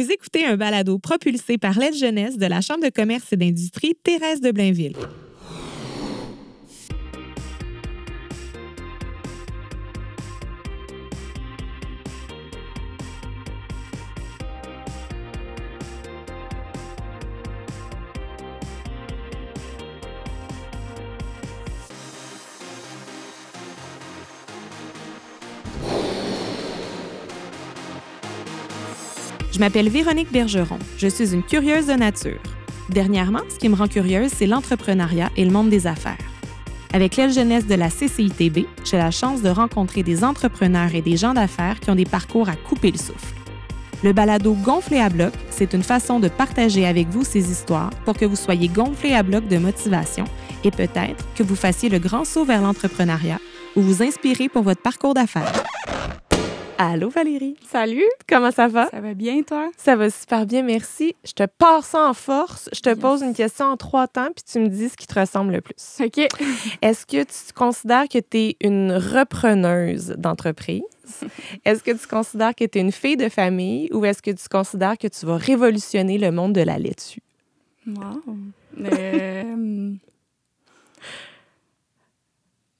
Vous 0.00 0.10
écoutez 0.10 0.46
un 0.46 0.56
balado 0.56 0.98
propulsé 0.98 1.58
par 1.58 1.78
l'aide 1.78 1.94
jeunesse 1.94 2.38
de 2.38 2.46
la 2.46 2.62
Chambre 2.62 2.82
de 2.82 2.88
commerce 2.88 3.34
et 3.34 3.36
d'industrie 3.36 3.94
Thérèse 4.02 4.40
de 4.40 4.50
Blainville. 4.50 4.96
Je 29.60 29.64
m'appelle 29.66 29.90
Véronique 29.90 30.32
Bergeron. 30.32 30.78
Je 30.96 31.06
suis 31.06 31.34
une 31.34 31.42
curieuse 31.42 31.88
de 31.88 31.92
nature. 31.92 32.40
Dernièrement, 32.88 33.42
ce 33.50 33.58
qui 33.58 33.68
me 33.68 33.74
rend 33.74 33.88
curieuse, 33.88 34.30
c'est 34.34 34.46
l'entrepreneuriat 34.46 35.28
et 35.36 35.44
le 35.44 35.50
monde 35.50 35.68
des 35.68 35.86
affaires. 35.86 36.16
Avec 36.94 37.16
l'aile 37.16 37.30
jeunesse 37.30 37.66
de 37.66 37.74
la 37.74 37.90
CCITB, 37.90 38.60
j'ai 38.84 38.96
la 38.96 39.10
chance 39.10 39.42
de 39.42 39.50
rencontrer 39.50 40.02
des 40.02 40.24
entrepreneurs 40.24 40.94
et 40.94 41.02
des 41.02 41.18
gens 41.18 41.34
d'affaires 41.34 41.78
qui 41.78 41.90
ont 41.90 41.94
des 41.94 42.06
parcours 42.06 42.48
à 42.48 42.56
couper 42.56 42.90
le 42.90 42.96
souffle. 42.96 43.34
Le 44.02 44.14
balado 44.14 44.54
Gonflé 44.54 44.98
à 44.98 45.10
bloc, 45.10 45.34
c'est 45.50 45.74
une 45.74 45.82
façon 45.82 46.20
de 46.20 46.28
partager 46.28 46.86
avec 46.86 47.08
vous 47.08 47.22
ces 47.22 47.50
histoires 47.50 47.90
pour 48.06 48.16
que 48.16 48.24
vous 48.24 48.36
soyez 48.36 48.68
gonflé 48.68 49.12
à 49.12 49.22
bloc 49.22 49.46
de 49.46 49.58
motivation 49.58 50.24
et 50.64 50.70
peut-être 50.70 51.22
que 51.34 51.42
vous 51.42 51.54
fassiez 51.54 51.90
le 51.90 51.98
grand 51.98 52.24
saut 52.24 52.46
vers 52.46 52.62
l'entrepreneuriat 52.62 53.40
ou 53.76 53.82
vous 53.82 54.02
inspirez 54.02 54.48
pour 54.48 54.62
votre 54.62 54.80
parcours 54.80 55.12
d'affaires. 55.12 55.52
Allô 56.82 57.10
Valérie. 57.10 57.56
Salut. 57.70 58.08
Comment 58.26 58.50
ça 58.50 58.66
va? 58.66 58.88
Ça 58.88 59.02
va 59.02 59.12
bien, 59.12 59.42
toi? 59.42 59.70
Ça 59.76 59.96
va 59.96 60.08
super 60.08 60.46
bien, 60.46 60.62
merci. 60.62 61.14
Je 61.24 61.32
te 61.32 61.42
passe 61.44 61.88
ça 61.88 62.08
en 62.08 62.14
force. 62.14 62.70
Je 62.72 62.80
te 62.80 62.94
pose 62.94 63.20
une 63.20 63.34
question 63.34 63.66
en 63.66 63.76
trois 63.76 64.08
temps, 64.08 64.30
puis 64.34 64.42
tu 64.50 64.58
me 64.60 64.68
dis 64.68 64.88
ce 64.88 64.96
qui 64.96 65.06
te 65.06 65.20
ressemble 65.20 65.52
le 65.52 65.60
plus. 65.60 65.98
OK. 66.00 66.16
Est-ce 66.80 67.04
que 67.04 67.22
tu 67.22 67.52
considères 67.54 68.08
que 68.08 68.18
tu 68.18 68.38
es 68.38 68.56
une 68.62 68.92
repreneuse 68.92 70.14
d'entreprise? 70.16 70.80
Est-ce 71.66 71.82
que 71.82 71.90
tu 71.90 72.06
considères 72.06 72.54
que 72.54 72.64
tu 72.64 72.78
es 72.78 72.80
une 72.80 72.92
fille 72.92 73.18
de 73.18 73.28
famille 73.28 73.90
ou 73.92 74.06
est-ce 74.06 74.22
que 74.22 74.30
tu 74.30 74.48
considères 74.48 74.96
que 74.96 75.08
tu 75.08 75.26
vas 75.26 75.36
révolutionner 75.36 76.16
le 76.16 76.30
monde 76.30 76.54
de 76.54 76.62
la 76.62 76.78
laitue? 76.78 77.20
Wow. 77.86 78.22
Euh, 78.80 79.92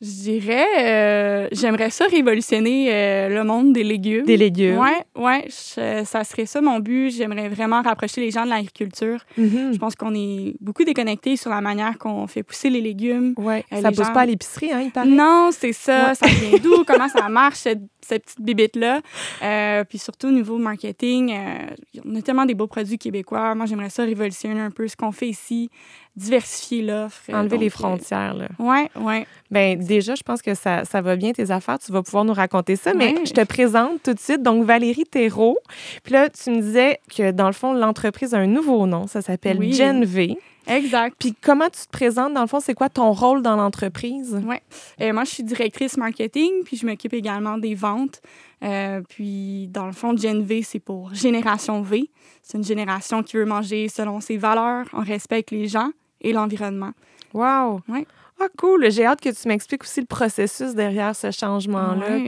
je 0.02 0.08
dirais, 0.22 0.66
euh, 0.78 1.48
j'aimerais 1.52 1.90
ça 1.90 2.06
révolutionner 2.06 2.88
euh, 2.90 3.28
le 3.28 3.44
monde 3.44 3.72
des 3.74 3.84
légumes. 3.84 4.24
Des 4.24 4.36
légumes. 4.36 4.78
Ouais, 4.78 5.04
ouais, 5.14 5.44
je- 5.48 6.02
ça 6.04 6.24
serait 6.24 6.46
ça 6.46 6.60
mon 6.60 6.78
but. 6.80 7.10
J'aimerais 7.10 7.48
vraiment 7.48 7.82
rapprocher 7.82 8.20
les 8.22 8.30
gens 8.30 8.44
de 8.44 8.48
l'agriculture. 8.50 9.18
Mhm. 9.36 9.72
Je 9.74 9.78
pense 9.78 9.94
qu'on 9.96 10.14
est 10.14 10.54
beaucoup 10.60 10.84
déconnectés 10.84 11.36
sur 11.36 11.50
la 11.50 11.60
manière 11.60 11.98
qu'on 11.98 12.26
fait 12.26 12.42
pousser 12.42 12.70
les 12.70 12.80
légumes. 12.80 13.34
Ouais. 13.36 13.64
Euh, 13.72 13.80
ça 13.82 13.90
les 13.90 13.96
pousse 13.96 14.06
gens- 14.06 14.12
pas 14.14 14.20
à 14.20 14.26
l'épicerie, 14.26 14.72
hein, 14.72 14.80
il 14.84 14.90
paraît? 14.90 15.08
Non, 15.08 15.50
c'est 15.52 15.72
ça. 15.74 16.08
Ouais. 16.08 16.14
Ça 16.14 16.26
vient 16.26 16.58
d'où? 16.58 16.84
Comment 16.86 17.08
ça 17.08 17.28
marche, 17.28 17.66
cette, 18.04 18.24
petite 18.24 18.40
bibite-là? 18.40 19.00
Euh, 19.42 19.84
puis 19.84 19.98
surtout, 19.98 20.28
au 20.28 20.32
niveau 20.32 20.58
marketing, 20.58 21.32
euh, 21.32 21.66
on 22.06 22.16
a 22.16 22.22
tellement 22.22 22.46
des 22.46 22.54
beaux 22.54 22.66
produits 22.66 22.98
québécois. 22.98 23.54
Moi, 23.54 23.66
j'aimerais 23.66 23.90
ça 23.90 24.04
révolutionner 24.04 24.60
un 24.60 24.70
peu 24.70 24.86
ce 24.88 24.96
qu'on 24.96 25.12
fait 25.12 25.28
ici, 25.28 25.70
diversifier 26.16 26.82
l'offre. 26.82 27.22
Enlever 27.32 27.48
Donc, 27.50 27.60
les 27.60 27.66
euh, 27.66 27.70
frontières, 27.70 28.34
là. 28.34 28.48
ouais, 28.58 28.90
ouais. 29.00 29.26
Ben 29.50 29.78
déjà, 29.78 30.14
je 30.14 30.22
pense 30.22 30.42
que 30.42 30.54
ça, 30.54 30.84
ça 30.84 31.00
va 31.00 31.16
bien 31.16 31.32
tes 31.32 31.50
affaires. 31.50 31.78
Tu 31.78 31.92
vas 31.92 32.02
pouvoir 32.02 32.24
nous 32.24 32.32
raconter 32.34 32.76
ça. 32.76 32.92
Mais 32.94 33.14
Ouais. 33.14 33.26
je 33.26 33.32
te 33.32 33.44
présente 33.44 34.02
tout 34.02 34.14
de 34.14 34.18
suite. 34.18 34.42
Donc, 34.42 34.64
Valérie 34.64 35.04
Thérault. 35.04 35.58
Puis 36.02 36.12
là, 36.12 36.28
tu 36.28 36.50
me 36.50 36.60
disais 36.60 37.00
que 37.16 37.30
dans 37.30 37.46
le 37.46 37.52
fond, 37.52 37.72
l'entreprise 37.72 38.34
a 38.34 38.38
un 38.38 38.46
nouveau 38.46 38.86
nom. 38.86 39.06
Ça 39.06 39.22
s'appelle 39.22 39.58
Oui. 39.58 39.72
Gen 39.72 40.04
V. 40.04 40.36
Exact. 40.70 41.16
Puis 41.18 41.34
comment 41.40 41.68
tu 41.68 41.80
te 41.86 41.90
présentes? 41.90 42.32
Dans 42.32 42.42
le 42.42 42.46
fond, 42.46 42.60
c'est 42.60 42.74
quoi 42.74 42.88
ton 42.88 43.12
rôle 43.12 43.42
dans 43.42 43.56
l'entreprise? 43.56 44.40
Ouais. 44.46 44.62
Euh, 45.00 45.12
moi, 45.12 45.24
je 45.24 45.30
suis 45.30 45.42
directrice 45.42 45.96
marketing, 45.96 46.62
puis 46.64 46.76
je 46.76 46.86
m'occupe 46.86 47.12
également 47.12 47.58
des 47.58 47.74
ventes. 47.74 48.20
Euh, 48.62 49.00
puis, 49.08 49.68
dans 49.68 49.86
le 49.86 49.92
fond, 49.92 50.16
Gen 50.16 50.42
V, 50.42 50.62
c'est 50.62 50.78
pour 50.78 51.12
Génération 51.14 51.82
V. 51.82 52.10
C'est 52.42 52.58
une 52.58 52.64
génération 52.64 53.22
qui 53.22 53.36
veut 53.36 53.44
manger 53.44 53.88
selon 53.88 54.20
ses 54.20 54.36
valeurs, 54.36 54.86
on 54.92 55.02
respecte 55.02 55.50
les 55.50 55.66
gens 55.66 55.90
et 56.20 56.32
l'environnement. 56.32 56.92
Wow! 57.32 57.80
Ouais. 57.88 58.06
Ah, 58.42 58.46
cool! 58.56 58.90
J'ai 58.90 59.04
hâte 59.04 59.20
que 59.20 59.28
tu 59.28 59.48
m'expliques 59.48 59.82
aussi 59.84 60.00
le 60.00 60.06
processus 60.06 60.74
derrière 60.74 61.14
ce 61.14 61.30
changement-là. 61.30 62.18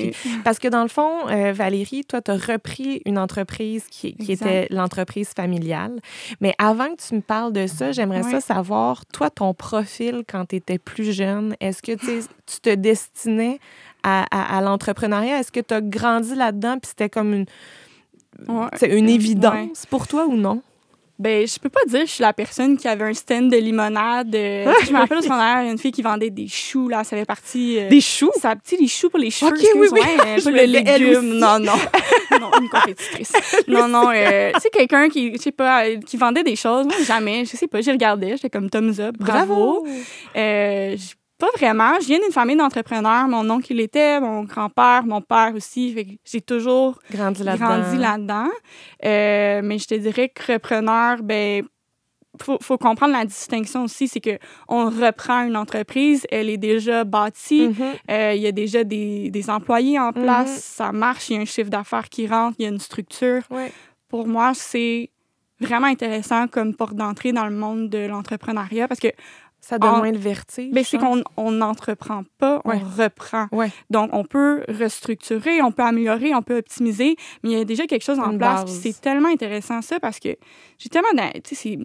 Parce 0.45 0.59
que 0.59 0.69
dans 0.69 0.83
le 0.83 0.89
fond, 0.89 1.27
euh, 1.29 1.53
Valérie, 1.55 2.05
toi, 2.05 2.21
tu 2.21 2.31
as 2.31 2.37
repris 2.37 3.01
une 3.07 3.17
entreprise 3.19 3.87
qui, 3.91 4.15
était 4.29 4.67
l'entreprise 4.71 5.31
familiale. 5.35 6.01
Mais 6.43 6.55
avant 6.59 6.95
que 6.95 7.01
tu 7.09 7.15
me 7.15 7.21
parles 7.23 7.53
de 7.55 7.67
ça, 7.67 7.93
j'aimerais 7.93 8.25
ça 8.25 8.41
savoir, 8.43 9.07
toi, 9.07 9.31
ton 9.31 9.55
profil 9.55 10.23
quand 10.31 10.45
tu 10.51 10.57
étais 10.57 10.79
plus 10.79 11.13
jeune, 11.15 11.57
est-ce 11.61 11.81
que 11.81 11.93
tu 11.93 12.61
te 12.61 12.75
destinais 12.75 13.59
à, 14.03 14.27
à- 14.31 14.59
à 14.59 14.61
l'entrepreneuriat? 14.61 15.39
Est-ce 15.41 15.51
que 15.53 15.61
tu 15.61 15.73
as 15.73 15.81
grandi 15.81 16.35
là-dedans 16.35 16.79
puis 16.79 16.89
c'était 16.91 17.09
comme 17.09 17.33
une, 17.33 17.47
Ouais. 18.49 18.67
c'est 18.77 18.89
une 18.99 19.07
Ouais. 19.07 19.13
évidence 19.15 19.87
pour 19.87 20.07
toi 20.09 20.27
ou 20.27 20.37
non? 20.37 20.63
Ben, 21.23 21.47
je 21.47 21.57
peux 21.61 21.69
pas 21.69 21.81
dire 21.87 22.01
que 22.01 22.07
je 22.07 22.13
suis 22.13 22.23
la 22.23 22.33
personne 22.33 22.77
qui 22.77 22.89
avait 22.89 23.05
un 23.05 23.15
stand 23.15 23.49
de 23.51 23.57
limonade. 23.57 24.35
euh, 24.35 24.73
je 24.85 24.93
me 24.93 24.99
rappelle 24.99 25.19
au 25.19 25.23
secondaire, 25.23 25.59
il 25.63 25.67
y 25.67 25.69
a 25.69 25.73
une 25.73 25.79
fille 25.79 25.93
qui 25.93 26.03
vendait 26.03 26.31
des 26.31 26.49
choux, 26.49 26.89
là, 26.89 27.05
ça 27.05 27.17
fait 27.17 27.25
partie... 27.25 27.79
euh, 27.79 27.89
Des 27.89 28.01
choux? 28.01 28.31
Ça 28.41 28.57
petit 28.57 28.77
les 28.77 28.89
choux 28.89 29.09
pour 29.09 29.21
les 29.21 29.31
cheveux. 29.31 29.53
Ok, 29.53 29.61
oui, 29.77 29.89
oui. 29.93 30.01
ouais, 30.01 30.27
euh, 30.27 30.39
Je 30.39 30.45
pas 30.45 30.51
le 30.51 30.65
légume. 30.65 31.39
Non, 31.39 31.59
non. 31.61 31.73
non, 32.41 32.51
une 32.61 32.69
compétitrice. 32.69 33.33
non, 33.69 33.87
non. 33.87 34.11
euh, 34.13 34.51
tu 34.55 34.61
sais, 34.61 34.71
quelqu'un 34.71 35.09
qui, 35.09 35.33
je 35.37 35.41
sais 35.41 35.53
pas, 35.53 35.85
qui 36.07 36.17
vendait 36.17 36.43
des 36.43 36.57
choses. 36.57 36.87
Moi, 36.87 36.97
jamais. 37.07 37.45
Je 37.45 37.57
sais 37.57 37.69
pas, 37.69 37.81
j'y 37.81 37.93
regardais. 37.93 38.31
J'étais 38.33 38.51
comme 38.51 38.69
thumbs 38.69 38.99
up. 38.99 39.15
Bravo. 39.19 39.87
Pas 41.43 41.51
vraiment. 41.59 41.93
Je 42.01 42.07
viens 42.07 42.19
d'une 42.21 42.33
famille 42.33 42.57
d'entrepreneurs. 42.57 43.27
Mon 43.29 43.49
oncle, 43.51 43.73
il 43.73 43.81
était, 43.81 44.21
mon 44.21 44.45
grand-père, 44.45 45.05
mon 45.05 45.21
père 45.21 45.53
aussi. 45.55 45.93
Fait 45.93 46.05
que 46.05 46.11
j'ai 46.25 46.41
toujours 46.41 46.99
Grandi 47.11 47.43
là-dedans. 47.43 47.67
grandi 47.81 47.97
là-dedans. 47.99 48.49
Euh, 49.05 49.61
mais 49.65 49.79
je 49.79 49.87
te 49.89 49.95
dirais 49.95 50.29
que 50.29 50.53
repreneur, 50.53 51.23
ben 51.23 51.65
faut, 52.41 52.57
faut 52.63 52.79
comprendre 52.79 53.13
la 53.13 53.27
distinction 53.27 53.85
aussi, 53.85 54.09
c'est 54.09 54.21
que 54.21 54.39
on 54.67 54.87
reprend 54.87 55.43
une 55.43 55.57
entreprise, 55.57 56.25
elle 56.31 56.49
est 56.49 56.57
déjà 56.57 57.05
bâtie, 57.05 57.69
Mhm. 57.69 57.93
euh, 58.11 58.33
il 58.35 58.41
y 58.41 58.47
a 58.47 58.53
déjà 58.53 58.85
des, 58.85 59.31
des 59.31 59.51
employés 59.51 59.99
en 59.99 60.13
place, 60.13 60.51
Mhm. 60.51 60.61
ça 60.79 60.93
marche, 60.93 61.29
il 61.29 61.37
y 61.37 61.39
a 61.39 61.43
un 61.43 61.45
chiffre 61.45 61.69
d'affaires 61.69 62.09
qui 62.09 62.27
rentre, 62.27 62.57
il 62.59 62.63
y 62.63 62.67
a 62.67 62.71
une 62.71 62.81
structure. 62.81 63.43
Ouais. 63.51 63.71
Pour 64.09 64.27
moi, 64.27 64.53
c'est 64.55 65.11
vraiment 65.61 65.89
intéressant 65.89 66.49
comme 66.49 66.75
porte 66.75 66.95
d'entrée 66.95 67.33
dans 67.33 67.47
le 67.47 67.55
monde 67.55 67.91
de 67.91 68.07
l'entrepreneuriat 68.07 68.89
parce 68.89 69.01
que 69.01 69.09
Ça 69.65 69.79
donne 69.79 69.91
En- 69.91 69.99
moins 69.99 70.11
le 70.11 70.19
vertige. 70.19 70.73
ben, 70.73 70.83
c'est 70.83 70.99
qu'on 70.99 71.23
on 71.37 71.53
n'entreprend 71.53 72.25
pas, 72.39 72.61
Ouais. 72.65 72.81
on 72.83 73.03
reprend. 73.03 73.47
Ouais. 73.53 73.71
Donc, 73.91 74.11
on 74.13 74.25
peut 74.25 74.65
restructurer, 74.69 75.63
on 75.63 75.71
peut 75.71 75.85
améliorer, 75.85 76.35
on 76.35 76.43
peut 76.43 76.59
optimiser, 76.59 77.15
mais 77.45 77.51
il 77.51 77.59
y 77.59 77.61
a 77.61 77.65
déjà 77.65 77.87
quelque 77.87 78.03
chose 78.05 78.19
en 78.19 78.33
Une 78.33 78.39
place. 78.39 78.69
c'est 78.69 79.01
tellement 79.01 79.29
intéressant 79.29 79.81
ça 79.81 80.01
parce 80.01 80.19
que 80.19 80.31
j'ai 80.79 80.89
tellement... 80.89 81.09
Tu 81.45 81.55
sais, 81.55 81.55
c'est- 81.55 81.79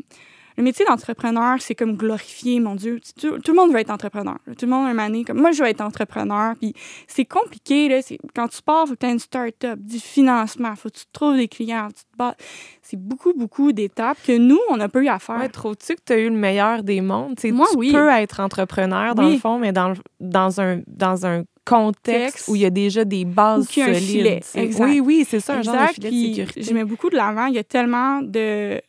le 0.58 0.64
métier 0.64 0.86
d'entrepreneur, 0.86 1.58
c'est 1.62 1.76
comme 1.76 1.96
glorifié, 1.96 2.60
mon 2.60 2.74
Dieu. 2.76 3.00
Tout, 3.22 3.38
tout 3.40 3.52
le 3.52 3.58
monde 3.58 3.72
veut 3.72 3.80
être 3.80 3.92
entrepreneur. 3.92 4.38
Tout 4.58 4.66
le 4.66 4.72
monde, 4.72 4.88
un 4.88 4.98
année, 4.98 5.24
comme 5.24 5.40
moi, 5.40 5.52
je 5.52 5.62
veux 5.62 5.70
être 5.70 5.82
entrepreneur. 5.82 6.56
Puis 6.60 6.74
c'est 7.08 7.26
compliqué, 7.26 7.88
là. 7.90 8.02
C'est- 8.02 8.18
Quand 8.36 8.48
tu 8.48 8.62
pars, 8.64 8.84
il 8.86 8.90
faut 8.90 8.94
que 8.96 9.00
tu 9.00 9.06
aies 9.06 9.12
une 9.12 9.20
start-up, 9.20 9.80
du 9.80 10.00
financement, 10.00 10.70
il 10.72 10.76
faut 10.78 10.90
que 10.90 10.98
tu 10.98 11.06
trouves 11.14 11.36
des 11.38 11.48
clients. 11.48 11.88
tu 11.90 12.04
te 12.04 12.18
bats. 12.18 12.36
C'est 12.82 13.00
beaucoup, 13.00 13.34
beaucoup 13.34 13.72
d'étapes 13.72 14.18
que 14.26 14.38
nous, 14.38 14.60
on 14.70 14.78
n'a 14.78 14.90
pas 14.90 15.00
eu 15.02 15.08
à 15.08 15.20
faire. 15.20 15.38
Ouais, 15.38 15.50
trouves-tu 15.50 15.94
que 15.96 16.02
tu 16.06 16.14
as 16.14 16.18
eu 16.20 16.30
le 16.30 16.36
meilleur 16.36 16.82
des 16.84 17.02
mondes? 17.02 17.36
Tu 17.36 17.44
sais, 17.44 17.52
Moi, 17.52 17.68
tu 17.72 17.78
oui. 17.78 17.92
peux 17.92 18.10
être 18.10 18.40
entrepreneur, 18.40 19.14
dans 19.14 19.26
Oui. 19.26 19.34
le 19.34 19.40
fond, 19.40 19.60
mais 19.60 19.72
dans, 19.72 19.94
dans, 20.20 20.60
un, 20.62 20.82
dans 20.88 21.26
un 21.26 21.44
contexte 21.66 22.36
Texte. 22.36 22.48
où 22.48 22.56
il 22.56 22.62
y 22.62 22.66
a 22.66 22.70
déjà 22.70 23.04
des 23.04 23.26
bases 23.26 23.68
solides. 23.70 23.96
filet. 23.96 24.42
Exact. 24.56 24.86
Oui, 24.86 25.00
oui, 25.02 25.26
c'est 25.30 25.42
ça, 25.42 25.56
un 25.58 25.62
genre 25.62 25.74
de 25.76 25.80
Exact, 25.82 25.94
filet 25.96 26.10
de 26.10 26.16
puis 26.16 26.36
sécurité. 26.36 26.62
Je 26.64 26.74
mets 26.74 26.86
beaucoup 26.86 27.10
de 27.10 27.16
l'avant. 27.18 27.46
Il 27.48 27.56
y 27.56 27.60
a 27.60 27.64
tellement 27.66 28.22
de 28.22 28.82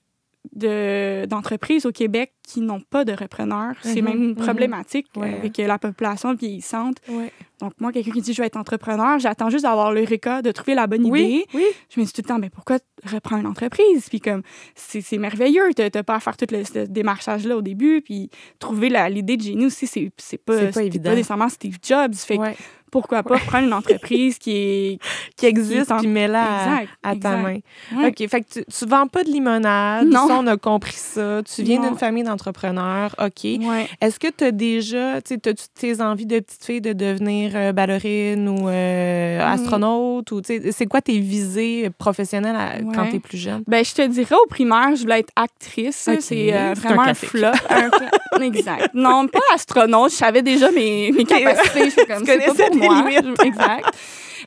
de- 0.53 1.27
d'entreprises 1.27 1.87
au 1.87 1.93
Québec 1.93 2.33
qui 2.49 2.61
n'ont 2.61 2.81
pas 2.81 3.05
de 3.05 3.13
repreneurs. 3.13 3.75
C'est 3.83 4.01
Mhm, 4.03 4.09
même 4.09 4.19
mhm. 4.29 4.35
problématique 4.37 5.07
euh, 5.17 5.21
Ouais. 5.21 5.35
avec 5.37 5.59
la 5.59 5.79
population 5.79 6.35
vieillissante. 6.35 6.97
Ouais. 7.09 7.31
Donc, 7.61 7.73
moi, 7.81 7.91
quelqu'un 7.93 8.13
qui 8.13 8.21
dit 8.23 8.33
je 8.33 8.41
vais 8.41 8.47
être 8.47 8.57
entrepreneur, 8.57 9.19
j'attends 9.19 9.51
juste 9.51 9.65
d'avoir 9.65 9.93
l'eureka, 9.93 10.43
de 10.43 10.53
trouver 10.53 10.75
la 10.75 10.87
bonne 10.87 11.05
Oui, 11.11 11.23
idée. 11.23 11.47
oui. 11.55 11.65
Je 11.95 12.01
me 12.01 12.07
dis 12.07 12.13
tout 12.13 12.23
le 12.23 12.29
temps, 12.29 12.39
mais 12.39 12.51
pourquoi 12.51 12.79
reprendre 13.05 13.41
une 13.43 13.49
entreprise? 13.49 14.09
Puis 14.09 14.21
comme, 14.21 14.43
c'est 14.75 15.19
merveilleux, 15.19 15.69
t'as 15.75 15.91
t'as 15.91 16.03
pas 16.05 16.15
à 16.17 16.21
faire 16.21 16.37
tout 16.37 16.47
le, 16.51 16.65
ce 16.65 16.87
démarchage-là 16.87 17.57
au 17.57 17.63
début, 17.63 18.01
puis 18.01 18.31
trouver 18.59 18.89
l'idée 19.11 19.37
de 19.37 19.43
génie 19.43 19.67
aussi, 19.67 19.87
c'est 19.87 20.11
pas, 20.39 20.55
pas 20.57 20.67
c'était 20.73 20.87
évident. 20.87 21.11
pas 21.11 21.17
nécessairement 21.17 21.49
Steve 21.49 21.77
Jobs. 21.83 22.15
Fait 22.15 22.37
que 22.37 22.43
Ouais. 22.43 22.57
pourquoi 22.93 23.23
pas 23.25 23.39
prendre 23.39 23.67
une 23.67 23.73
entreprise 23.75 24.39
qui 24.39 24.53
est... 24.53 24.99
Qui 25.37 25.47
existe, 25.47 25.93
puis 25.99 26.07
mets-la 26.09 26.43
à, 26.43 26.81
ta 27.03 27.13
exact. 27.13 27.43
main. 27.43 27.59
Ouais. 28.03 28.09
OK, 28.09 28.29
fait 28.29 28.41
que 28.43 28.47
tu, 28.55 28.65
tu 28.65 28.87
vends 28.87 29.07
pas 29.07 29.23
de 29.25 29.31
limonade. 29.31 30.07
Non. 30.09 30.27
Ça, 30.27 30.39
on 30.41 30.47
a 30.49 30.57
compris 30.57 30.97
ça. 30.97 31.43
Tu 31.45 31.63
viens 31.63 31.81
d'une 31.81 31.97
famille 31.97 32.25
entrepreneur, 32.39 33.15
OK. 33.21 33.45
Ouais. 33.45 33.89
Est-ce 34.01 34.19
que 34.21 34.29
tu 34.29 34.45
as 34.45 34.53
déjà, 34.53 35.21
tu 35.23 35.35
sais, 35.45 35.55
tes 35.75 36.01
envies 36.01 36.27
de 36.27 36.39
petite 36.39 36.65
fille 36.65 36.81
de 36.81 36.93
devenir 36.93 37.53
euh, 37.55 37.73
ballerine 37.73 38.49
ou 38.49 38.69
euh, 38.69 39.39
Mm. 39.39 39.41
astronaute? 39.53 40.31
Ou, 40.33 40.41
c'est 40.45 40.87
quoi 40.87 41.01
tes 41.01 41.19
visées 41.19 41.91
professionnelles 41.99 42.57
à- 42.57 42.81
quand 42.95 43.07
tu 43.09 43.17
es 43.17 43.21
plus 43.21 43.39
jeune? 43.39 43.63
Ben, 43.67 43.85
je 43.85 43.93
te 43.95 44.07
dirais 44.07 44.35
au 44.43 44.47
primaire, 44.49 44.95
je 44.95 45.03
voulais 45.03 45.21
être 45.21 45.33
actrice. 45.37 46.09
C'est 46.21 46.55
euh, 46.55 46.75
C'est 46.75 46.81
vraiment 46.81 47.03
un 47.03 47.15
flop. 47.15 47.53
Un 47.71 48.41
exact. 48.43 48.91
Non, 48.95 49.27
pas 49.27 49.41
astronaute. 49.55 50.13
Je 50.13 50.17
savais 50.17 50.43
déjà 50.43 50.71
mes, 50.71 51.11
mes 51.13 51.25
capacités. 51.25 51.91
J'étais 51.91 52.07
comme, 52.07 52.25
c'est 52.25 52.39
pas 52.39 52.69
pour 52.71 52.77
moi. 52.77 53.03
limites. 53.11 53.43
exact. 53.45 53.87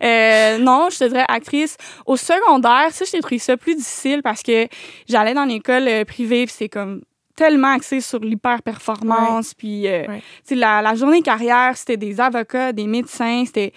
Euh, 0.03 0.57
non, 0.57 0.87
je 0.91 0.97
te 0.99 1.03
dirais 1.03 1.25
actrice. 1.27 1.75
Au 2.05 2.15
secondaire, 2.17 2.87
ça, 2.91 3.05
j'ai 3.11 3.19
trouvé 3.19 3.37
ça 3.39 3.57
plus 3.57 3.75
difficile 3.75 4.21
parce 4.23 4.41
que 4.41 4.67
j'allais 5.07 5.33
dans 5.33 5.45
l'école 5.45 5.87
privée, 6.05 6.45
puis 6.45 6.55
c'est 6.57 6.69
comme 6.69 7.01
tellement 7.41 7.73
axé 7.73 8.01
sur 8.01 8.19
l'hyper-performance. 8.19 9.53
Puis, 9.53 9.87
euh, 9.87 10.05
Ouais. 10.07 10.19
tu 10.19 10.49
sais, 10.49 10.55
la, 10.55 10.81
la 10.81 10.95
journée 10.95 11.21
carrière, 11.21 11.75
c'était 11.75 11.97
des 11.97 12.19
avocats, 12.19 12.71
des 12.73 12.85
médecins, 12.87 13.43
c'était 13.45 13.73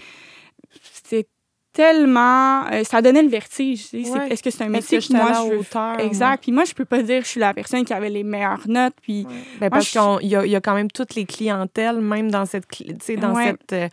c'était 0.93 1.27
tellement... 1.73 2.67
euh, 2.71 2.85
ça 2.85 3.03
donnait 3.03 3.23
le 3.23 3.29
vertige. 3.29 3.89
tu 3.91 4.05
sais. 4.05 4.05
C'est- 4.05 4.11
Ouais. 4.19 4.29
Est-ce 4.31 4.43
que 4.43 4.51
c'est 4.51 4.65
un 4.65 4.69
métier 4.69 4.99
que 4.99 5.07
que 5.09 5.13
je 5.13 5.17
moi, 5.19 5.31
à 5.31 5.45
je 5.45 5.51
veux 5.51 5.59
hauteur? 5.59 5.99
Exact. 6.01 6.43
Puis 6.43 6.53
moi, 6.53 6.65
je 6.65 6.73
peux 6.75 6.85
pas 6.85 7.03
dire 7.03 7.19
que 7.21 7.25
je 7.25 7.31
suis 7.31 7.41
la 7.41 7.53
personne 7.55 7.85
qui 7.85 7.93
avait 7.93 8.11
les 8.11 8.23
meilleures 8.23 8.69
notes. 8.69 8.95
Puis 9.03 9.25
Ouais. 9.29 9.35
Ben, 9.61 9.71
parce 9.71 9.87
je- 9.93 10.19
qu'il 10.21 10.29
y, 10.29 10.37
a- 10.37 10.45
il 10.47 10.53
y 10.53 10.57
a 10.57 10.61
quand 10.61 10.75
même 10.75 10.91
toutes 10.91 11.15
les 11.17 11.25
clientèles, 11.25 12.01
même 12.01 12.31
dans 12.31 12.45
cette, 12.47 12.67
cli- 12.71 12.97
tu 12.99 13.05
sais, 13.05 13.17
dans 13.17 13.35
Ouais. 13.35 13.47
cette, 13.47 13.73
euh, 13.73 13.89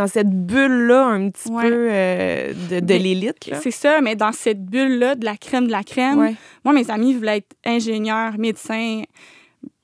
dans 0.00 0.06
cette 0.06 0.30
bulle-là, 0.30 1.04
un 1.06 1.28
petit 1.30 1.50
Ouais. 1.50 1.68
peu 1.68 1.88
euh, 1.90 2.52
de, 2.80 2.94
l'élite. 2.94 3.50
c'est 3.62 3.70
ça, 3.70 4.00
mais 4.00 4.16
dans 4.16 4.32
cette 4.32 4.64
bulle-là 4.64 5.14
de 5.14 5.24
la 5.26 5.36
crème 5.36 5.66
de 5.66 5.72
la 5.72 5.82
crème, 5.82 6.18
Ouais. 6.18 6.34
moi, 6.64 6.72
mes 6.72 6.90
amis 6.90 7.12
voulaient 7.14 7.38
être 7.38 7.54
ingénieurs, 7.66 8.38
médecins. 8.38 9.02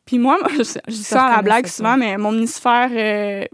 Puis 0.06 0.18
moi, 0.18 0.38
je, 0.52 0.62
je 0.62 0.92
dis 0.92 1.02
Ça 1.02 1.16
ça 1.16 1.24
à 1.26 1.36
la 1.36 1.42
blague 1.42 1.66
souvent, 1.66 1.96
mais 1.98 2.16
mon 2.16 2.32
hémisphère 2.34 2.88
euh, 2.92 3.44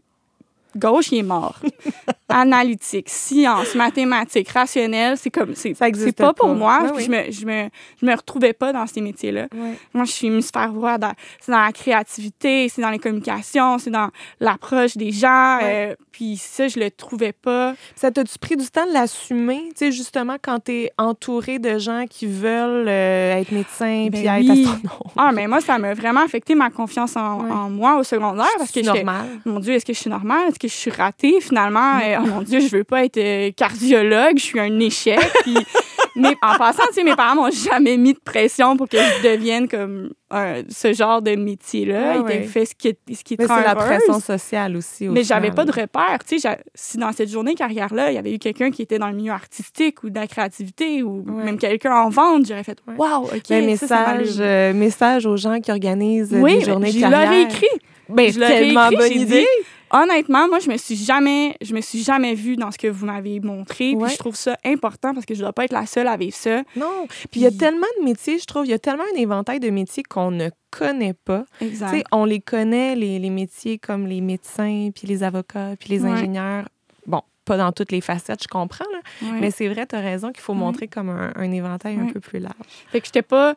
gauche, 0.76 1.10
il 1.10 1.18
est 1.18 1.22
mort. 1.22 1.58
Analytique, 2.32 3.08
science, 3.08 3.74
mathématiques, 3.74 4.48
rationnel, 4.50 5.16
c'est 5.16 5.30
comme... 5.30 5.54
C'est 5.54 5.80
existe 5.82 6.18
pas 6.18 6.32
pour 6.32 6.48
pas. 6.48 6.54
moi. 6.54 6.92
Oui. 6.94 7.04
Je, 7.04 7.10
me, 7.10 7.30
je, 7.30 7.46
me, 7.46 7.68
je 8.00 8.06
me 8.06 8.14
retrouvais 8.14 8.52
pas 8.52 8.72
dans 8.72 8.86
ces 8.86 9.00
métiers-là. 9.00 9.46
Moi, 9.94 10.04
je 10.04 10.10
suis 10.12 10.26
hémisphère 10.28 10.72
droit. 10.72 10.98
dans- 10.98 11.12
C'est 11.40 11.52
dans 11.52 11.62
la 11.64 11.72
créativité, 11.72 12.68
c'est 12.68 12.82
dans 12.82 12.90
les 12.90 12.98
communications, 12.98 13.78
c'est 13.78 13.90
dans 13.90 14.08
l'approche 14.40 14.96
des 14.96 15.12
gens. 15.12 15.58
Euh, 15.62 15.94
puis 16.10 16.36
ça, 16.36 16.68
je 16.68 16.78
le 16.78 16.90
trouvais 16.90 17.32
pas. 17.32 17.74
Ça 17.96 18.10
t'a-tu 18.10 18.38
pris 18.38 18.56
du 18.56 18.66
temps 18.68 18.86
de 18.86 18.92
l'assumer? 18.92 19.68
Tu 19.70 19.72
sais, 19.86 19.92
justement, 19.92 20.36
quand 20.40 20.60
t'es 20.60 20.90
entouré 20.98 21.58
de 21.58 21.78
gens 21.78 22.04
qui 22.08 22.26
veulent 22.26 22.86
euh, 22.88 23.36
être 23.40 23.50
médecin 23.52 24.08
Ben 24.10 24.12
puis 24.12 24.26
être 24.26 24.40
oui. 24.52 24.62
astronaute? 24.66 25.12
Ah, 25.16 25.30
mais 25.32 25.46
moi, 25.46 25.60
ça 25.60 25.78
m'a 25.78 25.94
vraiment 25.94 26.20
affecté 26.20 26.54
ma 26.54 26.70
confiance 26.70 27.16
en, 27.16 27.70
moi 27.70 27.96
au 27.96 28.02
secondaire 28.02 28.46
parce 28.58 28.70
que 28.70 28.80
normal. 28.84 29.26
mon 29.44 29.58
Dieu, 29.60 29.74
est-ce 29.74 29.84
que 29.86 29.92
je 29.92 29.98
suis 29.98 30.10
normale? 30.10 30.48
Est-ce 30.48 30.58
que 30.58 30.68
je 30.68 30.74
suis 30.74 30.90
ratée 30.90 31.40
finalement? 31.40 31.98
Euh, 32.02 32.18
oh 32.22 32.26
mon 32.26 32.42
Dieu, 32.42 32.60
je 32.60 32.68
veux 32.68 32.84
pas 32.84 33.04
être 33.04 33.18
euh, 33.18 33.50
cardiologue, 33.56 34.38
je 34.38 34.42
suis 34.44 34.60
un 34.60 34.78
échec. 34.80 35.18
Puis, 35.42 35.56
mais 36.16 36.34
en 36.42 36.56
passant, 36.58 36.82
tu 36.88 36.94
sais, 36.94 37.04
mes 37.04 37.16
parents 37.16 37.34
m'ont 37.36 37.50
jamais 37.50 37.96
mis 37.96 38.12
de 38.12 38.18
pression 38.18 38.76
pour 38.76 38.88
que 38.88 38.98
je 38.98 39.22
devienne 39.28 39.66
comme 39.68 40.10
un- 40.30 40.62
ce 40.68 40.92
genre 40.92 41.22
de 41.22 41.34
métier-là. 41.36 42.12
Ah 42.12 42.16
Ils 42.16 42.22
ouais. 42.22 42.42
fait 42.42 42.64
ce 42.66 42.74
qui, 42.74 42.94
ce 43.14 43.22
qui 43.24 43.36
Mais 43.38 43.46
c'est 43.46 43.62
la 43.64 43.74
pression 43.74 44.20
sociale 44.20 44.76
aussi. 44.76 45.08
au 45.08 45.12
Mais 45.12 45.24
j'avais 45.24 45.50
pas 45.50 45.64
de 45.64 45.72
repère. 45.72 46.18
Tu 46.26 46.38
sais, 46.38 46.58
si 46.74 46.96
dans 46.98 47.12
cette 47.12 47.30
journée 47.30 47.54
carrière-là, 47.54 48.10
il 48.10 48.14
y 48.14 48.18
avait 48.18 48.34
eu 48.34 48.38
quelqu'un 48.38 48.70
qui 48.70 48.82
était 48.82 48.98
dans 48.98 49.08
le 49.08 49.16
milieu 49.16 49.32
artistique 49.32 50.02
ou 50.02 50.10
de 50.10 50.18
la 50.18 50.26
créativité 50.26 51.02
ou 51.02 51.24
Ouais. 51.26 51.44
même 51.44 51.58
quelqu'un 51.58 51.94
en 51.94 52.08
vente, 52.10 52.46
j'aurais 52.46 52.64
fait. 52.64 52.78
Wow, 52.98 53.24
OK. 53.24 53.42
Ben, 53.48 53.76
ça, 53.76 53.86
ça 53.86 54.14
message, 54.14 54.36
euh, 54.40 54.72
message 54.72 55.26
aux 55.26 55.36
gens 55.36 55.60
qui 55.60 55.70
organisent 55.70 56.34
euh, 56.34 56.40
oui, 56.40 56.58
des 56.58 56.64
journées 56.64 56.90
je 56.90 56.96
de 56.96 57.00
carrière. 57.00 57.24
l'aurais 57.30 57.42
écrit. 57.42 57.66
Ben, 58.08 58.32
je 58.32 58.38
tellement 58.38 58.90
écrit, 58.90 58.96
bonne 58.96 59.12
idée. 59.12 59.40
dit, 59.40 59.46
Honnêtement, 59.94 60.48
moi, 60.48 60.58
je 60.58 60.70
me 60.70 60.78
suis 60.78 60.96
jamais, 60.96 61.54
je 61.60 61.74
me 61.74 61.82
suis 61.82 62.02
jamais 62.02 62.34
vue 62.34 62.56
dans 62.56 62.70
ce 62.70 62.78
que 62.78 62.88
vous 62.88 63.04
m'avez 63.04 63.40
montré. 63.40 63.92
Ouais. 63.94 64.04
Puis 64.06 64.14
je 64.14 64.18
trouve 64.18 64.34
ça 64.36 64.56
important 64.64 65.12
parce 65.12 65.26
que 65.26 65.34
je 65.34 65.40
dois 65.40 65.52
pas 65.52 65.64
être 65.66 65.72
la 65.72 65.84
seule 65.84 66.08
à 66.08 66.16
vivre 66.16 66.34
ça. 66.34 66.62
Non. 66.76 67.06
Puis 67.30 67.40
il 67.40 67.42
y 67.42 67.46
a 67.46 67.50
tellement 67.50 67.86
de 68.00 68.04
métiers, 68.04 68.38
je 68.38 68.46
trouve, 68.46 68.64
il 68.64 68.70
y 68.70 68.74
a 68.74 68.78
tellement 68.78 69.04
un 69.14 69.18
éventail 69.18 69.60
de 69.60 69.68
métiers 69.68 70.02
qu'on 70.02 70.30
ne 70.30 70.48
connaît 70.70 71.12
pas. 71.12 71.44
Exact. 71.60 72.06
on 72.10 72.24
les 72.24 72.40
connaît, 72.40 72.94
les, 72.96 73.18
les 73.18 73.28
métiers 73.28 73.76
comme 73.78 74.06
les 74.06 74.22
médecins, 74.22 74.88
puis 74.94 75.06
les 75.06 75.22
avocats, 75.22 75.72
puis 75.78 75.90
les 75.90 76.02
Ouais. 76.04 76.10
ingénieurs. 76.10 76.66
Bon, 77.06 77.20
pas 77.44 77.58
dans 77.58 77.70
toutes 77.72 77.92
les 77.92 78.00
facettes, 78.00 78.42
je 78.44 78.48
comprends, 78.48 78.86
là. 78.90 79.00
Ouais. 79.30 79.40
mais 79.40 79.50
c'est 79.50 79.68
vrai, 79.68 79.86
tu 79.86 79.94
as 79.94 80.00
raison 80.00 80.32
qu'il 80.32 80.40
faut 80.42 80.54
montrer 80.54 80.88
comme 80.88 81.10
un, 81.10 81.32
un 81.36 81.52
éventail 81.52 81.98
un 82.00 82.06
peu 82.06 82.20
plus 82.20 82.38
large. 82.38 82.54
Fait 82.90 83.00
que 83.00 83.06
j'étais 83.06 83.20
pas 83.20 83.54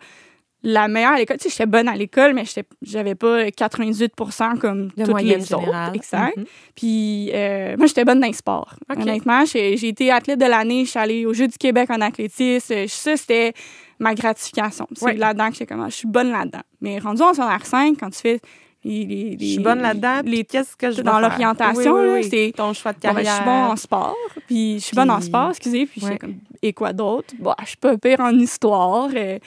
la 0.64 0.88
meilleure 0.88 1.12
à 1.14 1.18
l'école. 1.18 1.38
Tu 1.38 1.44
sais, 1.44 1.50
j'étais 1.50 1.66
bonne 1.68 1.88
à 1.88 1.96
l'école, 1.96 2.34
mais 2.34 2.44
j'avais 2.82 3.16
pas 3.16 3.46
98% 3.50 4.58
comme 4.58 4.88
De 4.98 5.06
toutes 5.06 5.22
les 5.22 5.40
générale. 5.42 5.90
autres. 5.90 5.96
Exact. 5.96 6.38
Mhm. 6.38 6.46
Puis 6.76 7.32
euh, 7.34 7.76
moi, 7.78 7.86
j'étais 7.88 8.04
bonne 8.06 8.20
dans 8.20 8.28
les 8.28 8.34
sports. 8.34 8.76
Honnêtement, 8.90 9.46
j'ai 9.46 9.78
j'ai 9.78 9.90
été 9.90 10.12
athlète 10.12 10.40
de 10.40 10.46
l'année. 10.46 10.86
Je 10.86 10.90
suis 10.92 11.00
allée 11.00 11.26
aux 11.26 11.34
Jeux 11.34 11.48
du 11.48 11.58
Québec 11.58 11.90
en 11.92 12.02
athlétisme. 12.02 12.74
Euh, 12.74 12.86
Ça, 12.88 13.16
c'était 13.16 13.54
ma 14.00 14.14
gratification. 14.16 14.88
C'est 14.94 15.06
Ouais. 15.06 15.14
là-dedans 15.16 15.48
que 15.48 15.54
j'étais 15.54 15.68
comme, 15.68 15.82
ah, 15.82 15.90
je 15.90 15.96
suis 15.96 16.08
bonne 16.08 16.32
là-dedans. 16.32 16.64
Mais 16.82 17.00
rendu 17.00 17.22
en 17.22 17.34
secondaire 17.34 17.66
5, 17.66 17.98
quand 18.00 18.10
tu 18.10 18.20
fais 18.20 18.40
les... 18.86 19.06
les- 19.06 19.38
Je 19.40 19.46
suis 19.54 19.60
bonne 19.64 19.82
là-dedans. 19.82 20.22
Les 20.24 20.44
Qu'est-ce 20.46 20.76
que 20.78 20.92
je 20.92 21.02
dans 21.02 21.20
l'orientation, 21.20 21.94
Oui, 21.94 22.00
oui, 22.02 22.08
là, 22.08 22.14
oui. 22.14 22.28
c'est- 22.30 22.54
ton 22.56 22.72
choix 22.74 22.94
de 22.94 23.00
Bon, 23.00 23.14
ben, 23.14 23.20
je 23.20 23.24
carrière. 23.26 23.36
suis 23.36 23.46
bon 23.46 23.52
en 23.72 23.76
sport, 23.76 24.16
puis 24.48 24.76
je 24.80 24.86
suis 24.86 24.96
bonne 24.96 25.10
en 25.12 25.22
sport, 25.22 25.50
excusez, 25.50 25.86
puis 25.86 26.04
Ouais. 26.06 26.18
comme, 26.18 26.36
et 26.62 26.72
quoi 26.74 26.94
d'autre? 26.94 27.34
Bon, 27.40 27.54
je 27.62 27.68
suis 27.68 27.78
pas 27.78 27.98
pire 27.98 28.20
en 28.20 28.32
histoire, 28.38 29.10
euh, 29.16 29.40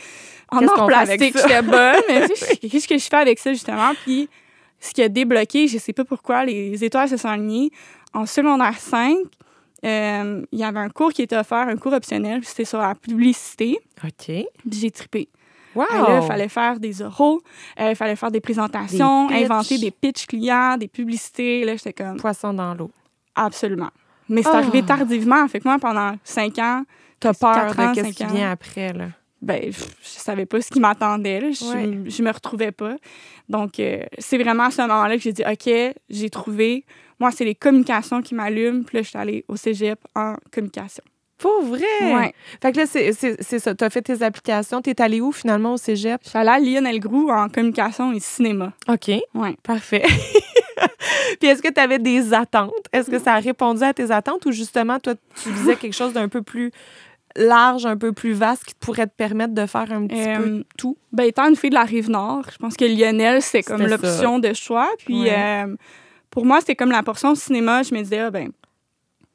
en 0.50 0.66
art 0.66 0.86
plastique, 0.86 1.36
j'étais 1.36 1.62
bonne, 1.62 2.02
mais 2.08 2.28
tu 2.28 2.36
sais, 2.36 2.58
je- 2.62 2.68
qu'est-ce 2.68 2.88
que 2.88 2.98
je 2.98 3.04
fais 3.04 3.16
avec 3.16 3.38
ça, 3.38 3.52
justement? 3.52 3.92
Puis 4.04 4.28
ce 4.80 4.92
qui 4.92 5.02
a 5.02 5.08
débloqué, 5.08 5.66
je 5.68 5.78
sais 5.78 5.92
pas 5.92 6.04
pourquoi, 6.04 6.44
les 6.44 6.84
étoiles 6.84 7.08
se 7.08 7.16
sont 7.16 7.28
alignées. 7.28 7.70
En 8.14 8.26
secondaire 8.26 8.78
5, 8.78 9.16
euh, 9.84 10.42
il 10.50 10.58
y 10.58 10.64
avait 10.64 10.78
un 10.80 10.88
cours 10.88 11.12
qui 11.12 11.22
était 11.22 11.36
offert, 11.36 11.68
un 11.68 11.76
cours 11.76 11.92
optionnel, 11.92 12.40
puis 12.40 12.48
c'était 12.48 12.64
sur 12.64 12.78
la 12.78 12.94
publicité, 12.94 13.78
OK. 14.04 14.34
j'ai 14.70 14.90
trippé. 14.90 15.28
Wow! 15.78 16.08
Là, 16.08 16.20
il 16.22 16.26
fallait 16.26 16.48
faire 16.48 16.80
des 16.80 17.02
oraux, 17.02 17.40
il 17.78 17.94
fallait 17.94 18.16
faire 18.16 18.30
des 18.30 18.40
présentations, 18.40 19.28
Des 19.28 19.44
inventer 19.44 19.78
des 19.78 19.90
pitchs 19.90 20.26
clients, 20.26 20.76
des 20.76 20.88
publicités. 20.88 21.64
Là, 21.64 21.76
j'étais 21.76 21.92
comme, 21.92 22.16
Poisson 22.16 22.52
dans 22.52 22.74
l'eau. 22.74 22.90
Absolument. 23.34 23.90
Mais 24.28 24.42
c'est 24.42 24.48
Ah. 24.52 24.58
arrivé 24.58 24.82
tardivement. 24.82 25.46
Fait 25.48 25.60
que 25.60 25.68
moi, 25.68 25.78
pendant 25.78 26.14
cinq 26.24 26.58
ans, 26.58 26.84
T'as 27.20 27.32
peur 27.34 27.66
de 27.66 27.94
ce 27.94 28.02
cinq 28.02 28.14
qui 28.14 28.24
vient 28.26 28.50
après, 28.50 28.92
là? 28.92 29.06
ben, 29.40 29.70
je 29.72 29.78
savais 30.02 30.46
pas 30.46 30.60
ce 30.60 30.68
qui 30.70 30.80
m'attendait. 30.80 31.40
là. 31.40 31.50
Je, 31.52 31.64
Ouais. 31.64 32.10
je 32.10 32.22
me 32.22 32.30
retrouvais 32.32 32.72
pas. 32.72 32.96
Donc, 33.48 33.78
euh, 33.80 34.02
c'est 34.18 34.36
vraiment 34.38 34.64
à 34.64 34.70
ce 34.70 34.82
moment-là 34.82 35.16
que 35.16 35.22
j'ai 35.22 35.32
dit, 35.32 35.42
OK, 35.48 35.70
j'ai 36.10 36.30
trouvé. 36.30 36.84
Moi, 37.20 37.30
c'est 37.30 37.44
les 37.44 37.54
communications 37.54 38.20
qui 38.22 38.34
m'allument. 38.34 38.82
Puis 38.82 38.96
là, 38.96 39.02
je 39.02 39.08
suis 39.08 39.18
allée 39.18 39.44
au 39.48 39.56
cégep 39.56 39.98
en 40.14 40.34
communication. 40.52 41.04
Pour 41.38 41.62
vrai? 41.62 41.84
Ouais. 42.02 42.34
Fait 42.60 42.72
que 42.72 42.78
là, 42.78 42.86
c'est- 42.86 43.12
ça. 43.58 43.74
T'as 43.74 43.90
fait 43.90 44.02
tes 44.02 44.22
applications. 44.22 44.82
T'es 44.82 45.00
allé 45.00 45.20
où, 45.20 45.30
finalement, 45.32 45.74
au 45.74 45.76
cégep? 45.76 46.20
Je 46.24 46.30
suis 46.30 46.38
allée 46.38 46.48
à 46.50 46.58
Lionel 46.58 46.98
Groux 46.98 47.30
en 47.30 47.48
communication 47.48 48.12
et 48.12 48.20
cinéma. 48.20 48.72
OK. 48.88 49.08
Ouais. 49.34 49.56
Parfait. 49.62 50.02
Puis 51.40 51.48
est-ce 51.48 51.62
que 51.62 51.72
tu 51.72 51.80
avais 51.80 51.98
des 51.98 52.32
attentes? 52.34 52.72
Est-ce 52.92 53.10
que 53.10 53.18
ça 53.18 53.34
a 53.34 53.38
répondu 53.40 53.82
à 53.82 53.92
tes 53.94 54.10
attentes 54.10 54.46
ou 54.46 54.52
justement, 54.52 54.98
toi, 54.98 55.14
tu 55.42 55.50
visais 55.50 55.76
quelque 55.76 55.92
chose 55.94 56.12
d'un 56.12 56.28
peu 56.28 56.42
plus 56.42 56.70
large, 57.36 57.86
un 57.86 57.96
peu 57.96 58.12
plus 58.12 58.32
vaste 58.32 58.64
qui 58.64 58.74
pourrait 58.80 59.06
te 59.06 59.14
permettre 59.16 59.54
de 59.54 59.66
faire 59.66 59.92
un 59.92 60.06
petit 60.06 60.16
peu 60.24 60.48
Euh, 60.58 60.62
tout? 60.76 60.96
Ben, 61.12 61.24
étant 61.24 61.48
une 61.48 61.56
fille 61.56 61.70
de 61.70 61.74
la 61.74 61.84
Rive-Nord, 61.84 62.46
je 62.52 62.56
pense 62.58 62.76
que 62.76 62.84
Lionel, 62.84 63.42
c'est 63.42 63.62
comme 63.62 63.86
l'option 63.86 64.38
de 64.38 64.52
choix. 64.54 64.88
Puis, 65.04 65.22
Ouais. 65.22 65.34
euh, 65.66 65.76
pour 66.30 66.44
moi, 66.46 66.60
c'était 66.60 66.74
comme 66.76 66.90
la 66.90 67.02
portion 67.02 67.34
cinéma. 67.34 67.82
Je 67.82 67.94
me 67.94 68.00
disais, 68.02 68.18
ah, 68.20 68.30
ben, 68.30 68.50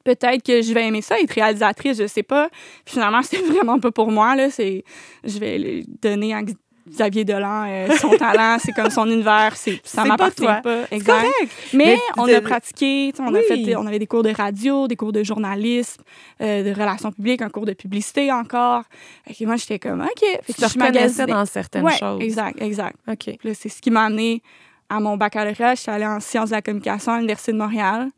peut-être 0.04 0.42
que 0.42 0.62
je 0.62 0.72
vais 0.74 0.86
aimer 0.86 1.02
ça, 1.02 1.18
être 1.18 1.32
réalisatrice, 1.32 1.98
je 1.98 2.06
sais 2.06 2.22
pas. 2.22 2.48
Puis 2.84 2.94
finalement, 2.94 3.22
c'est 3.24 3.38
vraiment 3.42 3.78
pas 3.80 3.90
pour 3.90 4.10
moi. 4.10 4.36
Là. 4.36 4.50
C'est, 4.50 4.84
je 5.24 5.38
vais 5.38 5.84
donner 6.02 6.34
à 6.34 6.42
Xavier 6.86 7.24
Dolan 7.24 7.64
euh, 7.66 7.88
son 7.96 8.10
talent, 8.18 8.58
c'est 8.62 8.72
comme 8.72 8.90
son 8.90 9.06
univers, 9.10 9.56
c'est, 9.56 9.80
ça 9.82 10.04
m'appartient 10.04 10.44
pas 10.44 10.60
pas. 10.60 10.80
exact. 10.90 11.12
correct. 11.22 11.52
Mais, 11.72 11.84
Mais 11.86 11.98
on 12.18 12.26
de- 12.26 12.34
a 12.34 12.42
pratiqué, 12.42 13.10
tu 13.16 13.22
on, 13.22 13.34
a 13.34 13.40
fait, 13.40 13.74
on 13.74 13.86
avait 13.86 13.98
des 13.98 14.06
cours 14.06 14.22
de 14.22 14.28
radio, 14.28 14.86
des 14.86 14.94
cours 14.94 15.10
de 15.12 15.22
journalisme, 15.22 16.02
euh, 16.42 16.62
de 16.62 16.78
relations 16.78 17.10
publiques, 17.10 17.40
un 17.40 17.48
cours 17.48 17.64
de 17.64 17.72
publicité 17.72 18.30
encore. 18.30 18.82
Que 19.26 19.44
moi, 19.46 19.56
j'étais 19.56 19.78
comme, 19.78 20.02
OK. 20.02 20.20
Fait 20.20 20.40
Tu 20.46 20.52
que 20.52 20.60
te 20.66 20.68
je 20.72 20.78
magasinais. 20.78 21.32
dans 21.32 21.46
certaines 21.46 21.84
Ouais, 21.84 21.96
choses. 21.96 22.20
exact, 22.20 22.60
exact. 22.60 22.96
OK. 23.08 23.16
Puis 23.38 23.48
là, 23.48 23.54
c'est 23.54 23.70
ce 23.70 23.80
qui 23.80 23.90
m'a 23.90 24.04
amené 24.04 24.42
à 24.90 25.00
mon 25.00 25.16
baccalauréat. 25.16 25.76
Je 25.76 25.80
suis 25.80 25.90
allée 25.90 26.04
en 26.06 26.20
sciences 26.20 26.50
de 26.50 26.54
la 26.56 26.60
communication 26.60 27.12
à 27.12 27.16
l'Université 27.16 27.52
de 27.52 27.56
Montréal. 27.56 28.10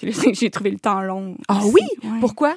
Puis 0.00 0.12
j'ai 0.34 0.50
trouvé 0.50 0.70
le 0.70 0.78
temps 0.78 1.00
long. 1.00 1.36
Ah 1.48 1.58
aussi. 1.58 1.72
oui? 1.74 1.80
Ouais. 2.04 2.20
Pourquoi? 2.20 2.54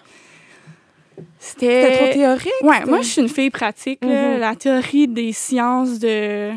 C'était 1.38 1.98
trop 1.98 2.14
théorique? 2.14 2.52
Ouais, 2.64 2.86
moi, 2.86 3.02
je 3.02 3.08
suis 3.08 3.22
une 3.22 3.30
fille 3.30 3.50
pratique. 3.50 4.00
là. 4.04 4.34
Mhm. 4.34 4.40
La 4.40 4.56
théorie 4.56 5.08
des 5.08 5.34
sciences 5.34 6.00
de 6.00 6.52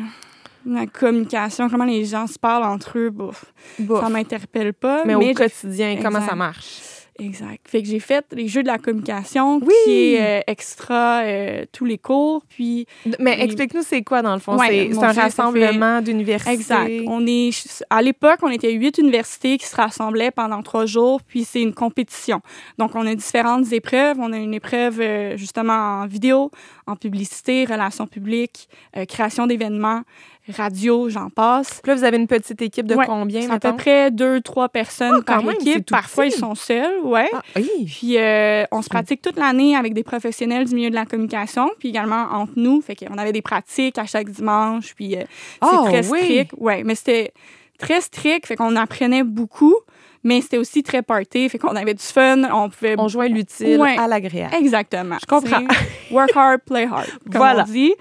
la 0.65 0.85
communication, 0.87 1.69
comment 1.69 1.83
les 1.83 2.05
gens 2.05 2.27
se 2.27 2.39
parlent 2.39 2.63
entre 2.63 2.97
eux, 2.97 3.09
bouf, 3.09 3.43
Bof. 3.79 4.01
ça 4.01 4.09
m'interpelle 4.09 4.73
pas. 4.73 5.03
Mais, 5.05 5.15
Mais, 5.15 5.31
au 5.31 5.33
quotidien, 5.33 5.97
comment 6.01 6.25
ça 6.25 6.35
marche? 6.35 6.79
Exact. 7.19 7.59
Fait 7.67 7.83
que 7.83 7.87
j'ai 7.87 7.99
fait 7.99 8.25
les 8.31 8.47
jeux 8.47 8.63
de 8.63 8.67
la 8.67 8.79
communication, 8.79 9.59
Oui. 9.61 9.73
qui 9.85 10.13
est 10.15 10.39
euh, 10.39 10.41
extra 10.47 11.21
euh, 11.21 11.65
tous 11.71 11.85
les 11.85 11.97
cours. 11.99 12.43
Puis, 12.49 12.87
Mais 13.19 13.39
explique-nous, 13.41 13.83
c'est 13.83 14.01
quoi, 14.03 14.21
dans 14.23 14.33
le 14.33 14.39
fond? 14.39 14.57
Ouais, 14.57 14.89
c'est 14.91 15.03
un 15.03 15.11
rassemblement 15.11 16.01
d'universités. 16.01 16.53
exact. 16.53 16.91
On 17.07 17.25
est, 17.27 17.51
à 17.89 18.01
l'époque, 18.01 18.39
on 18.41 18.49
était 18.49 18.71
huit 18.73 18.97
universités 18.97 19.57
qui 19.59 19.65
se 19.67 19.75
rassemblaient 19.75 20.31
pendant 20.31 20.63
trois 20.63 20.85
jours, 20.87 21.21
puis 21.21 21.43
c'est 21.43 21.61
une 21.61 21.73
compétition. 21.73 22.41
Donc, 22.79 22.95
on 22.95 23.05
a 23.05 23.13
différentes 23.13 23.71
épreuves. 23.71 24.17
On 24.19 24.33
a 24.33 24.37
une 24.37 24.53
épreuve, 24.55 24.99
euh, 24.99 25.37
justement, 25.37 26.01
en 26.01 26.07
vidéo, 26.07 26.49
en 26.87 26.95
publicité, 26.95 27.65
relations 27.65 28.07
publiques, 28.07 28.67
création 29.07 29.47
d'événements, 29.47 30.01
radio, 30.49 31.09
j'en 31.09 31.29
passe. 31.29 31.79
Puis 31.81 31.89
là, 31.91 31.95
vous 31.95 32.03
avez 32.03 32.17
une 32.17 32.27
petite 32.27 32.61
équipe 32.61 32.85
de 32.85 32.95
Ouais, 32.95 33.05
combien, 33.05 33.49
à 33.49 33.59
peu 33.59 33.73
près 33.75 34.11
deux, 34.11 34.41
trois 34.41 34.67
personnes 34.69 35.15
Ah, 35.19 35.23
quand 35.25 35.33
par 35.35 35.43
même, 35.43 35.55
équipe. 35.55 35.89
Parfois, 35.89 36.25
petit. 36.25 36.35
ils 36.35 36.39
sont 36.39 36.55
seuls, 36.55 36.99
ouais. 37.03 37.29
Ah, 37.33 37.41
oui. 37.55 37.85
Puis 37.85 38.17
euh, 38.17 38.65
on 38.71 38.81
se 38.81 38.89
pratique 38.89 39.21
toute 39.21 39.37
l'année 39.37 39.75
avec 39.75 39.93
des 39.93 40.03
professionnels 40.03 40.65
du 40.65 40.75
milieu 40.75 40.89
de 40.89 40.95
la 40.95 41.05
communication, 41.05 41.69
puis 41.79 41.89
également 41.89 42.25
entre 42.31 42.53
nous. 42.57 42.81
Fait 42.81 42.95
qu'on 42.95 43.17
avait 43.17 43.31
des 43.31 43.41
pratiques 43.41 43.97
à 43.97 44.05
chaque 44.05 44.29
dimanche, 44.29 44.93
puis 44.95 45.15
euh, 45.15 45.23
Ah, 45.61 45.83
c'est 45.85 45.91
très 46.01 46.09
oui. 46.11 46.19
strict. 46.23 46.51
Ouais, 46.57 46.83
mais 46.83 46.95
c'était 46.95 47.31
très 47.79 48.01
strict, 48.01 48.45
fait 48.47 48.55
qu'on 48.55 48.75
apprenait 48.75 49.23
beaucoup, 49.23 49.75
mais 50.23 50.41
c'était 50.41 50.57
aussi 50.57 50.83
très 50.83 51.01
party, 51.01 51.49
fait 51.49 51.57
qu'on 51.57 51.75
avait 51.75 51.93
du 51.93 52.03
fun, 52.03 52.43
on 52.53 52.69
pouvait... 52.69 52.95
On 52.97 53.07
joint 53.09 53.27
l'utile 53.27 53.79
Ouais. 53.81 53.97
à 53.97 54.07
l'agréable. 54.07 54.55
Exactement. 54.55 55.17
Je 55.21 55.25
comprends. 55.25 55.63
Work 56.11 56.31
hard, 56.35 56.59
play 56.65 56.85
hard, 56.85 57.07
comme 57.25 57.37
Voilà. 57.37 57.65
on 57.67 57.71
dit. 57.71 57.93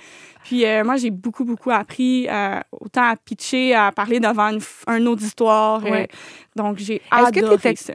Puis 0.45 0.65
euh, 0.67 0.85
moi, 0.85 0.97
j'ai 0.97 1.11
beaucoup, 1.11 1.45
beaucoup 1.45 1.71
appris, 1.71 2.27
euh, 2.29 2.61
autant 2.73 3.03
à 3.11 3.17
pitcher, 3.17 3.75
à 3.75 3.93
parler 3.93 4.21
devant 4.21 4.49
une 4.49 4.61
un 4.87 5.07
auditoire. 5.07 5.85
euh, 5.87 5.91
Ouais. 5.91 6.09
donc, 6.57 6.79
j'ai 6.79 6.97
Est-ce 6.97 7.31
que 7.33 7.39
adoré 7.39 7.57
t'étais- 7.59 7.77
ça. 7.77 7.93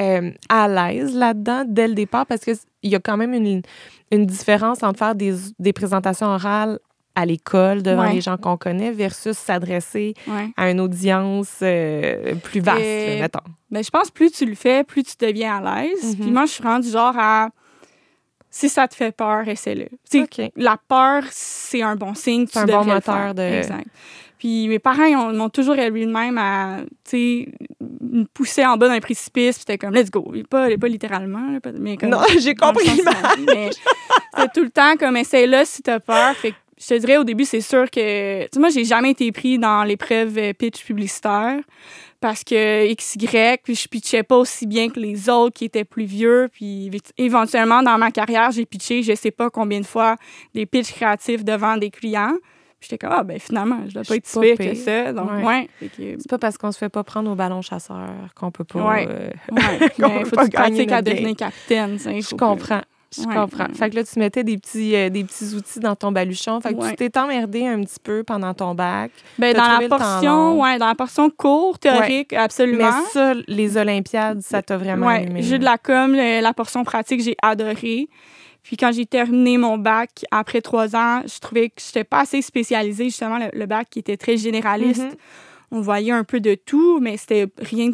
euh, 0.00 0.30
à 0.48 0.68
l'aise 0.68 1.14
là-dedans 1.14 1.64
dès 1.66 1.88
le 1.88 1.94
départ? 1.94 2.26
Parce 2.26 2.42
qu'il 2.42 2.56
y 2.84 2.94
a 2.94 3.00
quand 3.00 3.16
même 3.16 3.34
une, 3.34 3.62
une 4.10 4.26
différence 4.26 4.82
entre 4.82 4.98
faire 4.98 5.14
des, 5.14 5.34
des 5.58 5.72
présentations 5.72 6.28
orales 6.28 6.78
à 7.14 7.26
l'école 7.26 7.82
devant 7.82 8.04
Ouais. 8.04 8.14
les 8.14 8.20
gens 8.22 8.38
qu'on 8.38 8.56
connaît 8.56 8.90
versus 8.90 9.36
s'adresser 9.36 10.14
Ouais. 10.26 10.48
à 10.56 10.70
une 10.70 10.80
audience 10.80 11.56
euh, 11.60 12.34
plus 12.36 12.60
vaste, 12.60 12.80
mettons. 12.80 13.40
Ben, 13.70 13.84
je 13.84 13.90
pense 13.90 14.08
que 14.08 14.14
plus 14.14 14.30
tu 14.30 14.46
le 14.46 14.54
fais, 14.54 14.82
plus 14.82 15.02
tu 15.02 15.14
deviens 15.20 15.62
à 15.62 15.82
l'aise. 15.82 16.16
Mhm. 16.16 16.22
Puis 16.22 16.30
moi, 16.30 16.46
je 16.46 16.52
suis 16.52 16.62
rendue 16.64 16.88
genre 16.88 17.14
à. 17.18 17.50
Si 18.54 18.68
ça 18.68 18.86
te 18.86 18.94
fait 18.94 19.10
peur, 19.16 19.48
essaie-le. 19.48 19.86
La 20.56 20.76
peur, 20.86 21.22
c'est 21.30 21.80
un 21.82 21.96
bon 21.96 22.12
signe. 22.14 22.46
C'est 22.46 22.58
un 22.58 22.66
bon 22.66 22.84
moteur 22.94 23.34
de- 23.34 23.40
Exact. 23.42 23.86
Puis 24.38 24.68
mes 24.68 24.78
parents, 24.78 25.04
ils 25.04 25.16
ont- 25.16 25.32
m'ont 25.32 25.48
toujours 25.48 25.76
élevé 25.76 26.04
de 26.04 26.10
même 26.12 26.36
à, 26.36 26.80
tu 27.08 27.10
sais, 27.46 27.48
me 27.80 28.24
pousser 28.24 28.66
en 28.66 28.76
bas 28.76 28.88
d'un 28.88 29.00
précipice. 29.00 29.54
Puis 29.56 29.60
c'était 29.66 29.78
comme, 29.78 29.94
let's 29.94 30.10
go. 30.10 30.34
Pas, 30.50 30.68
pas 30.76 30.88
littéralement, 30.88 31.58
mais 31.78 31.96
comme. 31.96 32.10
Non, 32.10 32.18
j'ai 32.38 32.54
compris. 32.54 32.84
c'était 32.88 34.48
tout 34.54 34.62
le 34.64 34.70
temps 34.70 34.96
comme, 34.98 35.16
essaye-le 35.16 35.62
si 35.64 35.82
t'as 35.82 36.00
peur. 36.00 36.34
Fait 36.36 36.50
que 36.50 36.56
je 36.78 36.86
te 36.88 36.94
dirais, 36.98 37.16
au 37.18 37.24
début, 37.24 37.44
c'est 37.44 37.60
sûr 37.60 37.88
que. 37.90 38.42
Tu 38.42 38.48
sais, 38.52 38.60
moi, 38.60 38.68
j'ai 38.70 38.84
jamais 38.84 39.10
été 39.12 39.30
pris 39.32 39.58
dans 39.58 39.84
l'épreuve 39.84 40.36
euh, 40.36 40.52
pitch 40.52 40.84
publicitaire 40.84 41.60
parce 42.22 42.44
que 42.44 42.94
XY, 42.94 43.58
puis 43.62 43.74
je 43.74 43.88
pitchais 43.88 44.22
pas 44.22 44.36
aussi 44.38 44.66
bien 44.66 44.88
que 44.88 44.98
les 45.00 45.28
autres 45.28 45.54
qui 45.54 45.64
étaient 45.66 45.84
plus 45.84 46.04
vieux. 46.04 46.48
Puis 46.52 46.90
éventuellement, 47.18 47.82
dans 47.82 47.98
ma 47.98 48.10
carrière, 48.12 48.52
j'ai 48.52 48.64
pitché, 48.64 49.02
je 49.02 49.14
sais 49.14 49.32
pas 49.32 49.50
combien 49.50 49.80
de 49.80 49.86
fois, 49.86 50.16
des 50.54 50.64
pitchs 50.64 50.92
créatifs 50.92 51.44
devant 51.44 51.76
des 51.76 51.90
clients. 51.90 52.36
Puis 52.80 52.88
j'étais 52.90 52.98
comme, 53.06 53.14
ah, 53.16 53.22
ben 53.24 53.38
finalement, 53.38 53.80
je 53.88 53.94
dois 53.94 54.02
pas 54.04 54.16
être 54.16 54.26
si 54.26 54.40
pire 54.40 54.56
que 54.56 54.74
ça. 54.74 55.12
Donc, 55.12 55.30
Ouais. 55.32 55.44
ouais. 55.44 55.68
Fait 55.78 55.88
que, 55.88 56.16
C'est 56.18 56.30
pas 56.30 56.38
parce 56.38 56.56
qu'on 56.58 56.72
se 56.72 56.78
fait 56.78 56.88
pas 56.88 57.04
prendre 57.04 57.30
au 57.30 57.34
ballon 57.34 57.60
chasseur 57.60 58.08
qu'on 58.34 58.50
peut 58.50 58.64
pas. 58.64 58.80
Ouais. 58.88 59.06
euh, 59.08 59.30
ouais. 59.52 59.88
Mais 59.98 60.24
faut 60.24 60.36
pas 60.36 60.46
que 60.46 60.50
tu 60.50 60.56
pratiques 60.56 60.92
à 60.92 61.02
devenir 61.02 61.36
capitaine. 61.36 61.98
je 61.98 62.34
comprends. 62.36 62.82
Je 63.16 63.22
Ouais, 63.26 63.34
comprends. 63.34 63.66
Fait 63.74 63.90
que 63.90 63.96
là, 63.96 64.04
tu 64.04 64.18
mettais 64.18 64.42
des 64.42 64.56
petits, 64.56 64.96
euh, 64.96 65.10
des 65.10 65.24
petits 65.24 65.54
outils 65.54 65.80
dans 65.80 65.94
ton 65.94 66.12
baluchon. 66.12 66.60
Fait 66.60 66.72
que 66.72 66.78
Ouais. 66.78 66.90
tu 66.90 66.96
t'es 66.96 67.18
emmerdé 67.18 67.66
un 67.66 67.80
petit 67.82 67.98
peu 68.02 68.22
pendant 68.24 68.54
ton 68.54 68.74
bac. 68.74 69.10
Ben, 69.38 69.54
dans 69.54 69.78
la 69.78 69.86
portion, 69.88 70.60
ouais, 70.60 70.78
dans 70.78 70.86
la 70.86 70.94
portion 70.94 71.28
cours 71.30 71.78
théorique, 71.78 72.32
absolument. 72.32 72.90
Mais 72.90 73.08
ça, 73.12 73.34
les 73.48 73.76
Olympiades, 73.76 74.40
ça 74.42 74.62
t'a 74.62 74.76
vraiment 74.78 75.08
allumé. 75.08 75.42
jeu 75.42 75.58
de 75.58 75.64
la 75.64 75.76
com, 75.78 76.12
le- 76.12 76.40
la 76.40 76.52
portion 76.54 76.84
pratique, 76.84 77.22
j'ai 77.22 77.36
adoré. 77.42 78.08
Puis 78.62 78.76
quand 78.76 78.92
j'ai 78.92 79.06
terminé 79.06 79.58
mon 79.58 79.76
bac 79.76 80.24
après 80.30 80.60
trois 80.60 80.94
ans, 80.94 81.22
je 81.26 81.38
trouvais 81.40 81.68
que 81.70 81.82
j'étais 81.84 82.04
pas 82.04 82.20
assez 82.20 82.40
spécialisée. 82.42 83.06
Justement, 83.06 83.38
le, 83.38 83.46
le 83.52 83.66
bac 83.66 83.88
qui 83.90 83.98
était 83.98 84.16
très 84.16 84.36
généraliste. 84.36 85.02
Mhm. 85.02 85.10
On 85.72 85.80
voyait 85.80 86.12
un 86.12 86.22
peu 86.24 86.38
de 86.40 86.54
tout, 86.54 87.00
mais 87.00 87.16
c'était 87.16 87.46
rien. 87.58 87.90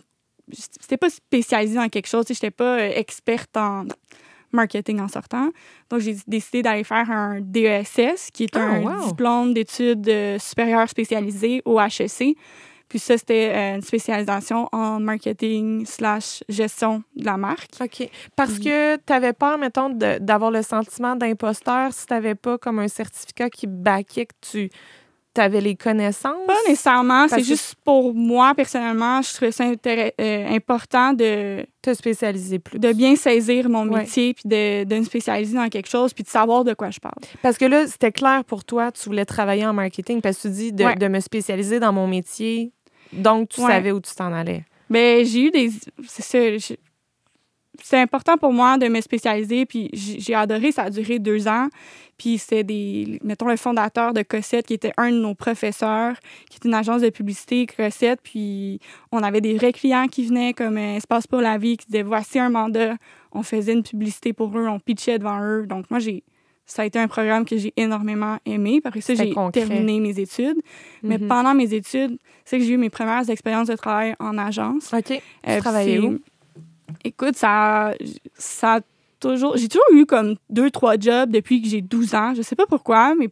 C'était 0.52 0.96
pas 0.96 1.10
spécialisé 1.10 1.76
dans 1.76 1.88
quelque 1.88 2.06
chose. 2.08 2.24
Je 2.28 2.32
n'étais 2.32 2.50
pas 2.50 2.78
euh, 2.78 2.90
experte 2.94 3.56
en 3.56 3.84
marketing 4.52 5.00
en 5.00 5.08
sortant. 5.08 5.50
Donc, 5.90 6.00
j'ai 6.00 6.16
décidé 6.26 6.62
d'aller 6.62 6.84
faire 6.84 7.10
un 7.10 7.40
DESS, 7.40 8.30
qui 8.32 8.44
est 8.44 8.56
Ah, 8.56 8.60
un 8.60 8.82
wow. 8.82 9.08
diplôme 9.08 9.54
d'études 9.54 10.08
euh, 10.08 10.38
supérieures 10.38 10.88
spécialisées 10.88 11.62
au 11.64 11.80
HEC. 11.80 12.36
Puis 12.88 12.98
ça, 12.98 13.18
c'était 13.18 13.52
euh, 13.54 13.74
une 13.76 13.82
spécialisation 13.82 14.66
en 14.72 14.98
marketing 14.98 15.84
slash 15.84 16.42
gestion 16.48 17.02
de 17.16 17.26
la 17.26 17.36
marque. 17.36 17.68
OK. 17.82 18.08
Parce 18.34 18.58
que 18.58 18.96
tu 18.96 19.12
avais 19.12 19.34
peur, 19.34 19.58
mettons, 19.58 19.90
d'avoir 19.90 20.50
le 20.50 20.62
sentiment 20.62 21.14
d'imposteur 21.14 21.92
si 21.92 22.06
tu 22.06 22.14
n'avais 22.14 22.34
pas 22.34 22.56
comme 22.56 22.78
un 22.78 22.88
certificat 22.88 23.50
qui 23.50 23.66
baquait 23.66 24.24
que 24.26 24.34
tu 24.40 24.70
avais 25.36 25.60
les 25.60 25.76
connaissances? 25.76 26.46
Pas 26.46 26.56
nécessairement, 26.66 27.28
c'est 27.28 27.36
que- 27.36 27.42
juste 27.44 27.74
pour 27.84 28.14
moi, 28.14 28.54
personnellement, 28.54 29.22
je 29.22 29.32
trouvais 29.34 29.52
ça 29.52 29.64
euh, 29.64 30.46
important 30.48 31.12
de, 31.12 31.64
te 31.82 31.94
spécialiser 31.94 32.58
plus. 32.58 32.78
de 32.78 32.92
bien 32.92 33.14
saisir 33.16 33.68
mon 33.68 33.86
Ouais. 33.88 34.00
métier, 34.00 34.34
puis 34.34 34.42
de, 34.46 34.84
de 34.84 34.96
me 34.98 35.04
spécialiser 35.04 35.54
dans 35.56 35.68
quelque 35.68 35.88
chose, 35.88 36.12
puis 36.12 36.24
de 36.24 36.28
savoir 36.28 36.64
de 36.64 36.74
quoi 36.74 36.90
je 36.90 36.98
parle. 36.98 37.14
Parce 37.42 37.56
que 37.58 37.64
là, 37.64 37.86
c'était 37.86 38.12
clair 38.12 38.44
pour 38.44 38.64
toi, 38.64 38.90
tu 38.92 39.04
voulais 39.08 39.24
travailler 39.24 39.66
en 39.66 39.72
marketing 39.72 40.20
parce 40.20 40.36
que 40.38 40.42
tu 40.48 40.54
dis 40.54 40.72
de, 40.72 40.84
Ouais. 40.84 40.96
de 40.96 41.08
me 41.08 41.20
spécialiser 41.20 41.78
dans 41.80 41.92
mon 41.92 42.06
métier. 42.06 42.72
Donc, 43.12 43.50
tu 43.50 43.60
Ouais. 43.60 43.68
savais 43.68 43.92
où 43.92 44.00
tu 44.00 44.14
t'en 44.14 44.32
allais. 44.32 44.64
Ben, 44.90 45.24
j'ai 45.24 45.42
eu 45.46 45.50
des. 45.50 45.70
C'est 46.06 46.22
ça. 46.22 46.38
C'est 47.82 47.98
important 48.00 48.36
pour 48.36 48.52
moi 48.52 48.76
de 48.76 48.88
me 48.88 49.00
spécialiser, 49.00 49.64
puis 49.64 49.88
j'ai 49.92 50.34
adoré. 50.34 50.72
Ça 50.72 50.84
a 50.84 50.90
duré 50.90 51.18
deux 51.18 51.46
ans. 51.48 51.68
Puis 52.18 52.38
c'était 52.38 52.64
des. 52.64 53.20
Mettons, 53.22 53.46
le 53.46 53.56
fondateur 53.56 54.12
de 54.12 54.22
Cossette, 54.22 54.66
qui 54.66 54.74
était 54.74 54.92
un 54.96 55.10
de 55.12 55.18
nos 55.18 55.34
professeurs, 55.34 56.16
qui 56.50 56.58
est 56.60 56.66
une 56.66 56.74
agence 56.74 57.02
de 57.02 57.10
publicité, 57.10 57.66
Cossette. 57.66 58.20
Puis 58.22 58.80
on 59.12 59.22
avait 59.22 59.40
des 59.40 59.54
vrais 59.54 59.72
clients 59.72 60.08
qui 60.08 60.26
venaient, 60.26 60.52
comme 60.52 60.76
euh, 60.76 60.96
Espace 60.96 61.26
pour 61.28 61.40
la 61.40 61.56
vie, 61.58 61.76
qui 61.76 61.86
disaient 61.86 62.02
voici 62.02 62.38
un 62.40 62.50
mandat. 62.50 62.96
On 63.32 63.42
faisait 63.44 63.72
une 63.74 63.84
publicité 63.84 64.32
pour 64.32 64.56
eux, 64.58 64.66
on 64.66 64.80
pitchait 64.80 65.18
devant 65.18 65.40
eux. 65.42 65.66
Donc, 65.66 65.88
moi, 65.90 66.00
j'ai. 66.00 66.24
Ça 66.66 66.82
a 66.82 66.84
été 66.84 66.98
un 66.98 67.08
programme 67.08 67.46
que 67.46 67.56
j'ai 67.56 67.72
énormément 67.78 68.36
aimé. 68.44 68.80
Ça, 68.84 68.90
C'était 69.00 69.28
j'ai 69.28 69.34
terminé 69.52 70.00
mes 70.00 70.18
études. 70.20 70.58
Mais 71.02 71.16
Mhm. 71.16 71.26
pendant 71.28 71.54
mes 71.54 71.72
études, 71.72 72.18
c'est 72.44 72.58
que 72.58 72.64
j'ai 72.64 72.72
eu 72.74 72.76
mes 72.76 72.90
premières 72.90 73.30
expériences 73.30 73.68
de 73.68 73.76
travail 73.76 74.14
en 74.20 74.36
agence. 74.36 74.92
OK. 74.92 75.04
Tu 75.06 75.20
Euh, 75.48 75.60
travaillais 75.60 75.98
c'est- 75.98 76.06
où? 76.06 76.18
Écoute, 77.04 77.36
ça, 77.36 77.92
ça 78.36 78.76
a 78.76 78.80
toujours. 79.20 79.56
J'ai 79.56 79.68
toujours 79.68 79.86
eu 79.92 80.06
comme 80.06 80.36
deux, 80.50 80.70
trois 80.70 80.98
jobs 80.98 81.30
depuis 81.30 81.62
que 81.62 81.68
j'ai 81.68 81.80
12 81.80 82.14
ans. 82.14 82.34
Je 82.34 82.42
sais 82.42 82.56
pas 82.56 82.66
pourquoi, 82.66 83.14
mais 83.14 83.28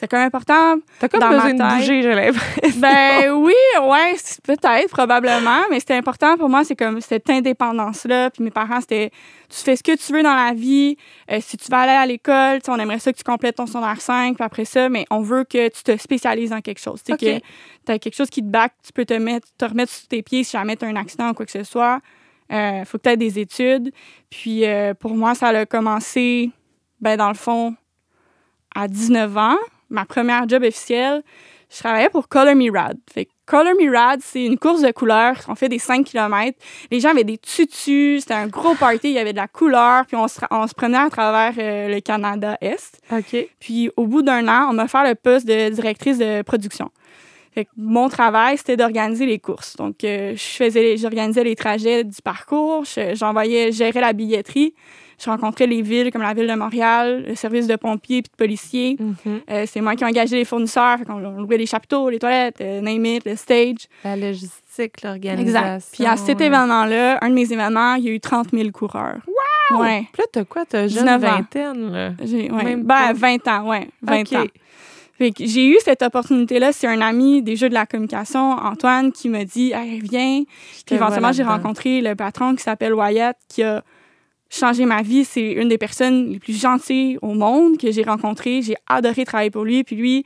c'est 0.00 0.08
quand 0.08 0.16
même 0.16 0.28
important. 0.28 0.76
T'as 0.98 1.08
comme 1.08 1.20
dans 1.20 1.28
besoin 1.28 1.52
ma 1.52 1.74
de 1.74 1.78
bouger, 1.78 2.02
j'ai 2.02 2.14
l'impression. 2.14 2.80
Ben 2.80 3.32
oui, 3.32 3.52
ouais, 3.82 4.14
peut-être, 4.44 4.88
probablement, 4.88 5.60
mais 5.68 5.78
c'était 5.78 5.96
important 5.96 6.38
pour 6.38 6.48
moi, 6.48 6.64
c'est 6.64 6.74
comme 6.74 7.02
cette 7.02 7.28
indépendance-là. 7.28 8.30
Puis 8.30 8.42
mes 8.42 8.50
parents, 8.50 8.80
c'était 8.80 9.10
tu 9.50 9.58
fais 9.58 9.76
ce 9.76 9.82
que 9.82 9.94
tu 9.94 10.12
veux 10.14 10.22
dans 10.22 10.34
la 10.34 10.54
vie. 10.54 10.96
Euh, 11.30 11.38
si 11.42 11.58
tu 11.58 11.68
vas 11.70 11.80
aller 11.80 11.92
à 11.92 12.06
l'école, 12.06 12.60
on 12.68 12.78
aimerait 12.78 12.98
ça 12.98 13.12
que 13.12 13.18
tu 13.18 13.24
complètes 13.24 13.56
ton 13.56 13.66
secondaire 13.66 14.00
5, 14.00 14.36
puis 14.36 14.44
après 14.44 14.64
ça, 14.64 14.88
mais 14.88 15.04
on 15.10 15.20
veut 15.20 15.44
que 15.44 15.68
tu 15.68 15.82
te 15.82 15.94
spécialises 15.98 16.50
dans 16.50 16.62
quelque 16.62 16.80
chose. 16.80 17.02
Tu 17.02 17.14
que 17.16 17.38
tu 17.38 17.92
as 17.92 17.98
quelque 17.98 18.16
chose 18.16 18.30
qui 18.30 18.40
te 18.40 18.48
back, 18.48 18.72
tu 18.82 18.94
peux 18.94 19.04
te, 19.04 19.12
mettre, 19.12 19.48
te 19.58 19.66
remettre 19.66 19.92
sur 19.92 20.08
tes 20.08 20.22
pieds 20.22 20.44
si 20.44 20.52
jamais 20.52 20.76
tu 20.76 20.86
as 20.86 20.88
un 20.88 20.96
accident 20.96 21.28
ou 21.28 21.34
quoi 21.34 21.44
que 21.44 21.52
ce 21.52 21.64
soit. 21.64 22.00
Il 22.50 22.84
faut 22.84 22.98
que 22.98 23.04
tu 23.04 23.08
aies 23.10 23.16
des 23.16 23.38
études. 23.38 23.92
Puis 24.28 24.64
euh, 24.64 24.94
pour 24.94 25.12
moi, 25.12 25.34
ça 25.34 25.48
a 25.48 25.66
commencé, 25.66 26.50
ben, 27.00 27.16
dans 27.16 27.28
le 27.28 27.34
fond, 27.34 27.74
à 28.74 28.88
19 28.88 29.36
ans. 29.36 29.58
Ma 29.88 30.04
première 30.04 30.48
job 30.48 30.62
officielle, 30.62 31.22
je 31.70 31.78
travaillais 31.78 32.08
pour 32.08 32.28
Color 32.28 32.54
Me 32.54 32.70
Rad. 32.72 32.98
Fait 33.12 33.26
que 33.26 33.30
Color 33.46 33.74
Me 33.80 33.92
Rad, 33.92 34.20
c'est 34.22 34.44
une 34.44 34.58
course 34.58 34.82
de 34.82 34.90
couleurs. 34.90 35.36
On 35.48 35.54
fait 35.54 35.68
des 35.68 35.78
5 35.78 36.04
km. 36.04 36.58
Les 36.90 37.00
gens 37.00 37.10
avaient 37.10 37.24
des 37.24 37.38
tutus. 37.38 38.22
C'était 38.22 38.34
un 38.34 38.46
gros 38.46 38.74
party. 38.74 39.08
Il 39.08 39.12
y 39.12 39.18
avait 39.18 39.32
de 39.32 39.38
la 39.38 39.48
couleur. 39.48 40.06
Puis 40.06 40.16
on 40.16 40.28
se, 40.28 40.40
on 40.50 40.66
se 40.66 40.74
prenait 40.74 40.98
à 40.98 41.10
travers 41.10 41.52
euh, 41.58 41.88
le 41.88 42.00
Canada 42.00 42.56
Est. 42.60 43.00
OK. 43.12 43.48
Puis 43.58 43.90
au 43.96 44.06
bout 44.06 44.22
d'un 44.22 44.46
an, 44.48 44.68
on 44.70 44.74
m'a 44.74 44.88
fait 44.88 45.08
le 45.08 45.14
poste 45.14 45.46
de 45.46 45.70
directrice 45.70 46.18
de 46.18 46.42
production. 46.42 46.90
Fait 47.60 47.64
que 47.66 47.70
mon 47.76 48.08
travail, 48.08 48.56
c'était 48.56 48.76
d'organiser 48.76 49.26
les 49.26 49.38
courses. 49.38 49.76
Donc, 49.76 50.02
euh, 50.04 50.32
je 50.34 50.42
faisais, 50.56 50.96
j'organisais 50.96 51.44
les 51.44 51.56
trajets 51.56 52.04
du 52.04 52.22
parcours, 52.22 52.84
je- 52.84 53.14
j'envoyais, 53.14 53.70
je 53.72 53.78
gérais 53.78 54.00
la 54.00 54.12
billetterie, 54.12 54.72
Je 55.22 55.28
rencontrais 55.28 55.66
les 55.66 55.82
villes 55.82 56.10
comme 56.10 56.22
la 56.22 56.32
ville 56.32 56.46
de 56.46 56.54
Montréal, 56.54 57.26
le 57.28 57.34
service 57.34 57.66
de 57.66 57.76
pompiers 57.76 58.22
puis 58.22 58.30
de 58.30 58.36
policiers. 58.38 58.96
Mhm. 58.98 59.40
Euh, 59.50 59.64
c'est 59.66 59.82
moi 59.82 59.94
qui 59.94 60.02
ai 60.02 60.06
engagé 60.06 60.34
les 60.34 60.46
fournisseurs. 60.46 60.96
Fait 60.98 61.04
on 61.10 61.18
louait 61.18 61.58
les 61.58 61.66
chapiteaux, 61.66 62.08
les 62.08 62.18
toilettes, 62.18 62.58
euh, 62.62 62.80
name 62.80 63.04
it, 63.04 63.26
le 63.26 63.36
stage. 63.36 63.86
La 64.02 64.16
logistique, 64.16 65.02
l'organisation. 65.02 65.60
Exact. 65.74 65.88
Puis 65.92 66.06
à 66.06 66.16
cet 66.16 66.40
événement-là, 66.40 67.18
un 67.20 67.28
de 67.28 67.34
mes 67.34 67.52
événements, 67.52 67.96
il 67.96 68.04
y 68.04 68.08
a 68.08 68.12
eu 68.12 68.20
30 68.20 68.48
000 68.50 68.70
coureurs. 68.70 69.18
Wow! 69.70 69.82
Ouais. 69.82 70.06
Puis 70.10 70.22
là, 70.22 70.24
t'as 70.32 70.44
quoi? 70.44 70.64
T'as 70.64 70.88
jeune 70.88 71.04
19 71.04 71.22
ans. 71.24 71.36
vingtaine, 71.36 71.92
là. 71.92 72.10
Ouais. 72.18 72.64
Même 72.64 72.82
ben, 72.84 72.86
pas. 72.86 73.12
20 73.12 73.48
ans, 73.48 73.68
ouais. 73.68 73.88
20 74.00 74.20
OK. 74.22 74.32
ans. 74.32 74.44
J'ai 75.38 75.66
eu 75.68 75.76
cette 75.84 76.02
opportunité-là. 76.02 76.72
C'est 76.72 76.86
un 76.86 77.00
ami 77.00 77.42
des 77.42 77.56
jeux 77.56 77.68
de 77.68 77.74
la 77.74 77.86
communication, 77.86 78.52
Antoine, 78.52 79.12
qui 79.12 79.28
m'a 79.28 79.44
dit 79.44 79.72
Hey, 79.72 80.00
viens. 80.00 80.42
Puis 80.86 80.94
éventuellement, 80.96 81.32
j'ai 81.32 81.42
rencontré 81.42 82.00
le 82.00 82.14
patron 82.14 82.54
qui 82.54 82.62
s'appelle 82.62 82.94
Wyatt, 82.94 83.36
qui 83.48 83.62
a 83.62 83.82
changé 84.48 84.84
ma 84.86 85.02
vie. 85.02 85.24
C'est 85.24 85.52
une 85.52 85.68
des 85.68 85.78
personnes 85.78 86.32
les 86.32 86.38
plus 86.38 86.58
gentilles 86.58 87.18
au 87.22 87.34
monde 87.34 87.76
que 87.76 87.90
j'ai 87.92 88.02
rencontrées. 88.02 88.62
J'ai 88.62 88.76
adoré 88.88 89.24
travailler 89.24 89.50
pour 89.50 89.64
lui. 89.64 89.84
Puis 89.84 89.96
lui, 89.96 90.24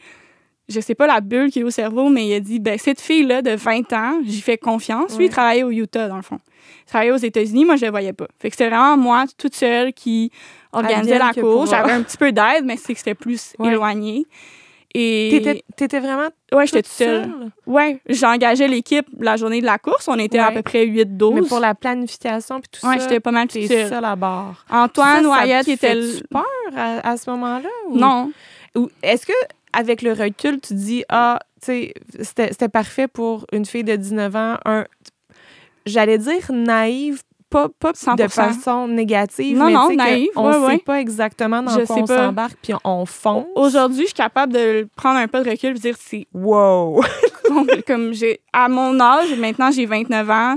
je 0.69 0.81
sais 0.81 0.95
pas 0.95 1.07
la 1.07 1.21
bulle 1.21 1.51
qui 1.51 1.61
est 1.61 1.65
au 1.65 1.71
cerveau, 1.71 2.09
mais 2.09 2.27
il 2.29 2.35
a 2.35 2.41
dit 2.41 2.59
ben 2.61 2.79
cette 2.79 3.01
fille-là 3.01 3.43
de 3.43 3.51
20 3.51 3.93
ans, 3.93 4.21
j'y 4.25 4.41
fais 4.41 4.57
confiance. 4.59 5.19
Lui, 5.19 5.27
il 5.27 5.31
travaillait 5.31 5.63
au 5.65 5.71
Utah, 5.71 6.09
dans 6.09 6.17
le 6.17 6.23
fond. 6.23 6.39
Il 6.87 6.89
travaillait 6.89 7.13
aux 7.13 7.17
États-Unis, 7.17 7.65
moi, 7.65 7.77
je 7.77 7.85
le 7.85 7.91
voyais 7.91 8.13
pas. 8.13 8.27
Fait 8.39 8.49
que 8.49 8.57
c'était 8.57 8.71
vraiment 8.71 8.97
moi, 8.97 9.25
toute 9.37 9.55
seule, 9.55 9.93
qui 9.93 10.31
organisait 10.73 11.19
la 11.19 11.33
course. 11.35 11.71
J'avais 11.71 11.93
un 11.93 12.03
petit 12.03 12.17
peu 12.17 12.33
d'aide, 12.33 12.65
mais 12.65 12.77
c'est 12.77 12.93
que 12.95 12.99
c'était 12.99 13.15
plus 13.15 13.55
Ouais. 13.59 13.73
éloigné. 13.73 14.27
Et 14.97 15.29
T'étais, 15.33 15.65
t'étais 15.77 15.99
vraiment 15.99 16.29
ouais, 16.53 16.67
j'étais 16.67 16.83
toute 16.83 16.93
seule. 16.93 17.25
seule? 17.25 17.51
Ouais, 17.67 18.01
j'engageais 18.09 18.69
l'équipe 18.69 19.07
la 19.19 19.37
journée 19.37 19.61
de 19.61 19.67
la 19.67 19.79
course. 19.79 20.07
On 20.07 20.19
était 20.21 20.39
à 20.39 20.53
peu 20.53 20.63
près 20.63 20.87
8-12. 20.87 21.35
Mais 21.35 21.43
pour 21.43 21.59
la 21.59 21.75
planification 21.75 22.61
puis 22.61 22.69
tout 22.81 22.87
Ouais, 22.87 22.99
ça, 22.99 23.03
j'étais 23.03 23.19
pas 23.21 23.33
mal 23.33 23.49
toute 23.49 23.67
seule. 23.67 23.89
seule 23.89 24.05
à 24.05 24.15
bord. 24.15 24.65
Antoine 24.71 25.25
Ça, 25.25 25.31
ça 25.37 25.45
Wyatt 25.45 25.67
te 25.67 25.71
était 25.73 25.95
le... 25.97 26.21
peur 26.31 26.45
à, 26.77 27.11
à 27.11 27.17
ce 27.17 27.29
moment-là? 27.31 27.69
ou- 27.89 27.99
Non. 27.99 28.31
Ou 28.77 28.89
est-ce 29.03 29.27
que 29.27 29.33
avec 29.73 30.03
le 30.03 30.13
recul, 30.13 30.61
tu 30.61 30.75
dis 30.75 31.05
ah, 31.09 31.41
tu 31.61 31.67
sais, 31.67 31.95
c'était, 32.21 32.49
c'était 32.53 32.69
parfait 32.69 33.09
pour 33.09 33.47
une 33.53 33.65
fille 33.67 33.83
de 33.85 33.97
19 33.97 34.37
ans, 34.37 34.57
un 34.65 34.85
j'allais 35.87 36.19
dire 36.19 36.51
naïve, 36.51 37.23
pas, 37.55 37.69
pas 37.79 37.93
de 37.93 37.97
100%. 37.97 38.29
façon 38.29 38.89
négative, 38.89 39.57
Non, 39.57 39.67
mais 39.67 39.73
non, 39.73 39.95
naïve, 39.95 40.29
on 40.37 40.47
ouais, 40.47 40.53
sait 40.55 40.59
ouais. 40.67 40.79
pas 40.79 41.01
exactement 41.01 41.63
dans 41.63 41.79
Je 41.79 41.85
quoi 41.87 41.97
on 41.97 42.07
s'embarque 42.07 42.57
puis 42.61 42.75
on 42.85 43.07
fonce. 43.07 43.47
Aujourd'hui, 43.55 44.01
je 44.03 44.07
suis 44.07 44.15
capable 44.15 44.53
de 44.53 44.89
prendre 44.97 45.19
un 45.19 45.29
pas 45.29 45.43
de 45.43 45.51
recul 45.51 45.71
et 45.77 45.79
dire 45.79 45.95
c'est 45.99 46.27
Wow! 46.35 47.03
comme, 47.47 47.67
comme 47.87 48.13
j'ai 48.13 48.41
à 48.53 48.69
mon 48.69 48.99
âge, 48.99 49.37
maintenant 49.39 49.71
j'ai 49.71 49.87
29 49.87 50.31
ans, 50.31 50.57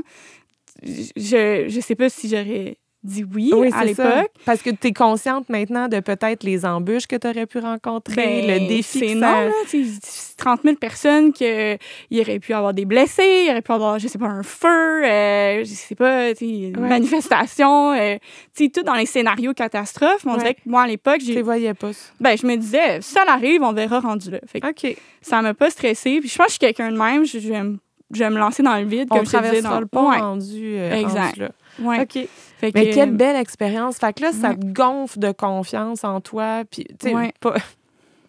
je 0.84 1.66
je 1.68 1.80
sais 1.82 1.96
pas 1.96 2.10
si 2.10 2.30
j'aurais 2.30 2.78
dit 3.04 3.24
oui, 3.34 3.52
Oui, 3.56 3.70
à 3.74 3.80
c'est 3.82 3.86
l'époque. 3.86 4.32
Parce 4.46 4.62
que 4.62 4.70
tu 4.70 4.88
es 4.88 4.92
consciente 4.94 5.48
maintenant 5.50 5.88
de 5.88 6.00
peut-être 6.00 6.44
les 6.44 6.66
embûches 6.66 7.08
que 7.08 7.16
tu 7.16 7.28
aurais 7.28 7.46
pu 7.46 7.60
rencontrer, 7.60 8.16
Ben, 8.46 8.62
le 8.62 8.68
défi 8.68 9.00
c'est 9.00 9.16
non, 9.16 9.22
ça- 9.22 9.46
là, 9.46 9.52
tu 9.70 9.86
sais, 9.86 10.34
30 10.36 10.62
000 10.64 10.76
personnes 10.76 11.32
qu'il 11.32 11.78
aurait 12.20 12.40
pu 12.40 12.54
avoir 12.54 12.74
des 12.74 12.86
blessés, 12.86 13.44
il 13.46 13.52
aurait 13.52 13.62
pu 13.62 13.72
avoir, 13.72 13.98
je 14.00 14.08
sais 14.08 14.18
pas, 14.18 14.26
un 14.28 14.44
feu, 14.44 15.06
euh, 15.06 15.60
je 15.64 15.70
sais 15.74 15.96
pas, 15.96 16.32
une 16.42 16.78
Ouais. 16.78 16.90
manifestation, 16.90 17.94
euh, 17.94 18.18
tu 18.56 18.66
sais, 18.66 18.70
tout 18.70 18.84
dans 18.84 18.96
les 18.96 19.06
scénarios 19.06 19.54
catastrophes. 19.54 20.26
Mais 20.26 20.32
on 20.32 20.36
Ouais. 20.36 20.40
dirait 20.42 20.54
que 20.56 20.62
moi, 20.66 20.82
à 20.84 20.88
l'époque, 20.88 21.20
Tu 21.20 21.28
les 21.28 21.34
j'ai, 21.36 21.42
voyais 21.42 21.74
pas. 21.74 21.94
ça. 21.94 22.12
ben, 22.20 22.38
je 22.38 22.46
me 22.46 22.56
disais, 22.56 23.02
si 23.02 23.12
ça 23.14 23.24
l'arrive, 23.26 23.62
on 23.64 23.74
verra 23.74 24.00
rendu 24.00 24.32
là. 24.32 24.40
Fait 24.48 24.60
que 24.60 24.68
OK. 24.68 24.96
ça 25.22 25.42
m'a 25.42 25.54
pas 25.54 25.70
stressée. 25.70 26.20
Puis 26.20 26.30
je 26.30 26.36
pense 26.38 26.48
que 26.48 26.52
je 26.52 26.54
suis 26.54 26.60
quelqu'un 26.60 26.92
de 26.92 26.98
même, 26.98 27.26
je, 27.26 27.40
je 27.40 27.50
vais 27.50 28.30
me- 28.30 28.38
lancer 28.38 28.64
dans 28.64 28.76
le 28.78 28.86
vide, 28.86 29.08
On 29.12 29.18
comme 29.18 29.26
je 29.26 29.38
disais. 29.38 29.62
Dans... 29.62 29.80
le 29.80 29.86
pont 29.86 30.10
Ouais, 30.10 30.18
rendu, 30.18 30.76
euh, 30.78 30.94
Exact. 30.94 31.22
rendu 31.30 31.40
là. 31.42 31.50
Ouais. 31.80 32.02
OK. 32.02 32.28
Fait 32.60 32.72
Mais 32.74 32.90
que- 32.90 32.94
quelle 32.96 33.16
belle 33.16 33.36
expérience. 33.36 33.98
Fait 33.98 34.14
que 34.14 34.24
là, 34.24 34.32
ça 34.32 34.54
te 34.56 34.66
gonfle 34.66 35.20
de 35.20 35.32
confiance 35.32 36.04
en 36.04 36.22
toi. 36.22 36.64
Puis, 36.70 36.86
tu 37.00 37.10
sais, 37.10 37.16
Ouais. 37.16 37.34
pas, 37.40 37.56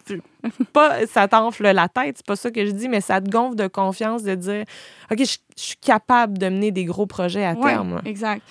pas 0.73 1.05
ça 1.07 1.27
t'enfle 1.27 1.69
la 1.71 1.87
tête, 1.87 2.17
c'est 2.17 2.25
pas 2.25 2.35
ça 2.35 2.49
que 2.51 2.65
je 2.65 2.71
dis, 2.71 2.89
mais 2.89 3.01
ça 3.01 3.21
te 3.21 3.29
gonfle 3.29 3.55
de 3.55 3.67
confiance 3.67 4.23
de 4.23 4.35
dire 4.35 4.63
OK, 5.11 5.17
je, 5.19 5.23
je 5.25 5.63
suis 5.63 5.77
capable 5.77 6.37
de 6.37 6.49
mener 6.49 6.71
des 6.71 6.85
gros 6.85 7.05
projets 7.05 7.45
à 7.45 7.55
terme. 7.55 8.01
exact. 8.05 8.41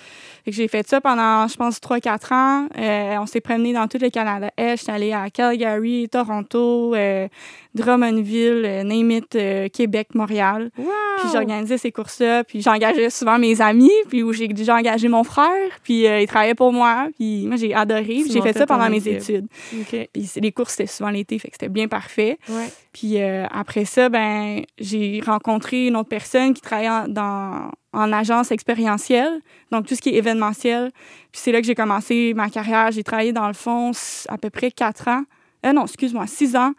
Fait 0.49 0.51
que 0.51 0.55
j'ai 0.55 0.67
fait 0.67 0.87
ça 0.87 0.99
pendant, 0.99 1.47
je 1.47 1.55
pense, 1.55 1.77
3-4 1.79 2.33
ans. 2.33 2.67
Euh, 2.75 3.17
on 3.19 3.27
s'est 3.27 3.39
promené 3.39 3.71
dans 3.71 3.87
tout 3.87 3.99
le 4.01 4.09
Canada. 4.09 4.49
Est. 4.57 4.77
J'étais 4.77 4.91
allée 4.91 5.13
à 5.13 5.29
Calgary, 5.29 6.09
Toronto, 6.09 6.95
euh, 6.95 7.27
Drummondville, 7.75 8.63
euh, 8.65 8.81
name 8.81 9.11
it, 9.11 9.35
euh, 9.35 9.69
Québec, 9.69 10.15
Montréal. 10.15 10.71
Wow! 10.75 10.87
Puis 11.19 11.29
j'organisais 11.31 11.77
ces 11.77 11.91
courses-là. 11.91 12.43
Puis 12.45 12.63
j'engageais 12.63 13.11
souvent 13.11 13.37
mes 13.37 13.61
amis. 13.61 13.91
Puis 14.09 14.23
où 14.23 14.33
j'ai 14.33 14.47
déjà 14.47 14.75
engagé 14.75 15.07
mon 15.07 15.23
frère. 15.23 15.69
Puis 15.83 16.05
il 16.05 16.25
travaillait 16.25 16.55
pour 16.55 16.73
moi. 16.73 17.09
Puis 17.15 17.45
moi, 17.45 17.55
j'ai 17.55 17.75
adoré. 17.75 18.03
Puis 18.03 18.31
j'ai 18.31 18.41
fait 18.41 18.57
ça 18.57 18.65
pendant 18.65 18.89
mes 18.89 19.07
études. 19.07 19.45
Puis 19.69 20.09
les 20.35 20.51
courses, 20.51 20.71
c'était 20.71 20.87
souvent 20.87 21.11
l'été. 21.11 21.37
Fait 21.37 21.49
que 21.49 21.53
c'était 21.53 21.69
bien 21.69 21.87
parfait. 21.87 22.39
Ouais. 22.49 22.69
Puis 22.91 23.21
après 23.21 23.85
ça, 23.85 24.09
ben, 24.09 24.63
j'ai 24.79 25.21
rencontré 25.23 25.85
une 25.85 25.95
autre 25.95 26.09
personne 26.09 26.55
qui 26.55 26.61
travaillait 26.61 27.07
dans, 27.07 27.69
en 27.93 28.11
agence 28.13 28.51
expérientielle, 28.51 29.41
donc 29.71 29.87
tout 29.87 29.95
ce 29.95 30.01
qui 30.01 30.09
est 30.09 30.15
événementiel. 30.17 30.91
Puis 31.31 31.41
c'est 31.41 31.51
là 31.51 31.59
que 31.61 31.67
j'ai 31.67 31.75
commencé 31.75 32.33
ma 32.35 32.49
carrière. 32.49 32.91
J'ai 32.91 33.03
travaillé 33.03 33.33
dans 33.33 33.47
le 33.47 33.53
fond 33.53 33.91
à 34.27 34.37
peu 34.37 34.49
près 34.49 34.71
quatre 34.71 35.07
ans, 35.07 35.23
euh, 35.65 35.73
non, 35.73 35.85
excuse-moi, 35.85 36.27
six 36.27 36.55
ans 36.55 36.73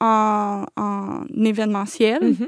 en, 0.00 0.64
en 0.76 1.20
événementiel. 1.44 2.18
Mhm. 2.22 2.46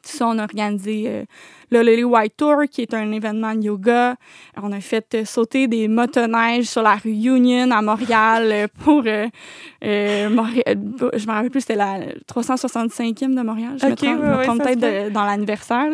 Tout 0.00 0.16
ça, 0.16 0.28
on 0.28 0.38
a 0.38 0.44
organisé 0.44 1.04
euh, 1.08 1.24
le 1.70 1.82
Lily 1.82 2.04
White 2.04 2.34
Tour, 2.36 2.62
qui 2.70 2.82
est 2.82 2.94
un 2.94 3.10
événement 3.12 3.54
de 3.54 3.62
yoga. 3.62 4.14
On 4.62 4.70
a 4.72 4.80
fait 4.80 5.06
euh, 5.14 5.24
sauter 5.24 5.66
des 5.66 5.88
motoneiges 5.88 6.66
sur 6.66 6.82
la 6.82 6.94
rue 6.94 7.10
Union 7.10 7.70
à 7.72 7.82
Montréal 7.82 8.48
euh, 8.52 8.66
pour. 8.84 9.02
euh, 9.06 10.28
Montréal- 10.30 10.78
je 11.14 11.26
me 11.26 11.32
rappelle 11.32 11.50
plus, 11.50 11.60
c'était 11.62 11.74
la 11.74 11.98
365e 12.32 13.34
de 13.34 13.42
Montréal. 13.42 13.76
Je 13.80 13.86
me 13.86 13.92
Ok, 13.92 13.98
trompe, 13.98 14.20
ouais, 14.20 14.28
me 14.38 14.44
trompe 14.44 14.62
peut-être 14.62 15.12
dans 15.12 15.24
l'anniversaire. 15.24 15.90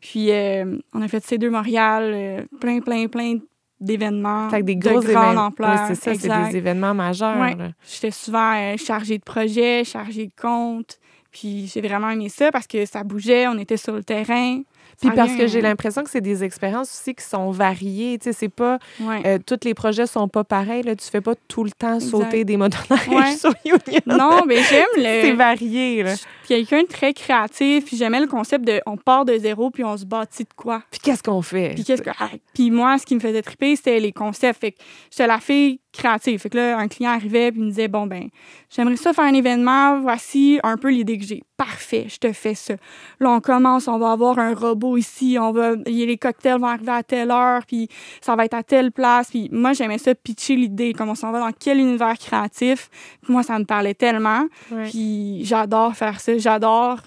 Puis, 0.00 0.30
euh, 0.30 0.78
on 0.94 1.02
a 1.02 1.08
fait 1.08 1.24
ces 1.24 1.38
deux 1.38 1.50
Montréal, 1.50 2.10
euh, 2.14 2.42
plein, 2.60 2.80
plein, 2.80 3.06
plein 3.08 3.38
d'événements. 3.80 4.50
Fait 4.50 4.60
que 4.60 4.64
des 4.66 4.74
de 4.76 4.80
gros 4.88 5.00
grande 5.00 5.04
événements. 5.10 5.46
ampleur. 5.46 5.70
Ouais, 5.70 5.76
c'est 5.88 5.94
ça, 5.94 6.14
c'est 6.14 6.50
des 6.50 6.56
événements 6.58 6.94
majeurs. 6.94 7.38
Ouais. 7.40 7.56
J'étais 7.90 8.10
souvent 8.10 8.52
euh, 8.56 8.76
chargée 8.76 9.18
de 9.18 9.22
projet, 9.24 9.84
chargée 9.84 10.26
de 10.26 10.32
compte. 10.40 10.98
Puis 11.32 11.70
j'ai 11.72 11.80
vraiment 11.80 12.10
aimé 12.10 12.28
ça 12.28 12.50
parce 12.50 12.66
que 12.66 12.84
ça 12.86 13.04
bougeait, 13.04 13.46
on 13.46 13.56
était 13.58 13.76
sur 13.76 13.94
le 13.94 14.02
terrain. 14.02 14.60
Puis 15.00 15.10
parce 15.12 15.32
que 15.34 15.46
j'ai 15.46 15.62
l'impression 15.62 16.02
que 16.04 16.10
c'est 16.10 16.20
des 16.20 16.44
expériences 16.44 16.90
aussi 16.90 17.14
qui 17.14 17.24
sont 17.24 17.50
variées. 17.52 18.18
Tu 18.18 18.24
sais, 18.24 18.32
c'est 18.34 18.48
pas... 18.50 18.78
Ouais. 19.00 19.22
euh, 19.24 19.38
tous 19.46 19.60
les 19.64 19.72
projets 19.72 20.06
sont 20.06 20.28
pas 20.28 20.44
pareils. 20.44 20.82
Là. 20.82 20.94
Tu 20.94 21.06
fais 21.08 21.22
pas 21.22 21.34
tout 21.48 21.64
le 21.64 21.70
temps 21.70 21.94
Exact. 21.94 22.10
sauter 22.10 22.44
des 22.44 22.58
motoneiges 22.58 23.08
Ouais. 23.08 23.32
sur 23.36 23.54
Union. 23.64 23.78
non, 24.06 24.42
mais 24.46 24.56
j'aime 24.56 24.84
C'est 24.96 25.30
le. 25.30 25.36
varié, 25.36 26.02
là. 26.02 26.14
Quelqu'un 26.50 26.82
de 26.82 26.88
très 26.88 27.14
créatif. 27.14 27.84
Puis 27.84 27.96
j'aimais 27.96 28.18
le 28.18 28.26
concept 28.26 28.66
de 28.66 28.80
on 28.84 28.96
part 28.96 29.24
de 29.24 29.38
zéro 29.38 29.70
puis 29.70 29.84
on 29.84 29.96
se 29.96 30.04
bâtit 30.04 30.42
de 30.42 30.48
quoi. 30.56 30.82
Puis 30.90 30.98
qu'est-ce 30.98 31.22
qu'on 31.22 31.42
fait? 31.42 31.74
Puis 31.76 31.84
qu'est-ce 31.84 32.02
que. 32.02 32.10
ah, 32.18 32.28
Puis 32.54 32.72
moi, 32.72 32.98
ce 32.98 33.06
qui 33.06 33.14
me 33.14 33.20
faisait 33.20 33.40
triper, 33.40 33.76
c'était 33.76 34.00
les 34.00 34.10
concepts. 34.10 34.60
Fait 34.60 34.72
que 34.72 34.78
j'étais 35.12 35.28
la 35.28 35.38
fille 35.38 35.78
créative. 35.92 36.40
Fait 36.40 36.50
que 36.50 36.56
là, 36.56 36.78
un 36.78 36.88
client 36.88 37.10
arrivait 37.10 37.52
puis 37.52 37.60
me 37.60 37.68
disait 37.68 37.86
Bon, 37.86 38.08
ben, 38.08 38.28
j'aimerais 38.68 38.96
ça 38.96 39.12
faire 39.12 39.26
un 39.26 39.34
événement. 39.34 40.00
Voici 40.00 40.58
un 40.64 40.76
peu 40.76 40.90
l'idée 40.90 41.18
que 41.18 41.24
j'ai. 41.24 41.44
Parfait, 41.56 42.06
je 42.08 42.16
te 42.16 42.32
fais 42.32 42.54
ça. 42.54 42.74
Là, 43.20 43.30
on 43.30 43.40
commence, 43.40 43.86
on 43.86 43.98
va 43.98 44.12
avoir 44.12 44.38
un 44.38 44.54
robot 44.54 44.96
ici. 44.96 45.36
On 45.38 45.52
va. 45.52 45.76
Les 45.86 46.16
cocktails 46.16 46.58
vont 46.58 46.66
arriver 46.66 46.90
à 46.90 47.04
telle 47.04 47.30
heure. 47.30 47.64
Puis 47.64 47.88
ça 48.20 48.34
va 48.34 48.44
être 48.44 48.54
à 48.54 48.64
telle 48.64 48.90
place. 48.90 49.30
Puis 49.30 49.48
moi, 49.52 49.72
j'aimais 49.72 49.98
ça 49.98 50.16
pitcher 50.16 50.56
l'idée. 50.56 50.94
Comme 50.94 51.10
on 51.10 51.14
s'en 51.14 51.30
va 51.30 51.38
dans 51.38 51.52
quel 51.52 51.78
univers 51.78 52.18
créatif. 52.18 52.88
Puis 53.22 53.32
moi, 53.32 53.44
ça 53.44 53.56
me 53.56 53.64
parlait 53.64 53.94
tellement. 53.94 54.46
Ouais. 54.72 54.88
Puis 54.90 55.44
j'adore 55.44 55.94
faire 55.94 56.18
ça. 56.18 56.39
J'adore 56.40 56.98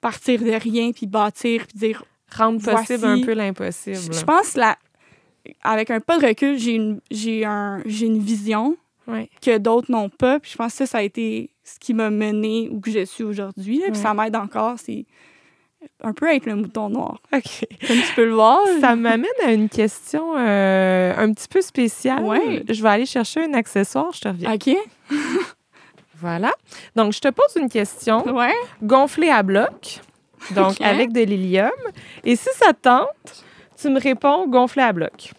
partir 0.00 0.40
de 0.40 0.50
rien 0.52 0.92
puis 0.92 1.06
bâtir 1.06 1.66
puis 1.66 1.78
dire 1.78 2.04
Rendre 2.36 2.60
possible 2.62 2.98
voici- 3.00 3.22
un 3.22 3.24
peu 3.24 3.32
l'impossible. 3.32 3.96
je 3.96 4.10
là. 4.20 4.22
pense 4.26 4.54
la 4.54 4.76
avec 5.62 5.90
un 5.90 5.98
pas 6.00 6.18
de 6.18 6.26
recul, 6.26 6.58
j'ai 6.58 6.72
une 6.74 7.00
j'ai 7.10 7.44
un 7.44 7.82
j'ai 7.86 8.06
une 8.06 8.18
vision 8.18 8.76
Ouais. 9.06 9.30
que 9.40 9.56
d'autres 9.56 9.90
n'ont 9.90 10.10
pas. 10.10 10.38
Puis 10.38 10.50
je 10.52 10.56
pense 10.58 10.72
que 10.72 10.78
ça, 10.78 10.86
ça 10.86 10.98
a 10.98 11.02
été 11.02 11.48
ce 11.64 11.78
qui 11.78 11.94
m'a 11.94 12.10
mené 12.10 12.68
où 12.70 12.78
que 12.78 12.90
je 12.90 13.06
suis 13.06 13.24
aujourd'hui. 13.24 13.78
là. 13.78 13.86
Puis 13.86 13.96
ça 14.00 14.12
m'aide 14.12 14.36
encore. 14.36 14.74
C'est 14.78 15.06
un 16.02 16.12
peu 16.12 16.28
être 16.30 16.44
le 16.44 16.56
mouton 16.56 16.90
noir. 16.90 17.18
OK. 17.32 17.64
Comme 17.86 17.96
tu 17.96 18.14
peux 18.14 18.26
le 18.26 18.34
voir. 18.34 18.58
Ça 18.82 18.94
m'amène 18.96 19.24
à 19.46 19.52
une 19.52 19.70
question 19.70 20.34
euh, 20.36 21.14
un 21.16 21.32
petit 21.32 21.48
peu 21.48 21.62
spéciale. 21.62 22.22
Ouais. 22.22 22.62
Je 22.68 22.82
vais 22.82 22.88
aller 22.90 23.06
chercher 23.06 23.44
un 23.44 23.54
accessoire, 23.54 24.12
je 24.12 24.20
te 24.20 24.28
reviens. 24.28 24.52
OK. 24.52 24.76
Voilà. 26.20 26.52
Donc, 26.96 27.12
je 27.12 27.20
te 27.20 27.28
pose 27.28 27.54
une 27.56 27.68
question 27.68 28.24
Ouais. 28.34 28.54
gonflée 28.82 29.30
à 29.30 29.42
bloc, 29.42 30.00
donc 30.52 30.80
avec 30.80 31.12
de 31.12 31.20
l'hélium. 31.20 31.70
Et 32.24 32.34
si 32.36 32.48
ça 32.56 32.72
te 32.72 32.80
tente, 32.82 33.44
tu 33.80 33.88
me 33.88 34.00
réponds 34.00 34.46
gonflé 34.48 34.82
à 34.82 34.92
bloc. 34.92 35.32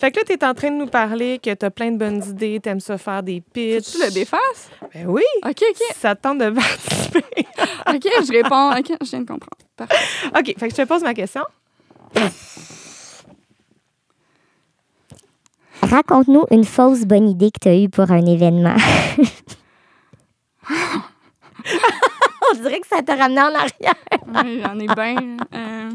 Fait 0.00 0.10
que 0.10 0.18
là, 0.18 0.22
tu 0.26 0.32
es 0.32 0.44
en 0.44 0.54
train 0.54 0.70
de 0.70 0.76
nous 0.76 0.86
parler 0.86 1.38
que 1.42 1.52
tu 1.52 1.64
as 1.66 1.70
plein 1.70 1.90
de 1.90 1.96
bonnes 1.98 2.22
idées, 2.24 2.58
tu 2.62 2.68
aimes 2.68 2.80
ça 2.80 2.96
faire 2.96 3.22
des 3.22 3.40
pitchs. 3.40 3.92
Tu 3.92 3.98
le 4.02 4.10
défasses? 4.10 4.70
Ben 4.94 5.06
oui. 5.06 5.22
OK, 5.44 5.62
OK. 5.70 5.76
Si 5.92 6.00
ça 6.00 6.14
te 6.14 6.22
tente 6.22 6.38
de 6.38 6.50
participer. 6.50 7.24
OK, 7.88 8.02
je 8.26 8.32
réponds. 8.32 8.70
OK, 8.78 8.96
je 9.04 9.10
viens 9.10 9.20
de 9.20 9.26
comprendre. 9.26 9.56
Parfait. 9.76 9.96
OK, 10.36 10.54
fait 10.58 10.68
que 10.68 10.74
je 10.74 10.82
te 10.82 10.86
pose 10.88 11.02
ma 11.02 11.12
question. 11.14 11.42
Raconte-nous 15.82 16.44
une 16.50 16.64
fausse 16.64 17.04
bonne 17.04 17.28
idée 17.28 17.50
que 17.50 17.58
tu 17.60 17.68
as 17.68 17.76
eue 17.76 17.88
pour 17.88 18.10
un 18.10 18.24
événement. 18.26 18.76
On 22.52 22.56
dirait 22.62 22.80
que 22.80 22.86
ça 22.86 23.02
t'a 23.02 23.16
ramené 23.16 23.40
en 23.40 23.54
arrière. 23.54 23.94
J'en 24.64 24.78
ai 24.78 24.86
bien. 24.86 25.36
Euh, 25.54 25.90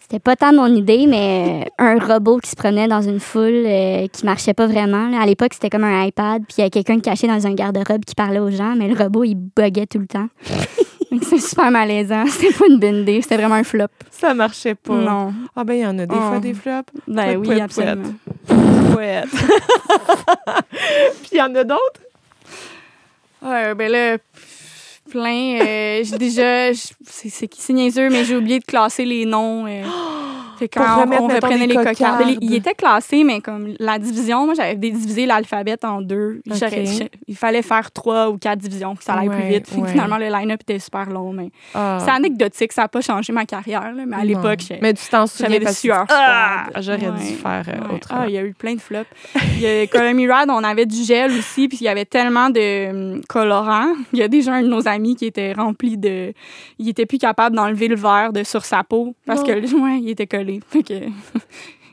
C'était 0.00 0.20
pas 0.20 0.36
tant 0.36 0.52
mon 0.52 0.66
idée, 0.72 1.06
mais 1.08 1.68
un 1.78 1.98
robot 1.98 2.38
qui 2.38 2.50
se 2.50 2.54
promenait 2.56 2.86
dans 2.86 3.02
une 3.02 3.18
foule 3.18 3.64
euh, 3.66 4.06
qui 4.06 4.24
marchait 4.24 4.54
pas 4.54 4.66
vraiment. 4.68 5.08
là. 5.08 5.20
À 5.20 5.26
l'époque, 5.26 5.52
c'était 5.52 5.68
comme 5.70 5.82
un 5.82 6.04
iPad, 6.04 6.42
puis 6.46 6.56
il 6.58 6.60
y 6.60 6.64
a 6.64 6.70
quelqu'un 6.70 7.00
caché 7.00 7.26
dans 7.26 7.44
un 7.44 7.54
garde-robe 7.54 8.04
qui 8.04 8.14
parlait 8.14 8.38
aux 8.38 8.50
gens, 8.50 8.76
mais 8.76 8.86
le 8.86 8.96
robot, 8.96 9.24
il 9.24 9.34
buguait 9.34 9.86
tout 9.86 9.98
le 9.98 10.06
temps. 10.06 10.28
C'est 11.22 11.38
super 11.38 11.70
malaisant. 11.70 12.26
C'était 12.28 12.52
pas 12.52 12.66
une 12.68 12.78
bonne 12.78 12.96
idée. 13.02 13.22
C'était 13.22 13.36
vraiment 13.36 13.54
un 13.56 13.64
flop. 13.64 13.86
Ça 14.10 14.34
marchait 14.34 14.74
pas. 14.74 14.94
Non. 14.94 15.32
Ah 15.54 15.64
ben, 15.64 15.74
il 15.74 15.80
y 15.80 15.86
en 15.86 15.98
a 15.98 16.06
des 16.06 16.14
fois 16.14 16.34
Oh. 16.36 16.40
des 16.40 16.54
flops. 16.54 16.92
Ben 17.06 17.22
Pouette, 17.24 17.38
oui, 17.38 17.46
pouette, 17.46 17.60
absolument. 17.62 18.14
Ouais. 18.96 19.22
Puis 21.22 21.30
il 21.32 21.38
y 21.38 21.42
en 21.42 21.54
a 21.54 21.64
d'autres? 21.64 22.00
Ouais, 23.42 23.74
ben 23.74 23.90
là, 23.92 24.16
plein. 25.10 25.58
euh, 25.60 26.02
j'ai 26.04 26.18
déjà. 26.18 26.72
C'est 27.04 27.72
niaiseux, 27.72 28.08
mais 28.10 28.24
j'ai 28.24 28.36
oublié 28.36 28.58
de 28.58 28.64
classer 28.64 29.04
les 29.04 29.24
noms. 29.26 29.66
euh. 29.66 29.82
Fait 30.58 30.68
que 30.68 30.78
Pour 30.78 30.86
quand 30.86 31.00
remettre, 31.02 31.22
on, 31.22 31.24
on 31.24 31.28
mettons, 31.28 31.46
reprenait 31.46 31.66
les 31.66 31.74
cocardes. 31.76 32.22
Ils 32.40 32.54
étaient 32.54 32.74
classés, 32.74 33.24
mais 33.24 33.40
comme 33.40 33.74
la 33.78 33.98
division, 33.98 34.44
moi, 34.46 34.54
j'avais 34.54 34.74
divisé 34.76 35.26
l'alphabet 35.26 35.76
en 35.84 36.00
deux. 36.00 36.40
Il 37.28 37.36
fallait 37.36 37.62
faire 37.62 37.90
trois 37.90 38.30
ou 38.30 38.38
quatre 38.38 38.58
divisions 38.58 38.90
pour 38.90 38.98
que 38.98 39.04
ça 39.04 39.14
aille 39.14 39.28
Ouais, 39.28 39.36
plus 39.40 39.48
vite. 39.48 39.68
Fait 39.68 39.76
que 39.76 39.80
ouais. 39.82 39.88
Finalement, 39.88 40.18
le 40.18 40.26
line-up 40.28 40.60
était 40.62 40.78
super 40.78 41.10
long. 41.10 41.32
Mais 41.32 41.50
Ah. 41.74 41.98
c'est 42.04 42.10
anecdotique, 42.10 42.72
ça 42.72 42.82
n'a 42.82 42.88
pas 42.88 43.00
changé 43.00 43.32
ma 43.32 43.44
carrière. 43.44 43.92
là, 43.92 44.04
mais 44.06 44.16
à 44.16 44.24
l'époque, 44.24 44.60
j'avais 44.68 45.58
des 45.58 45.72
sueurs 45.72 46.06
Ah, 46.08 46.66
j'aurais 46.80 46.98
dû 46.98 47.34
faire 47.34 47.64
euh, 47.68 47.94
autrement. 47.94 48.20
Ah, 48.22 48.28
il 48.28 48.34
y 48.34 48.38
a 48.38 48.42
eu 48.44 48.54
plein 48.54 48.74
de 48.74 48.80
flops. 48.80 49.06
Il 49.54 49.60
y 49.60 49.66
a 49.66 49.86
Colony 49.86 50.28
Rad, 50.28 50.48
on 50.50 50.62
avait 50.64 50.86
du 50.86 51.02
gel 51.02 51.30
aussi, 51.32 51.68
puis 51.68 51.78
il 51.80 51.84
y 51.84 51.88
avait 51.88 52.04
tellement 52.04 52.50
de 52.50 52.90
hum, 53.16 53.20
colorants. 53.28 53.92
Il 54.12 54.18
y 54.18 54.22
a 54.22 54.28
déjà 54.28 54.54
un 54.54 54.62
de 54.62 54.68
nos 54.68 54.86
amis 54.88 55.16
qui 55.16 55.26
était 55.26 55.52
rempli 55.52 55.96
de. 55.98 56.32
Il 56.78 56.88
était 56.88 57.06
plus 57.06 57.18
capable 57.18 57.56
d'enlever 57.56 57.88
le 57.88 57.96
verre 57.96 58.32
de 58.32 58.42
sur 58.44 58.64
sa 58.64 58.82
peau 58.84 59.14
parce 59.26 59.40
Non. 59.40 59.46
que, 59.46 59.74
ouais, 59.82 59.98
il 60.00 60.08
était 60.10 60.26
collé. 60.26 60.45
Fait 60.68 60.82
que. 60.82 60.94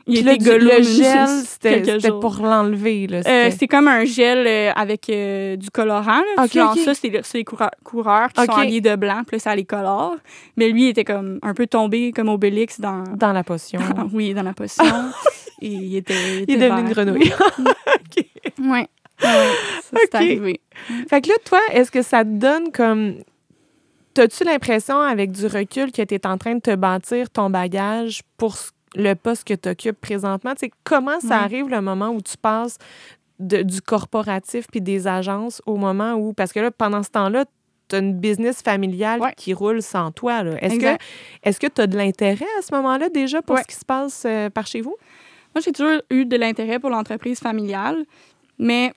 il 0.06 0.28
était 0.28 0.58
le 0.58 0.82
gel, 0.82 1.28
c'était 1.46 2.10
pour 2.10 2.36
l'enlever. 2.42 3.06
Euh, 3.26 3.50
c'est 3.58 3.66
comme 3.66 3.88
un 3.88 4.04
gel 4.04 4.46
euh, 4.46 4.70
avec 4.76 5.08
euh, 5.08 5.56
du 5.56 5.70
colorant. 5.70 6.20
Là. 6.36 6.44
Ok, 6.44 6.50
Puis 6.50 6.60
en 6.60 6.72
ok. 6.72 6.78
ça, 6.80 6.94
c'est 6.94 7.08
le- 7.08 7.20
c'est 7.22 7.38
les 7.38 7.44
coureurs, 7.44 7.70
coureurs 7.82 8.28
qui 8.32 8.40
Ok. 8.42 8.46
sont 8.52 8.58
habillés 8.58 8.80
de 8.82 8.96
blanc, 8.96 9.22
puis 9.26 9.36
là, 9.36 9.38
ça 9.38 9.56
les 9.56 9.64
colore. 9.64 10.16
Mais 10.56 10.68
lui, 10.68 10.84
il 10.84 10.88
était 10.88 11.04
comme 11.04 11.38
un 11.42 11.54
peu 11.54 11.66
tombé 11.66 12.12
comme 12.12 12.28
Obélix 12.28 12.80
dans, 12.80 13.02
dans 13.16 13.32
la 13.32 13.42
potion. 13.44 13.80
oui, 14.12 14.34
dans 14.34 14.42
la 14.42 14.52
potion. 14.52 14.84
Et 15.62 15.68
il 15.68 15.96
était. 15.96 16.42
Il 16.46 16.54
est 16.54 16.68
devenu 16.68 16.80
une 16.82 16.90
grenouille. 16.90 17.32
Oui. 18.58 18.66
Ouais, 18.66 18.88
ça, 19.20 19.28
c'est 19.92 20.04
Ok. 20.06 20.14
arrivé. 20.14 20.60
Fait 21.08 21.20
que 21.20 21.28
là, 21.28 21.34
toi, 21.44 21.60
est-ce 21.72 21.90
que 21.90 22.02
ça 22.02 22.24
te 22.24 22.30
donne 22.30 22.70
comme. 22.72 23.14
T'as-tu 24.14 24.44
l'impression, 24.44 25.00
avec 25.00 25.32
du 25.32 25.46
recul, 25.46 25.90
que 25.90 26.02
tu 26.02 26.14
es 26.14 26.26
en 26.26 26.38
train 26.38 26.54
de 26.54 26.60
te 26.60 26.74
bâtir 26.74 27.30
ton 27.30 27.50
bagage 27.50 28.22
pour 28.36 28.54
le 28.94 29.14
poste 29.14 29.44
que 29.44 29.54
tu 29.54 29.68
occupes 29.68 30.00
présentement? 30.00 30.52
Comment 30.84 31.18
ça 31.20 31.40
arrive 31.40 31.68
le 31.68 31.80
moment 31.80 32.10
où 32.10 32.20
tu 32.22 32.36
passes 32.36 32.78
de- 33.40 33.62
du 33.62 33.80
corporatif 33.82 34.66
puis 34.70 34.80
des 34.80 35.08
agences 35.08 35.60
au 35.66 35.74
moment 35.76 36.12
où. 36.14 36.32
Parce 36.32 36.52
que 36.52 36.60
là, 36.60 36.70
pendant 36.70 37.02
ce 37.02 37.10
temps-là, 37.10 37.44
tu 37.88 37.96
as 37.96 37.98
une 37.98 38.14
business 38.14 38.62
familiale 38.62 39.20
Ouais. 39.20 39.32
qui 39.36 39.52
roule 39.52 39.82
sans 39.82 40.12
toi. 40.12 40.42
Est-ce 40.60 40.78
que 40.78 40.96
est-ce 41.42 41.58
que 41.58 41.66
tu 41.66 41.80
as 41.82 41.88
de 41.88 41.96
l'intérêt 41.96 42.46
à 42.58 42.62
ce 42.62 42.72
moment-là 42.76 43.08
déjà 43.08 43.42
pour 43.42 43.56
Ouais. 43.56 43.62
ce 43.62 43.66
qui 43.66 43.74
se 43.74 43.84
passe 43.84 44.22
euh, 44.26 44.48
par 44.50 44.68
chez 44.68 44.80
vous? 44.80 44.96
Moi, 45.54 45.62
j'ai 45.64 45.72
toujours 45.72 46.00
eu 46.10 46.24
de 46.24 46.36
l'intérêt 46.36 46.78
pour 46.78 46.90
l'entreprise 46.90 47.40
familiale, 47.40 48.04
mais 48.58 48.92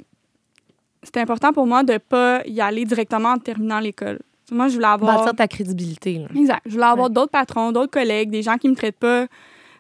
c'était 1.02 1.20
important 1.22 1.52
pour 1.52 1.66
moi 1.66 1.82
de 1.84 1.94
ne 1.94 1.98
pas 1.98 2.42
y 2.46 2.62
aller 2.62 2.86
directement 2.86 3.30
en 3.30 3.38
terminant 3.40 3.80
l'école. 3.80 4.20
Moi, 4.52 4.68
je 4.70 4.76
voulais 4.76 4.88
avoir. 4.88 5.18
Bâtir 5.20 5.36
ta 5.36 5.48
crédibilité. 5.48 6.20
là. 6.20 6.28
Exact. 6.36 6.62
Je 6.66 6.72
voulais 6.72 6.84
avoir 6.86 7.08
Ouais. 7.08 7.14
d'autres 7.14 7.32
patrons, 7.32 7.72
d'autres 7.72 7.92
collègues, 7.92 8.30
des 8.30 8.42
gens 8.44 8.58
qui 8.58 8.70
me 8.70 8.76
traitent 8.76 8.98
pas. 9.00 9.28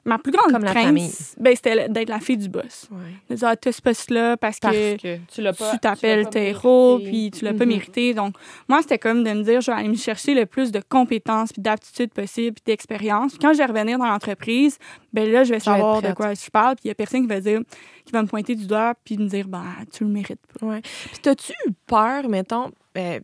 Ma 0.06 0.17
plus 0.17 0.32
grande 0.32 0.53
Comme 0.53 0.63
la 0.63 0.71
crainte, 0.71 0.86
famille. 0.86 1.12
ben, 1.38 1.53
c'était 1.53 1.89
d'être 1.89 2.08
la 2.08 2.21
fille 2.21 2.38
du 2.38 2.47
boss. 2.47 2.88
De 3.30 3.36
dire, 3.36 3.45
ah, 3.49 3.58
t'as 3.58 3.73
ce 3.73 3.82
poste-là 3.82 4.38
parce, 4.38 4.58
Parce 4.58 4.73
que 4.73 4.95
que 4.95 5.17
tu 5.30 5.41
l'as 5.41 5.51
pas. 5.51 5.71
tu 5.71 5.80
t'appelles 5.80 6.30
tes 6.30 6.47
héros, 6.47 6.99
puis 7.03 7.30
tu 7.30 7.43
l'as 7.43 7.53
pas 7.53 7.65
Mhm. 7.65 7.71
mérité. 7.73 8.13
Donc, 8.13 8.34
moi, 8.69 8.82
c'était 8.82 8.99
comme 8.99 9.21
de 9.25 9.32
me 9.32 9.43
dire, 9.43 9.60
je 9.60 9.69
vais 9.69 9.77
aller 9.77 9.89
me 9.89 9.95
chercher 9.97 10.34
le 10.34 10.45
plus 10.45 10.71
de 10.71 10.80
compétences, 10.88 11.51
puis 11.51 11.62
d'aptitudes 11.62 12.13
possibles, 12.13 12.53
puis 12.56 12.63
d'expérience. 12.71 13.32
Puis 13.32 13.39
Quand 13.41 13.51
je 13.51 13.58
vais 13.58 13.65
revenir 13.65 13.97
dans 13.97 14.06
l'entreprise, 14.06 14.77
ben 15.12 15.30
là, 15.30 15.43
je 15.43 15.49
vais 15.53 15.60
Je 15.60 15.65
vais 15.65 15.71
être 15.71 15.75
savoir 15.77 16.01
de 16.01 16.13
quoi 16.13 16.34
je 16.34 16.49
parle, 16.51 16.75
puis 16.75 16.84
il 16.86 16.88
y 16.88 16.91
a 16.91 16.95
personne 16.95 17.23
qui 17.23 17.27
va 17.27 17.41
dire, 17.41 17.60
qui 18.06 18.13
va 18.13 18.21
me 18.21 18.27
pointer 18.30 18.56
du 18.56 18.65
doigt, 18.65 18.93
puis 19.03 19.17
me 19.17 19.27
dire, 19.27 19.49
ben, 19.49 19.65
tu 19.91 20.06
le 20.06 20.10
mérites 20.10 20.39
pas. 20.58 20.65
Ouais. 20.67 20.82
Puis 20.82 21.19
t'as-tu 21.21 21.51
eu 21.67 21.71
peur, 21.86 22.30
mettons, 22.30 22.71
euh, 22.97 23.19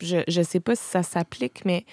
je, 0.00 0.18
je 0.28 0.42
sais 0.42 0.60
pas 0.60 0.76
si 0.76 0.84
ça 0.84 1.02
s'applique, 1.02 1.64
mais 1.64 1.84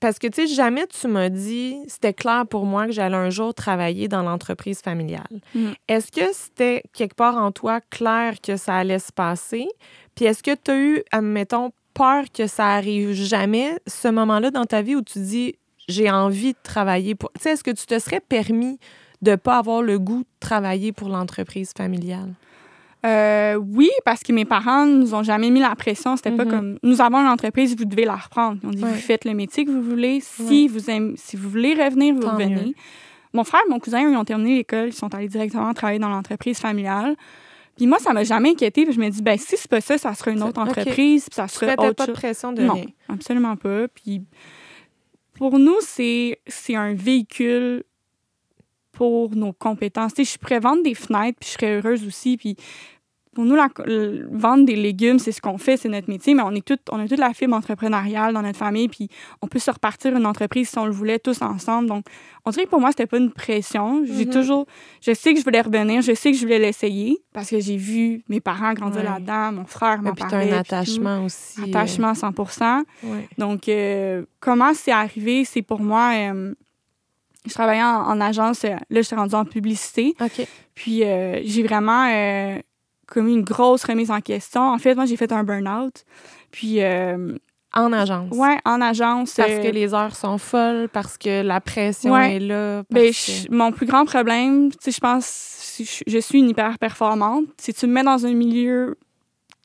parce 0.00 0.18
que, 0.18 0.26
tu 0.26 0.46
sais, 0.46 0.54
jamais 0.54 0.86
tu 0.86 1.06
m'as 1.08 1.28
dit, 1.28 1.76
c'était 1.86 2.14
clair 2.14 2.46
pour 2.48 2.64
moi 2.64 2.86
que 2.86 2.92
j'allais 2.92 3.16
un 3.16 3.30
jour 3.30 3.52
travailler 3.54 4.08
dans 4.08 4.22
l'entreprise 4.22 4.80
familiale. 4.80 5.40
Mhm. 5.54 5.74
Est-ce 5.88 6.10
que 6.10 6.32
c'était 6.32 6.82
quelque 6.92 7.14
part 7.14 7.36
en 7.36 7.52
toi 7.52 7.80
clair 7.90 8.40
que 8.40 8.56
ça 8.56 8.76
allait 8.76 8.98
se 8.98 9.12
passer? 9.12 9.68
Puis 10.14 10.24
est-ce 10.24 10.42
que 10.42 10.54
tu 10.54 10.70
as 10.70 10.78
eu, 10.78 11.02
admettons, 11.10 11.72
peur 11.94 12.24
que 12.32 12.46
ça 12.46 12.68
arrive 12.68 13.12
jamais, 13.12 13.78
ce 13.86 14.08
moment-là 14.08 14.50
dans 14.50 14.64
ta 14.64 14.82
vie 14.82 14.96
où 14.96 15.02
tu 15.02 15.18
dis, 15.18 15.54
j'ai 15.88 16.10
envie 16.10 16.52
de 16.52 16.58
travailler 16.62 17.14
pour... 17.14 17.30
Tu 17.32 17.42
sais, 17.42 17.50
est-ce 17.50 17.64
que 17.64 17.70
tu 17.70 17.86
te 17.86 17.98
serais 17.98 18.20
permis 18.20 18.78
de 19.20 19.36
pas 19.36 19.58
avoir 19.58 19.82
le 19.82 19.98
goût 19.98 20.20
de 20.20 20.26
travailler 20.40 20.92
pour 20.92 21.08
l'entreprise 21.08 21.72
familiale? 21.76 22.32
Euh, 23.04 23.54
oui, 23.56 23.90
parce 24.04 24.22
que 24.22 24.32
mes 24.32 24.44
parents 24.44 24.86
nous 24.86 25.14
ont 25.14 25.22
jamais 25.24 25.50
mis 25.50 25.58
la 25.60 25.74
pression. 25.74 26.16
C'était 26.16 26.30
pas 26.30 26.44
Mhm. 26.44 26.50
comme 26.50 26.78
nous 26.84 27.00
avons 27.00 27.18
une 27.18 27.26
entreprise, 27.26 27.76
vous 27.76 27.84
devez 27.84 28.04
la 28.04 28.14
reprendre. 28.16 28.58
Ils 28.62 28.66
ont 28.66 28.70
dit 28.70 28.82
Ouais. 28.84 28.90
vous 28.90 28.96
faites 28.96 29.24
le 29.24 29.34
métier 29.34 29.64
que 29.64 29.70
vous 29.70 29.82
voulez. 29.82 30.20
Si 30.20 30.42
Ouais. 30.42 30.66
vous 30.68 30.88
aimez, 30.90 31.14
si 31.16 31.36
vous 31.36 31.48
voulez 31.50 31.74
revenir, 31.74 32.14
vous 32.14 32.20
Tant 32.22 32.32
revenez. 32.32 32.54
mieux. 32.66 32.74
Mon 33.34 33.44
frère, 33.44 33.62
mon 33.68 33.80
cousin, 33.80 34.08
ils 34.08 34.16
ont 34.16 34.24
terminé 34.24 34.56
l'école, 34.56 34.88
ils 34.88 34.92
sont 34.92 35.12
allés 35.14 35.28
directement 35.28 35.72
travailler 35.74 35.98
dans 35.98 36.10
l'entreprise 36.10 36.58
familiale. 36.58 37.16
Puis 37.76 37.86
moi, 37.86 37.98
ça 37.98 38.12
m'a 38.12 38.22
jamais 38.22 38.50
inquiété. 38.50 38.84
Puis 38.84 38.92
je 38.94 39.00
me 39.00 39.08
dis, 39.08 39.22
ben 39.22 39.38
si 39.38 39.56
c'est 39.56 39.70
pas 39.70 39.80
ça, 39.80 39.96
ça 39.98 40.14
sera 40.14 40.30
une 40.30 40.42
autre 40.42 40.60
entreprise, 40.60 41.24
puis 41.28 41.34
ça 41.34 41.46
Tu 41.48 41.54
sera 41.54 41.72
autre 41.72 41.92
pas 41.94 42.04
de 42.04 42.10
chose. 42.12 42.20
pression 42.20 42.52
de 42.52 42.62
Non, 42.62 42.74
rien. 42.74 42.84
absolument 43.08 43.56
pas. 43.56 43.88
Puis 43.88 44.22
pour 45.34 45.58
nous, 45.58 45.76
c'est 45.80 46.38
c'est 46.46 46.76
un 46.76 46.92
véhicule 46.94 47.82
pour 48.92 49.34
nos 49.34 49.54
compétences. 49.54 50.12
Tu 50.14 50.24
sais, 50.24 50.32
je 50.34 50.38
pourrais 50.38 50.60
vendre 50.60 50.82
des 50.82 50.94
fenêtres, 50.94 51.38
puis 51.40 51.48
je 51.48 51.54
serais 51.54 51.76
heureuse 51.78 52.06
aussi. 52.06 52.36
Puis 52.36 52.56
pour 53.34 53.44
nous, 53.44 53.54
la, 53.56 53.68
le- 53.86 54.28
vendre 54.30 54.64
des 54.66 54.76
légumes, 54.76 55.18
c'est 55.18 55.32
ce 55.32 55.40
qu'on 55.40 55.56
fait, 55.56 55.76
c'est 55.78 55.88
notre 55.88 56.08
métier, 56.10 56.34
mais 56.34 56.42
on, 56.42 56.50
est 56.52 56.64
tout, 56.64 56.76
on 56.90 57.00
a 57.00 57.08
toute 57.08 57.18
la 57.18 57.32
fibre 57.32 57.54
entrepreneuriale 57.56 58.34
dans 58.34 58.42
notre 58.42 58.58
famille, 58.58 58.88
puis 58.88 59.08
on 59.40 59.46
peut 59.48 59.58
se 59.58 59.70
repartir 59.70 60.14
une 60.16 60.26
entreprise 60.26 60.68
si 60.68 60.78
on 60.78 60.84
le 60.84 60.92
voulait 60.92 61.18
tous 61.18 61.40
ensemble. 61.40 61.88
Donc, 61.88 62.04
on 62.44 62.50
dirait 62.50 62.64
que 62.66 62.70
pour 62.70 62.80
moi, 62.80 62.90
c'était 62.90 63.06
pas 63.06 63.16
une 63.18 63.30
pression. 63.32 64.04
J'ai 64.04 64.26
Mhm. 64.26 64.32
toujours... 64.32 64.66
Je 65.00 65.14
sais 65.14 65.32
que 65.32 65.38
je 65.40 65.44
voulais 65.44 65.60
revenir, 65.62 66.02
je 66.02 66.12
sais 66.14 66.30
que 66.30 66.36
je 66.36 66.42
voulais 66.42 66.58
l'essayer, 66.58 67.18
parce 67.32 67.48
que 67.48 67.58
j'ai 67.60 67.76
vu 67.76 68.22
mes 68.28 68.40
parents 68.40 68.74
grandir 68.74 68.98
Ouais. 69.00 69.04
là-dedans, 69.04 69.52
mon 69.52 69.64
frère 69.64 70.00
puis, 70.00 70.08
as 70.08 70.12
parlait. 70.14 70.36
un 70.36 70.40
puis 70.40 70.50
tout. 70.50 70.74
attachement 70.74 71.24
aussi. 71.24 71.60
euh, 71.60 71.64
Attachement 71.68 72.14
100 72.14 72.32
ouais. 73.04 73.28
donc, 73.38 73.68
euh, 73.68 74.24
comment 74.40 74.74
c'est 74.74 74.92
arrivé? 74.92 75.44
C'est 75.44 75.62
pour 75.62 75.80
moi, 75.80 76.12
euh, 76.16 76.54
je 77.46 77.54
travaillais 77.54 77.82
en, 77.82 78.02
en 78.08 78.20
agence, 78.20 78.62
là, 78.64 78.78
je 78.90 79.00
suis 79.00 79.16
rendue 79.16 79.34
en 79.34 79.44
publicité. 79.44 80.14
OK. 80.20 80.46
Puis, 80.74 81.02
euh, 81.04 81.40
j'ai 81.44 81.62
vraiment 81.62 82.06
commis 83.12 83.34
une 83.34 83.44
grosse 83.44 83.84
remise 83.84 84.10
en 84.10 84.20
question. 84.20 84.62
En 84.62 84.78
fait, 84.78 84.94
moi, 84.94 85.04
j'ai 85.06 85.16
fait 85.16 85.32
un 85.32 85.44
burn-out. 85.44 86.04
Puis, 86.50 86.82
euh, 86.82 87.36
En 87.74 87.92
agence. 87.92 88.34
ouais, 88.36 88.58
en 88.64 88.80
agence. 88.80 89.34
Parce 89.34 89.50
euh, 89.52 89.62
que 89.62 89.68
les 89.68 89.94
heures 89.94 90.14
sont 90.16 90.38
folles, 90.38 90.88
parce 90.92 91.16
que 91.18 91.42
la 91.42 91.60
pression 91.60 92.12
Ouais. 92.12 92.36
est 92.36 92.40
là. 92.40 92.82
ben, 92.90 93.10
que- 93.10 93.54
mon 93.54 93.72
plus 93.72 93.86
grand 93.86 94.04
problème, 94.04 94.70
tu 94.70 94.76
sais, 94.80 94.90
je 94.92 95.00
pense, 95.00 95.80
je 96.06 96.18
suis 96.18 96.38
une 96.38 96.50
hyper 96.50 96.78
performante. 96.78 97.44
Si 97.58 97.72
tu 97.72 97.86
me 97.86 97.92
mets 97.94 98.02
dans 98.04 98.26
un 98.26 98.32
milieu 98.34 98.96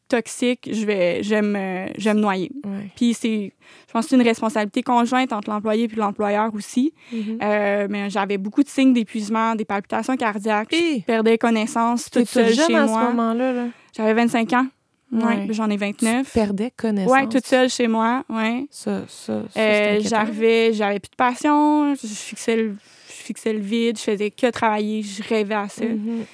toxique, 0.07 0.69
je 0.71 0.85
vais, 0.85 1.21
je 1.23 1.29
vais 1.31 1.41
me, 1.41 1.87
je 1.97 2.03
vais 2.05 2.13
me 2.13 2.19
noyer. 2.19 2.51
Ouais. 2.65 2.89
Puis 2.95 3.13
c'est, 3.13 3.51
je 3.87 3.91
pense 3.93 4.05
que 4.05 4.09
c'est 4.09 4.15
une 4.15 4.21
responsabilité 4.21 4.81
conjointe 4.83 5.33
entre 5.33 5.49
l'employé 5.49 5.85
et 5.85 5.95
l'employeur 5.95 6.53
aussi. 6.53 6.93
Mhm. 7.11 7.39
Euh, 7.41 7.87
mais 7.89 8.09
j'avais 8.09 8.37
beaucoup 8.37 8.63
de 8.63 8.69
signes 8.69 8.93
d'épuisement, 8.93 9.55
des 9.55 9.65
palpitations 9.65 10.15
cardiaques. 10.17 10.69
Je 10.71 10.77
Puis, 10.77 11.01
perdais 11.01 11.37
connaissance 11.37 12.09
toute 12.09 12.27
seule 12.27 12.53
jeune 12.53 12.67
chez 12.67 12.75
à 12.75 12.87
ce 12.87 12.91
moi. 12.91 13.03
moment-là. 13.11 13.53
Là. 13.53 13.65
J'avais 13.95 14.13
25 14.13 14.53
ans. 14.53 14.67
Ouais, 15.09 15.23
Ouais. 15.23 15.45
puis 15.45 15.53
j'en 15.53 15.69
ai 15.69 15.77
29. 15.77 16.25
Tu 16.27 16.33
perdais 16.33 16.71
connaissance. 16.75 17.11
Ouais, 17.13 17.27
toute 17.27 17.45
seule 17.45 17.69
chez 17.69 17.87
moi. 17.87 18.23
Ouais. 18.29 18.65
Ça, 18.69 19.03
ça, 19.07 19.41
ça, 19.49 19.59
Euh, 19.59 19.99
j'arrivais, 20.01 20.73
j'avais 20.73 20.99
plus 20.99 21.09
de 21.11 21.15
passion. 21.15 21.95
Je 21.95 22.07
fixais, 22.07 22.57
le, 22.57 22.75
je 23.07 23.13
fixais 23.13 23.53
le 23.53 23.59
vide. 23.59 23.97
Je 23.97 24.03
faisais 24.03 24.31
que 24.31 24.47
travailler. 24.51 25.03
Je 25.03 25.23
rêvais 25.23 25.55
à 25.55 25.69
ça. 25.69 25.85
Mhm. 25.85 26.25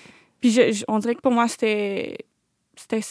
Puis 0.41 0.49
je- 0.49 0.71
je- 0.71 0.85
on 0.87 0.97
dirait 0.97 1.13
que 1.13 1.21
pour 1.21 1.31
moi, 1.31 1.47
c'était, 1.47 2.17
c'était, 2.75 3.01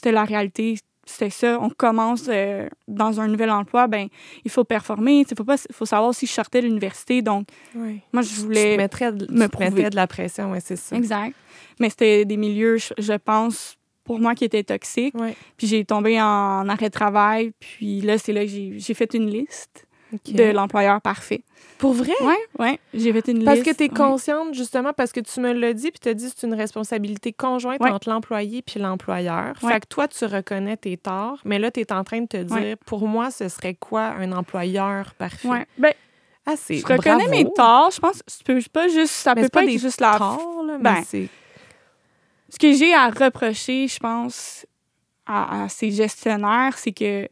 c'était 0.00 0.12
la 0.12 0.24
réalité. 0.24 0.76
c'était 1.04 1.30
ça. 1.30 1.58
On 1.60 1.68
commence 1.70 2.26
euh, 2.28 2.68
dans 2.88 3.20
un 3.20 3.28
nouvel 3.28 3.50
emploi, 3.50 3.86
ben 3.86 4.08
il 4.44 4.50
faut 4.50 4.64
performer. 4.64 5.24
Il 5.30 5.36
faut, 5.36 5.44
pas, 5.44 5.56
faut 5.72 5.84
savoir 5.86 6.14
si 6.14 6.26
je 6.26 6.32
sortais 6.32 6.60
de 6.62 6.66
l'université. 6.66 7.20
Donc, 7.20 7.46
Oui. 7.74 8.00
moi, 8.12 8.22
je 8.22 8.28
Tu 8.34 8.40
voulais... 8.40 8.76
mettrais 8.76 9.12
de, 9.12 9.26
me 9.32 9.48
tu 9.48 9.58
mettais 9.58 9.90
de 9.90 9.96
la 9.96 10.06
pression, 10.06 10.52
ouais, 10.52 10.60
c'est 10.60 10.76
ça. 10.76 10.96
Exact. 10.96 11.34
Mais 11.80 11.90
c'était 11.90 12.24
des 12.24 12.36
milieux, 12.36 12.76
je, 12.78 12.92
je 12.98 13.12
pense, 13.14 13.76
pour 14.04 14.18
moi, 14.20 14.34
qui 14.34 14.44
étaient 14.44 14.62
toxiques. 14.64 15.14
Ouais. 15.14 15.34
Puis 15.56 15.66
j'ai 15.66 15.84
tombé 15.84 16.20
en 16.20 16.68
arrêt 16.68 16.86
de 16.88 16.92
travail. 16.92 17.52
Puis 17.60 18.00
là, 18.02 18.16
c'est 18.18 18.32
là 18.32 18.44
que 18.44 18.50
j'ai 18.50 18.94
fait 18.94 19.12
une 19.14 19.28
liste 19.30 19.86
De 20.26 20.50
l'employeur 20.52 21.00
parfait. 21.00 21.42
Pour 21.78 21.92
vrai? 21.94 22.12
Oui, 22.22 22.34
oui. 22.58 22.78
J'ai 22.92 23.12
fait 23.12 23.28
une 23.28 23.44
Parce 23.44 23.58
liste. 23.60 23.70
que 23.70 23.76
tu 23.76 23.84
es 23.84 23.88
ouais. 23.90 23.96
consciente, 23.96 24.52
justement, 24.54 24.92
parce 24.92 25.12
que 25.12 25.20
tu 25.20 25.40
me 25.40 25.52
l'as 25.52 25.72
dit, 25.72 25.90
puis 25.90 26.00
tu 26.00 26.08
as 26.08 26.14
dit 26.14 26.26
que 26.26 26.32
c'est 26.36 26.46
une 26.46 26.54
responsabilité 26.54 27.32
conjointe 27.32 27.80
Ouais. 27.80 27.90
entre 27.90 28.10
l'employé 28.10 28.60
puis 28.62 28.80
l'employeur. 28.80 29.54
Ouais. 29.62 29.72
Fait 29.72 29.80
que 29.80 29.86
toi, 29.86 30.06
tu 30.08 30.24
reconnais 30.26 30.76
tes 30.76 30.96
torts, 30.96 31.38
mais 31.44 31.58
là, 31.58 31.70
tu 31.70 31.80
es 31.80 31.92
en 31.92 32.04
train 32.04 32.20
de 32.20 32.26
te 32.26 32.36
dire, 32.36 32.76
pour 32.84 33.06
moi, 33.08 33.30
ce 33.30 33.48
serait 33.48 33.74
quoi 33.74 34.02
un 34.08 34.32
employeur 34.32 35.14
parfait? 35.14 35.48
Ouais. 35.48 35.66
Ben, 35.78 35.92
Ah, 36.46 36.54
je 36.68 36.84
reconnais 36.86 37.28
mes 37.28 37.44
torts. 37.54 37.90
Je 37.92 38.00
pense 38.00 38.18
que 38.18 38.24
c'est 38.26 38.68
pas 38.70 38.88
juste, 38.88 39.12
ça 39.12 39.34
Mais 39.34 39.42
peut 39.42 39.48
pas 39.50 39.60
pas 39.60 39.66
être 39.70 39.78
juste 39.78 40.00
la 40.00 40.16
torts, 40.18 40.62
là, 40.66 40.78
Ben, 40.80 41.02
mais 41.12 41.28
ce 42.48 42.58
que 42.58 42.72
j'ai 42.72 42.92
à 42.94 43.08
reprocher, 43.08 43.86
je 43.88 43.98
pense, 43.98 44.66
à, 45.26 45.64
à 45.64 45.68
ces 45.68 45.90
gestionnaires, 45.92 46.76
c'est 46.76 46.92
que 46.92 47.28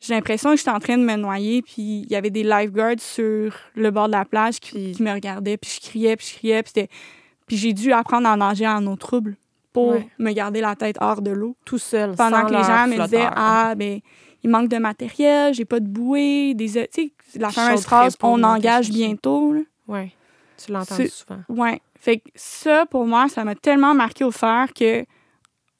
j'ai 0.00 0.14
l'impression 0.14 0.50
que 0.50 0.56
j'étais 0.56 0.70
en 0.70 0.78
train 0.78 0.96
de 0.96 1.04
me 1.04 1.16
noyer, 1.16 1.62
puis 1.62 2.02
il 2.02 2.10
y 2.10 2.16
avait 2.16 2.30
des 2.30 2.42
lifeguards 2.42 3.00
sur 3.00 3.54
le 3.74 3.90
bord 3.90 4.06
de 4.06 4.12
la 4.12 4.24
plage 4.24 4.58
qui, 4.58 4.96
me 5.00 5.12
regardaient, 5.12 5.58
puis 5.58 5.70
je 5.74 5.88
criais, 5.88 6.16
puis 6.16 6.26
je 6.26 6.34
criais, 6.38 6.62
puis, 6.62 7.56
j'ai 7.56 7.72
dû 7.72 7.92
apprendre 7.92 8.28
à 8.28 8.36
nager 8.36 8.66
en 8.66 8.86
eau 8.86 8.96
trouble 8.96 9.36
pour 9.72 9.92
Ouais. 9.92 10.08
me 10.18 10.32
garder 10.32 10.60
la 10.60 10.76
tête 10.76 10.96
hors 11.00 11.20
de 11.20 11.30
l'eau. 11.30 11.56
Tout 11.64 11.78
seul, 11.78 12.14
Pendant 12.14 12.40
sans 12.40 12.46
que 12.46 12.52
les 12.52 12.62
gens 12.62 12.86
me 12.86 13.04
disaient. 13.04 13.28
Ah, 13.34 13.74
ben, 13.76 14.00
il 14.42 14.50
manque 14.50 14.68
de 14.68 14.78
matériel, 14.78 15.52
j'ai 15.52 15.64
pas 15.64 15.80
de 15.80 15.86
bouée, 15.86 16.54
des. 16.54 16.68
Tu 16.68 16.80
sais, 16.90 17.12
la 17.36 17.50
fameuse 17.50 17.82
phrase 17.82 18.16
On 18.22 18.42
engage 18.42 18.88
bientôt. 18.88 19.54
Ouais, 19.86 20.12
tu 20.56 20.72
l'entends 20.72 20.94
souvent. 20.94 21.42
Ouais. 21.48 21.80
Fait 21.98 22.18
que 22.18 22.30
ça, 22.34 22.86
pour 22.86 23.04
moi, 23.04 23.28
ça 23.28 23.44
m'a 23.44 23.54
tellement 23.54 23.94
marqué 23.94 24.24
au 24.24 24.30
fer 24.30 24.72
que 24.72 25.04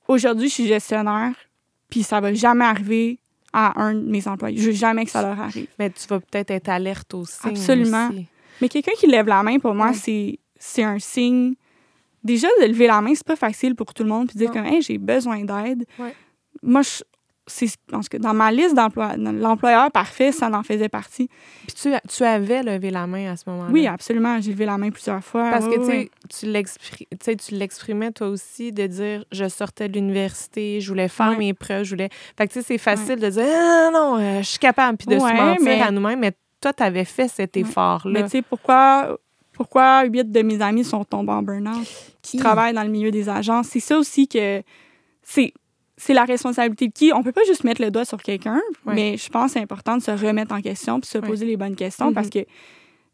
aujourd'hui, 0.08 0.48
je 0.48 0.54
suis 0.54 0.66
gestionnaire, 0.66 1.32
puis 1.88 2.02
ça 2.02 2.20
va 2.20 2.34
jamais 2.34 2.66
arriver 2.66 3.18
à 3.52 3.80
un 3.82 3.94
de 3.94 4.08
mes 4.10 4.26
employés. 4.28 4.56
Je 4.58 4.66
veux 4.66 4.72
jamais 4.72 5.04
que 5.04 5.10
ça 5.10 5.22
leur 5.22 5.40
arrive. 5.40 5.66
Mais 5.78 5.90
tu 5.90 6.06
vas 6.08 6.20
peut-être 6.20 6.50
être 6.50 6.68
alerte 6.68 7.12
aussi. 7.14 7.38
Absolument. 7.48 8.10
Mais 8.60 8.68
quelqu'un 8.68 8.92
qui 8.98 9.06
lève 9.06 9.26
la 9.26 9.42
main, 9.42 9.58
pour 9.58 9.74
moi, 9.74 9.88
Ouais. 9.88 9.94
c'est 9.94 10.38
c'est 10.58 10.82
un 10.82 10.98
signe. 10.98 11.54
Déjà, 12.22 12.48
de 12.60 12.66
lever 12.66 12.86
la 12.86 13.00
main, 13.00 13.14
c'est 13.14 13.26
pas 13.26 13.36
facile 13.36 13.74
pour 13.74 13.94
tout 13.94 14.02
le 14.02 14.10
monde, 14.10 14.28
puis 14.28 14.36
dire 14.38 14.48
Non. 14.48 14.56
comme, 14.62 14.66
hey, 14.66 14.82
j'ai 14.82 14.98
besoin 14.98 15.42
d'aide. 15.42 15.86
Ouais. 15.98 16.14
Moi, 16.62 16.82
je, 16.82 17.02
en 17.92 18.00
tout 18.00 18.08
cas, 18.10 18.18
dans 18.18 18.34
ma 18.34 18.52
liste 18.52 18.74
d'emplois, 18.74 19.16
l'employeur 19.16 19.90
parfait, 19.90 20.32
ça 20.32 20.50
en 20.50 20.62
faisait 20.62 20.88
partie. 20.88 21.28
Puis 21.66 21.76
tu, 21.76 21.90
tu 22.08 22.24
avais 22.24 22.62
levé 22.62 22.90
la 22.90 23.06
main 23.06 23.32
à 23.32 23.36
ce 23.36 23.48
moment-là. 23.48 23.70
Oui, 23.70 23.86
absolument. 23.86 24.40
J'ai 24.40 24.52
levé 24.52 24.66
la 24.66 24.78
main 24.78 24.90
plusieurs 24.90 25.22
fois. 25.24 25.50
Parce 25.50 25.66
que 25.66 25.84
sais, 25.84 26.10
tu 26.28 27.36
tu 27.36 27.54
l'exprimais 27.54 28.10
toi 28.12 28.28
aussi 28.28 28.72
de 28.72 28.86
dire 28.86 29.24
je 29.32 29.48
sortais 29.48 29.88
de 29.88 29.94
l'université, 29.94 30.80
je 30.80 30.88
voulais 30.88 31.08
faire 31.08 31.36
mes 31.38 31.54
preuves, 31.54 31.84
je 31.84 31.90
voulais. 31.90 32.08
Fait 32.36 32.46
que 32.46 32.52
tu 32.52 32.60
sais, 32.60 32.66
c'est 32.66 32.78
facile 32.78 33.16
de 33.18 33.28
dire 33.28 33.44
ah, 33.46 33.90
non, 33.92 34.18
euh, 34.18 34.38
je 34.38 34.46
suis 34.46 34.58
capable 34.58 34.96
puis 34.98 35.06
de 35.06 35.18
se 35.18 35.24
mentir 35.24 35.62
mais- 35.62 35.80
à 35.80 35.90
nous-mêmes, 35.90 36.20
mais 36.20 36.32
toi, 36.60 36.72
tu 36.72 36.82
avais 36.82 37.04
fait 37.04 37.28
cet 37.28 37.56
effort-là. 37.56 38.12
Mais 38.12 38.24
tu 38.24 38.30
sais, 38.30 38.42
pourquoi, 38.42 39.18
pourquoi 39.52 40.04
huit 40.04 40.30
de 40.30 40.42
mes 40.42 40.60
amis 40.60 40.84
sont 40.84 41.04
tombés 41.04 41.32
en 41.32 41.42
burn-out, 41.42 41.86
qui? 42.22 42.36
travaillent 42.36 42.74
dans 42.74 42.82
le 42.82 42.90
milieu 42.90 43.10
des 43.10 43.28
agences? 43.28 43.68
C'est 43.68 43.80
ça 43.80 43.98
aussi 43.98 44.28
que 44.28 44.62
c'est, 45.22 45.52
c'est 46.00 46.14
la 46.14 46.24
responsabilité 46.24 46.88
de 46.88 46.92
qui? 46.92 47.12
On 47.14 47.22
peut 47.22 47.32
pas 47.32 47.44
juste 47.46 47.64
mettre 47.64 47.82
le 47.82 47.90
doigt 47.90 48.04
sur 48.04 48.22
quelqu'un, 48.22 48.60
Ouais. 48.86 48.94
mais 48.94 49.16
je 49.16 49.28
pense 49.28 49.46
que 49.46 49.52
c'est 49.54 49.60
important 49.62 49.96
de 49.96 50.02
se 50.02 50.10
remettre 50.10 50.54
en 50.54 50.60
question 50.60 51.00
puis 51.00 51.08
se 51.10 51.18
Ouais. 51.18 51.26
poser 51.28 51.44
les 51.46 51.56
bonnes 51.56 51.76
questions 51.76 52.08
Mhm. 52.08 52.14
parce 52.14 52.30
que 52.30 52.40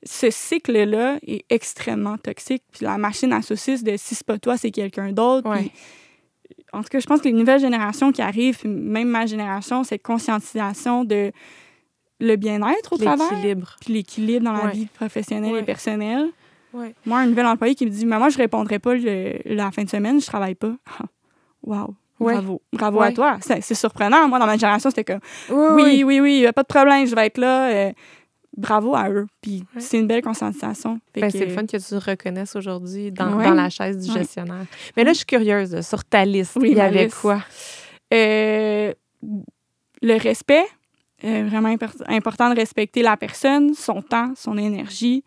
ce 0.04 0.30
cycle-là 0.30 1.18
est 1.26 1.44
extrêmement 1.50 2.16
toxique. 2.18 2.62
Puis 2.72 2.84
la 2.84 2.96
machine 2.98 3.32
à 3.32 3.42
saucisses 3.42 3.82
de 3.82 3.96
si 3.96 4.14
c'est 4.14 4.26
pas 4.26 4.38
toi, 4.38 4.56
c'est 4.56 4.70
quelqu'un 4.70 5.12
d'autre. 5.12 5.48
Ouais. 5.50 5.70
En 6.72 6.82
tout 6.82 6.88
cas, 6.90 7.00
je 7.00 7.06
pense 7.06 7.20
que 7.20 7.28
les 7.28 7.32
nouvelles 7.32 7.60
générations 7.60 8.12
qui 8.12 8.22
arrivent, 8.22 8.64
même 8.66 9.08
ma 9.08 9.26
génération, 9.26 9.82
cette 9.82 10.02
conscientisation 10.02 11.04
de 11.04 11.32
le 12.20 12.36
bien-être 12.36 12.92
au 12.92 12.98
travail 12.98 13.28
L'équilibre. 13.32 13.76
puis 13.80 13.92
l'équilibre 13.94 14.44
dans 14.44 14.52
la 14.52 14.68
vie 14.70 14.86
professionnelle 14.86 15.56
et 15.56 15.62
personnelle. 15.62 16.28
Moi, 17.04 17.18
un 17.20 17.26
nouvel 17.26 17.46
employé 17.46 17.74
qui 17.74 17.84
me 17.86 17.90
dit 17.90 18.04
Mais 18.06 18.18
moi, 18.18 18.28
je 18.28 18.36
répondrai 18.38 18.78
pas 18.78 18.94
le- 18.94 19.38
la 19.46 19.70
fin 19.70 19.82
de 19.84 19.88
semaine, 19.90 20.20
je 20.20 20.26
travaille 20.26 20.54
pas. 20.54 20.74
Wow. 21.62 21.94
Ouais. 22.20 22.32
Bravo. 22.34 22.62
Bravo 22.72 23.00
Ouais. 23.00 23.06
à 23.08 23.12
toi. 23.12 23.36
C'est 23.40 23.60
c'est 23.62 23.74
surprenant. 23.74 24.26
Moi, 24.28 24.38
dans 24.38 24.46
ma 24.46 24.56
génération, 24.56 24.90
c'était 24.90 25.04
comme 25.04 25.20
Oui, 25.50 26.02
Oui, 26.04 26.20
oui, 26.20 26.46
pas 26.54 26.62
de 26.62 26.66
problème, 26.66 27.06
je 27.06 27.14
vais 27.14 27.26
être 27.26 27.38
là. 27.38 27.68
Euh, 27.70 27.92
bravo 28.56 28.94
à 28.96 29.10
eux. 29.10 29.26
Puis 29.42 29.64
Ouais. 29.74 29.80
c'est 29.82 29.98
une 29.98 30.06
belle 30.06 30.22
conscientisation. 30.22 30.98
Ben, 31.14 31.30
que- 31.30 31.38
c'est 31.38 31.44
le 31.44 31.50
fun 31.52 31.66
que 31.66 31.76
tu 31.76 31.94
reconnaisses 31.96 32.56
aujourd'hui 32.56 33.12
dans, 33.12 33.34
Ouais. 33.36 33.44
dans 33.44 33.52
la 33.54 33.68
chaise 33.68 33.98
du 33.98 34.10
Ouais. 34.12 34.20
gestionnaire. 34.20 34.64
Mais 34.96 35.04
là, 35.04 35.12
je 35.12 35.18
suis 35.18 35.26
curieuse. 35.26 35.78
Sur 35.86 36.04
ta 36.04 36.24
liste, 36.24 36.56
Oui, 36.56 36.70
il 36.70 36.78
y 36.78 36.80
avait 36.80 37.04
liste. 37.04 37.18
quoi? 37.20 37.42
Euh, 38.14 38.94
le 40.02 40.16
respect, 40.18 40.64
euh, 41.24 41.44
vraiment 41.48 41.68
impor- 41.74 42.02
important 42.08 42.48
de 42.50 42.56
respecter 42.56 43.02
la 43.02 43.16
personne, 43.16 43.74
son 43.74 44.00
temps, 44.02 44.32
son 44.36 44.56
énergie. 44.56 45.22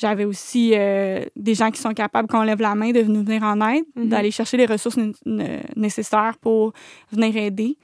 J'avais 0.00 0.24
aussi 0.24 0.72
euh, 0.74 1.24
des 1.36 1.54
gens 1.54 1.70
qui 1.72 1.80
sont 1.80 1.92
capables, 1.92 2.28
quand 2.28 2.40
on 2.40 2.44
lève 2.44 2.60
la 2.62 2.74
main, 2.76 2.92
de 2.92 3.02
nous 3.02 3.24
venir 3.24 3.42
en 3.42 3.60
aide, 3.68 3.84
Mhm. 3.96 4.08
d'aller 4.08 4.30
chercher 4.30 4.56
les 4.56 4.66
ressources 4.66 4.96
né- 4.96 5.12
né- 5.26 5.60
nécessaires 5.76 6.38
pour 6.40 6.72
venir 7.12 7.36
aider. 7.36 7.76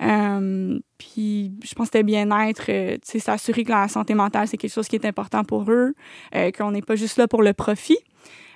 Euh, 0.00 0.78
puis, 0.96 1.52
je 1.64 1.74
pense 1.74 1.88
que 1.88 1.92
c'était 1.98 2.02
bien-être, 2.04 2.64
euh, 2.70 2.94
tu 2.94 3.00
sais, 3.04 3.18
s'assurer 3.18 3.64
que 3.64 3.70
la 3.70 3.88
santé 3.88 4.14
mentale, 4.14 4.46
c'est 4.48 4.56
quelque 4.56 4.72
chose 4.72 4.88
qui 4.88 4.96
est 4.96 5.04
important 5.04 5.44
pour 5.44 5.70
eux, 5.70 5.92
euh, 6.34 6.50
qu'on 6.52 6.70
n'est 6.70 6.82
pas 6.82 6.94
juste 6.96 7.18
là 7.18 7.28
pour 7.28 7.42
le 7.42 7.52
profit. 7.52 7.98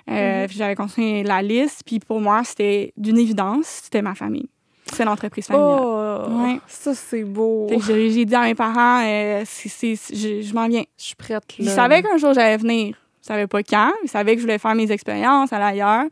Puis 0.05 0.57
J'avais 0.57 0.75
continué 0.75 1.23
la 1.23 1.41
liste, 1.41 1.81
puis 1.85 1.99
pour 1.99 2.19
moi, 2.19 2.43
c'était 2.43 2.93
d'une 2.97 3.17
évidence, 3.17 3.65
c'était 3.83 4.01
ma 4.01 4.15
famille. 4.15 4.49
C'est 4.91 5.05
l'entreprise 5.05 5.45
familiale. 5.47 5.79
Oh, 5.81 6.43
Ouais. 6.43 6.59
ça, 6.67 6.93
c'est 6.93 7.23
beau. 7.23 7.67
J'ai 7.87 8.25
dit 8.25 8.35
à 8.35 8.41
mes 8.43 8.53
parents, 8.53 9.01
euh, 9.05 9.43
je, 9.45 10.41
je 10.41 10.53
m'en 10.53 10.67
viens. 10.67 10.83
Je 10.97 11.03
suis 11.03 11.15
prête. 11.15 11.43
Ils 11.57 11.65
là. 11.65 11.71
savaient 11.75 12.01
qu'un 12.03 12.17
jour 12.17 12.33
j'allais 12.33 12.57
venir. 12.57 12.97
Ils 13.23 13.27
savaient 13.27 13.47
pas 13.47 13.63
quand. 13.63 13.91
Ils 14.03 14.09
savaient 14.09 14.33
que 14.33 14.39
je 14.41 14.43
voulais 14.45 14.59
faire 14.59 14.75
mes 14.75 14.91
expériences, 14.91 15.53
aller 15.53 15.63
ailleurs. 15.79 16.05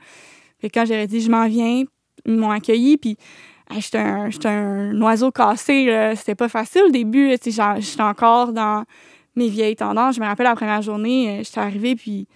Fait 0.60 0.70
que 0.70 0.80
quand 0.80 0.86
j'aurais 0.86 1.08
dit 1.08 1.22
je 1.22 1.30
m'en 1.30 1.48
viens, 1.48 1.84
ils 2.26 2.34
m'ont 2.34 2.52
accueilli. 2.52 2.98
Puis 2.98 3.18
j'étais 3.78 3.98
un, 3.98 4.30
un 4.46 5.02
oiseau 5.02 5.32
cassé. 5.32 6.14
C'était 6.16 6.36
pas 6.36 6.50
facile 6.50 6.84
au 6.88 6.90
début. 6.92 7.32
J'étais 7.32 8.02
encore 8.02 8.54
dans 8.54 8.86
mes 9.36 9.48
vieilles 9.50 9.76
tendances. 9.76 10.16
Je 10.16 10.22
me 10.22 10.26
rappelle 10.26 10.46
la 10.46 10.56
première 10.56 10.82
journée, 10.82 11.40
euh, 11.40 11.44
j'étais 11.44 11.60
arrivée, 11.60 11.96
puis 11.96 12.28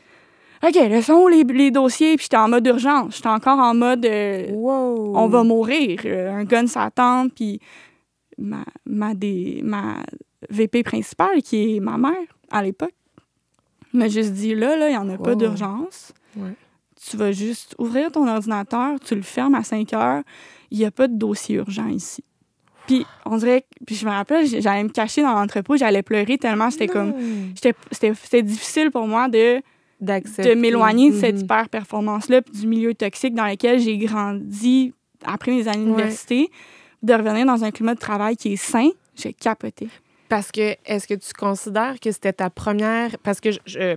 OK, 0.66 0.76
là, 0.76 1.02
sont 1.02 1.14
où 1.14 1.28
les, 1.28 1.44
les 1.44 1.70
dossiers? 1.70 2.16
Puis 2.16 2.24
j'étais 2.24 2.38
en 2.38 2.48
mode 2.48 2.66
urgence. 2.66 3.18
J'étais 3.18 3.28
encore 3.30 3.60
en 3.60 3.74
mode 3.76 4.06
euh, 4.06 4.48
Wow. 4.52 5.16
on 5.18 5.28
va 5.28 5.44
mourir. 5.44 6.00
Euh, 6.06 6.32
Un 6.34 6.46
gun 6.46 6.68
s'attend, 6.68 7.28
puis 7.30 7.60
ma, 8.38 8.64
ma, 8.86 9.14
des, 9.14 9.60
ma 9.64 9.98
VP 10.50 10.84
principale, 10.84 11.42
qui 11.44 11.76
est 11.76 11.80
ma 11.80 11.98
mère 11.98 12.14
à 12.52 12.64
l'époque, 12.64 12.94
m'a 13.98 14.08
juste 14.08 14.34
dit 14.34 14.56
là, 14.56 14.76
là, 14.78 14.90
il 14.90 14.92
n'y 14.92 14.98
en 14.98 15.10
a 15.10 15.18
pas 15.18 15.36
d'urgence. 15.36 16.14
Ouais. 16.38 16.54
Tu 17.10 17.18
vas 17.18 17.32
juste 17.32 17.76
ouvrir 17.78 18.12
ton 18.12 18.28
ordinateur, 18.28 19.00
tu 19.00 19.16
le 19.16 19.22
fermes 19.22 19.56
à 19.56 19.64
5 19.64 19.94
heures, 19.94 20.24
il 20.72 20.80
n'y 20.80 20.86
a 20.86 20.92
pas 20.92 21.08
de 21.08 21.16
dossier 21.16 21.56
urgent 21.58 21.88
ici. 21.88 22.24
Puis 22.88 23.06
on 23.26 23.38
dirait 23.38 23.62
que, 23.62 23.84
puis 23.86 23.96
je 23.96 24.06
me 24.06 24.12
rappelle, 24.12 24.46
j'allais 24.46 24.84
me 24.84 24.90
cacher 24.90 25.22
dans 25.24 25.34
l'entrepôt, 25.34 25.76
j'allais 25.78 26.04
pleurer 26.04 26.38
tellement 26.38 26.70
c'était 26.72 26.88
comme, 26.88 27.14
c'était 27.92 28.44
difficile 28.44 28.92
pour 28.92 29.08
moi 29.08 29.28
de 29.28 29.62
de 30.02 30.54
m'éloigner 30.56 31.10
de 31.10 31.16
cette 31.16 31.36
Mhm. 31.38 31.42
hyper 31.44 31.70
performance-là, 31.70 32.42
puis 32.42 32.60
du 32.60 32.68
milieu 32.68 32.94
toxique 32.94 33.34
dans 33.34 33.46
lequel 33.48 33.80
j'ai 33.80 33.98
grandi 33.98 34.94
après 35.24 35.52
mes 35.52 35.68
années 35.68 35.80
Ouais. 35.80 35.86
d'université, 35.86 36.50
de 37.02 37.14
revenir 37.14 37.46
dans 37.46 37.64
un 37.64 37.72
climat 37.72 37.96
de 37.96 38.00
travail 38.00 38.36
qui 38.36 38.54
est 38.54 38.56
sain, 38.58 38.90
j'ai 39.16 39.32
capoté. 39.34 39.88
Parce 40.30 40.52
que, 40.52 40.76
est-ce 40.86 41.08
que 41.08 41.14
tu 41.14 41.34
considères 41.34 42.00
que 42.00 42.12
c'était 42.12 42.34
ta 42.34 42.50
première. 42.50 43.18
Parce 43.24 43.40
que 43.40 43.52
je, 43.52 43.60
je, 43.66 43.96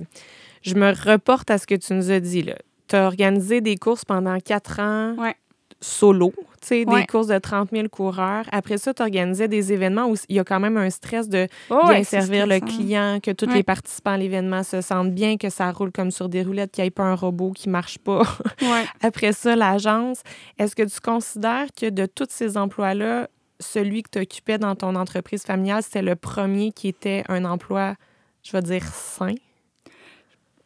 je 0.63 0.75
me 0.75 0.93
reporte 1.11 1.51
à 1.51 1.59
ce 1.59 1.67
que 1.67 1.75
tu 1.75 1.93
nous 1.95 2.11
as 2.11 2.21
dit, 2.21 2.43
là. 2.43 2.55
Tu 2.89 2.97
as 2.97 3.07
organisé 3.07 3.61
des 3.61 3.77
courses 3.77 4.05
pendant 4.05 4.39
quatre 4.41 4.81
ans 4.81 5.15
Ouais. 5.19 5.35
solo, 5.81 6.33
tu 6.61 6.69
sais, 6.69 6.85
des 6.85 7.07
courses 7.07 7.29
de 7.29 7.39
30 7.39 7.71
000 7.71 7.89
coureurs. 7.89 8.45
Après 8.51 8.79
ça, 8.79 8.93
tu 8.95 9.03
organisais 9.03 9.47
des 9.47 9.73
événements 9.73 10.07
où 10.07 10.17
il 10.29 10.37
y 10.37 10.39
a 10.41 10.45
quand 10.45 10.59
même 10.59 10.77
un 10.77 10.91
stress 10.91 11.29
de 11.29 11.47
Oh, 11.71 11.81
bien 11.85 11.99
ouais, 11.99 12.05
servir 12.05 12.47
le 12.47 12.59
client, 12.61 13.21
que 13.23 13.31
tous 13.31 13.47
les 13.47 13.63
participants 13.63 14.13
à 14.13 14.17
l'événement 14.17 14.63
se 14.65 14.81
sentent 14.81 15.13
bien, 15.15 15.37
que 15.37 15.51
ça 15.51 15.71
roule 15.71 15.93
comme 15.93 16.11
sur 16.11 16.29
des 16.29 16.43
roulettes, 16.43 16.73
qu'il 16.73 16.83
n'y 16.83 16.89
ait 16.89 16.91
pas 16.91 17.05
un 17.05 17.15
robot 17.15 17.53
qui 17.53 17.69
marche 17.69 17.99
pas. 17.99 18.23
Après 19.03 19.33
ça, 19.33 19.55
l'agence, 19.55 20.23
est-ce 20.59 20.75
que 20.75 20.83
tu 20.83 20.99
considères 21.01 21.69
que 21.79 21.91
de 21.91 22.07
tous 22.07 22.27
ces 22.31 22.57
emplois-là, 22.57 23.29
celui 23.61 24.03
que 24.03 24.11
tu 24.11 24.19
occupais 24.21 24.59
dans 24.59 24.75
ton 24.77 24.95
entreprise 24.95 25.43
familiale, 25.43 25.83
c'était 25.83 26.03
le 26.03 26.17
premier 26.17 26.73
qui 26.73 26.89
était 26.89 27.25
un 27.29 27.45
emploi, 27.45 27.95
je 28.43 28.53
vais 28.53 28.63
dire, 28.63 28.85
sain? 28.85 29.35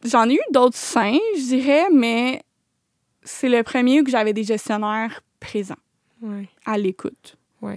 J'en 0.03 0.27
ai 0.29 0.33
eu 0.35 0.39
d'autres 0.51 0.75
sains, 0.77 1.17
je 1.37 1.41
dirais, 1.43 1.85
mais 1.91 2.41
c'est 3.23 3.49
le 3.49 3.63
premier 3.63 4.01
où 4.01 4.05
j'avais 4.07 4.33
des 4.33 4.43
gestionnaires 4.43 5.21
présents, 5.39 5.75
à 6.65 6.77
l'écoute. 6.77 7.37
oui. 7.61 7.75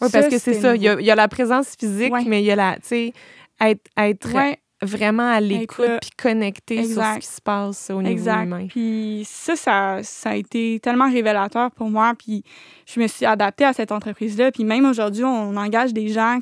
Oui, 0.00 0.08
parce 0.12 0.26
que 0.28 0.38
c'est 0.38 0.54
ça. 0.60 0.74
Il 0.74 0.82
y, 0.82 0.88
a, 0.88 1.00
il 1.00 1.06
y 1.06 1.10
a 1.10 1.14
la 1.14 1.28
présence 1.28 1.76
physique, 1.78 2.12
Ouais. 2.12 2.24
mais 2.26 2.42
il 2.42 2.44
y 2.46 2.50
a 2.50 2.56
la, 2.56 2.74
tu 2.76 2.80
sais, 2.82 3.12
être, 3.60 3.80
être 3.96 4.34
Ouais, 4.34 4.58
vraiment 4.84 5.30
à 5.30 5.40
l'écoute 5.40 6.00
puis 6.00 6.10
connecté 6.16 6.76
sur 6.76 6.84
ce 6.84 6.90
Exact. 6.90 7.18
qui 7.20 7.26
se 7.26 7.40
passe 7.40 7.90
au 7.90 8.02
niveau 8.02 8.12
exact. 8.12 8.44
humain. 8.44 8.66
Puis 8.68 9.22
ça, 9.26 9.56
ça, 9.56 9.98
ça 10.02 10.30
a 10.30 10.36
été 10.36 10.80
tellement 10.80 11.10
révélateur 11.10 11.70
pour 11.70 11.90
moi. 11.90 12.14
Puis 12.18 12.42
je 12.86 13.00
me 13.00 13.06
suis 13.06 13.26
adaptée 13.26 13.64
à 13.64 13.72
cette 13.72 13.92
entreprise-là. 13.92 14.52
Puis 14.52 14.64
même 14.64 14.84
aujourd'hui, 14.84 15.24
on 15.24 15.56
engage 15.56 15.92
des 15.92 16.08
gens 16.08 16.40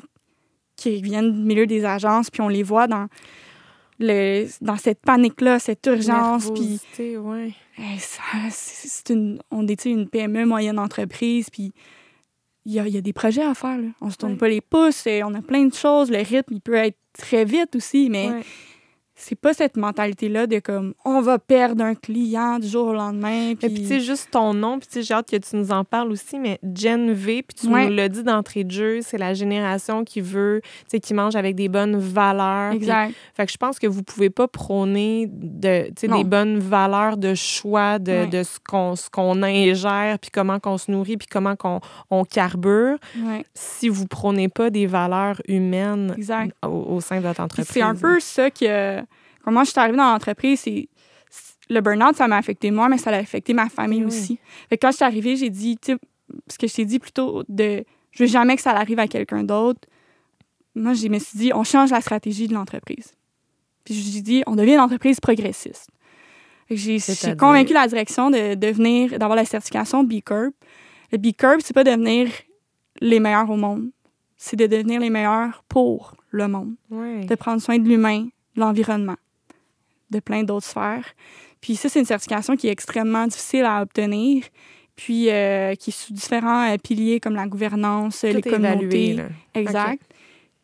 qui 0.75 1.01
viennent 1.01 1.31
du 1.31 1.41
milieu 1.41 1.65
des 1.65 1.85
agences, 1.85 2.29
puis 2.29 2.41
on 2.41 2.47
les 2.47 2.63
voit 2.63 2.87
dans, 2.87 3.07
le, 3.99 4.47
dans 4.61 4.77
cette 4.77 5.01
panique-là, 5.01 5.59
cette 5.59 5.85
urgence. 5.85 6.51
Puis 6.51 6.79
ouais. 7.17 7.53
Eh, 7.77 7.97
c'est 8.49 9.13
une, 9.13 9.39
on 9.51 9.67
est 9.67 9.85
une 9.85 10.09
PME, 10.09 10.45
moyenne 10.45 10.79
entreprise, 10.79 11.49
puis 11.49 11.73
il 12.65 12.73
y 12.73 12.79
a, 12.79 12.87
il 12.87 12.93
y 12.93 12.97
a 12.97 13.01
des 13.01 13.13
projets 13.13 13.43
à 13.43 13.53
faire. 13.53 13.77
là. 13.77 13.87
On 14.01 14.09
se 14.09 14.17
tourne 14.17 14.33
Ouais. 14.33 14.37
pas 14.37 14.47
les 14.49 14.61
pouces, 14.61 15.05
et 15.07 15.23
on 15.23 15.33
a 15.33 15.41
plein 15.41 15.65
de 15.65 15.73
choses. 15.73 16.09
Le 16.11 16.17
rythme, 16.19 16.53
il 16.53 16.61
peut 16.61 16.73
être 16.75 16.97
très 17.17 17.45
vite 17.45 17.75
aussi, 17.75 18.09
mais. 18.09 18.29
C'est 19.15 19.35
pas 19.39 19.53
cette 19.53 19.77
mentalité-là 19.77 20.47
de 20.47 20.57
comme 20.59 20.93
on 21.05 21.21
va 21.21 21.37
perdre 21.37 21.83
un 21.83 21.93
client 21.95 22.57
du 22.59 22.67
jour 22.67 22.87
au 22.87 22.93
lendemain. 22.93 23.49
Et 23.51 23.55
Puis, 23.55 23.73
tu 23.73 23.85
sais, 23.85 23.99
juste 23.99 24.31
ton 24.31 24.53
nom, 24.55 24.79
puis 24.79 24.87
tu 24.87 24.93
sais, 24.95 25.01
j'ai 25.03 25.13
hâte 25.13 25.29
que 25.29 25.37
tu 25.37 25.55
nous 25.55 25.71
en 25.71 25.83
parles 25.83 26.11
aussi, 26.11 26.39
mais 26.39 26.59
Gen 26.75 27.11
V, 27.13 27.43
puis 27.43 27.55
tu 27.55 27.67
Ouais. 27.67 27.87
nous 27.87 27.93
l'as 27.95 28.09
dit 28.09 28.23
d'entrée 28.23 28.63
de 28.63 28.71
jeu, 28.71 28.99
c'est 29.01 29.19
la 29.19 29.33
génération 29.35 30.03
qui 30.03 30.19
veut, 30.19 30.61
tu 30.63 30.69
sais, 30.87 30.99
qui 30.99 31.13
mange 31.13 31.35
avec 31.35 31.55
des 31.55 31.69
bonnes 31.69 31.95
valeurs. 31.97 32.73
exact. 32.73 33.13
fait 33.35 33.45
que 33.45 33.51
je 33.51 33.57
pense 33.57 33.77
que 33.79 33.85
vous 33.87 34.01
pouvez 34.03 34.29
pas 34.31 34.47
prôner 34.47 35.27
de, 35.31 35.89
des 36.01 36.23
bonnes 36.23 36.57
valeurs 36.59 37.17
de 37.17 37.35
choix, 37.35 37.99
de, 37.99 38.11
Ouais. 38.11 38.27
de 38.27 38.43
ce 38.43 38.57
qu'on 38.67 38.95
ce 38.95 39.09
qu'on 39.09 39.43
ingère, 39.43 40.17
puis 40.19 40.31
comment 40.31 40.59
qu'on 40.59 40.77
se 40.77 40.89
nourrit, 40.91 41.17
puis 41.17 41.27
comment 41.31 41.55
qu'on 41.55 41.79
on 42.09 42.23
carbure, 42.25 42.97
Ouais, 43.23 43.45
si 43.53 43.89
vous 43.89 44.07
prônez 44.07 44.49
pas 44.49 44.69
des 44.71 44.87
valeurs 44.87 45.39
humaines 45.47 46.13
exact. 46.17 46.55
au, 46.65 46.95
au 46.95 47.01
sein 47.01 47.17
de 47.17 47.27
votre 47.27 47.41
entreprise. 47.41 47.67
c'est 47.71 47.81
un 47.81 47.95
peu 47.95 48.19
ça 48.19 48.49
que. 48.49 49.03
Quand 49.43 49.51
moi, 49.51 49.63
je 49.63 49.71
suis 49.71 49.79
arrivée 49.79 49.97
dans 49.97 50.11
l'entreprise, 50.11 50.61
c'est. 50.61 50.89
Le 51.69 51.79
burn-out, 51.79 52.15
ça 52.15 52.27
m'a 52.27 52.37
affecté 52.37 52.71
moi, 52.71 52.89
mais 52.89 52.97
ça 52.97 53.09
a 53.09 53.15
affecté 53.15 53.53
ma 53.53 53.69
famille 53.69 54.01
Oui. 54.01 54.07
aussi. 54.07 54.39
Fait 54.69 54.77
que 54.77 54.85
quand 54.85 54.91
je 54.91 54.97
suis 54.97 55.05
arrivée, 55.05 55.37
j'ai 55.37 55.49
dit, 55.49 55.77
tu 55.77 55.93
sais, 55.93 55.97
ce 56.47 56.57
que 56.57 56.67
je 56.67 56.73
t'ai 56.73 56.85
dit 56.85 56.99
plutôt, 56.99 57.43
de 57.47 57.85
je 58.11 58.23
veux 58.23 58.29
jamais 58.29 58.55
que 58.57 58.61
ça 58.61 58.71
arrive 58.71 58.99
à 58.99 59.07
quelqu'un 59.07 59.43
d'autre. 59.43 59.87
Moi, 60.75 60.93
je 60.93 61.07
me 61.07 61.19
suis 61.19 61.37
dit, 61.37 61.51
on 61.53 61.63
change 61.63 61.91
la 61.91 62.01
stratégie 62.01 62.47
de 62.47 62.53
l'entreprise. 62.53 63.13
Puis 63.85 63.93
j'ai 63.93 64.21
dit, 64.21 64.43
on 64.45 64.55
devient 64.55 64.73
une 64.73 64.79
entreprise 64.81 65.19
progressiste. 65.19 65.89
J'ai 66.69 66.99
convaincu 67.37 67.73
la 67.73 67.87
direction 67.87 68.29
de 68.29 68.55
devenir, 68.55 69.17
d'avoir 69.19 69.35
la 69.35 69.45
certification 69.45 70.03
B 70.03 70.21
Corp. 70.23 70.53
Le 71.11 71.17
B 71.17 71.27
Corp, 71.37 71.61
c'est 71.63 71.73
pas 71.73 71.83
devenir 71.83 72.29
les 73.01 73.19
meilleurs 73.19 73.49
au 73.49 73.57
monde, 73.57 73.89
c'est 74.37 74.55
de 74.55 74.67
devenir 74.67 74.99
les 74.99 75.09
meilleurs 75.09 75.63
pour 75.67 76.15
le 76.29 76.47
monde 76.47 76.75
de 76.89 77.35
prendre 77.35 77.61
soin 77.61 77.77
de 77.77 77.87
l'humain, 77.87 78.27
de 78.55 78.61
l'environnement, 78.61 79.17
de 80.13 80.19
plein 80.19 80.43
d'autres 80.43 80.65
sphères. 80.67 81.05
Puis 81.61 81.75
ça, 81.75 81.89
c'est 81.89 81.99
une 81.99 82.05
certification 82.05 82.55
qui 82.55 82.67
est 82.67 82.71
extrêmement 82.71 83.25
difficile 83.27 83.65
à 83.65 83.81
obtenir, 83.81 84.43
puis 84.95 85.29
euh, 85.29 85.75
qui 85.75 85.89
est 85.89 85.93
sous 85.93 86.13
différents 86.13 86.69
euh, 86.71 86.77
piliers 86.77 87.19
comme 87.19 87.35
la 87.35 87.47
gouvernance, 87.47 88.19
Tout 88.21 88.27
les 88.27 88.41
communautés. 88.41 89.11
évalué. 89.11 89.23
Exact. 89.55 90.01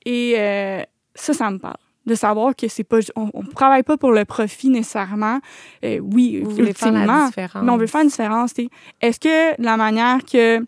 Et 0.05 0.35
euh, 0.37 0.81
ça, 1.15 1.33
ça 1.33 1.49
me 1.51 1.57
parle. 1.57 1.77
De 2.05 2.15
savoir 2.15 2.55
que 2.55 2.67
c'est 2.67 2.83
pas, 2.83 2.99
on, 3.15 3.29
on 3.33 3.43
travaille 3.43 3.83
pas 3.83 3.95
pour 3.97 4.11
le 4.11 4.25
profit 4.25 4.69
nécessairement. 4.69 5.39
Oui, 5.83 6.41
Vous 6.43 6.49
voulez 6.51 6.73
faire 6.73 6.91
la 6.91 6.99
ultimement, 7.01 7.25
différence. 7.27 7.63
mais 7.63 7.71
on 7.71 7.77
veut 7.77 7.87
faire 7.87 8.01
une 8.01 8.07
différence. 8.07 8.53
Est-ce 9.01 9.19
que 9.19 9.61
la 9.61 9.77
manière 9.77 10.19
que, 10.25 10.65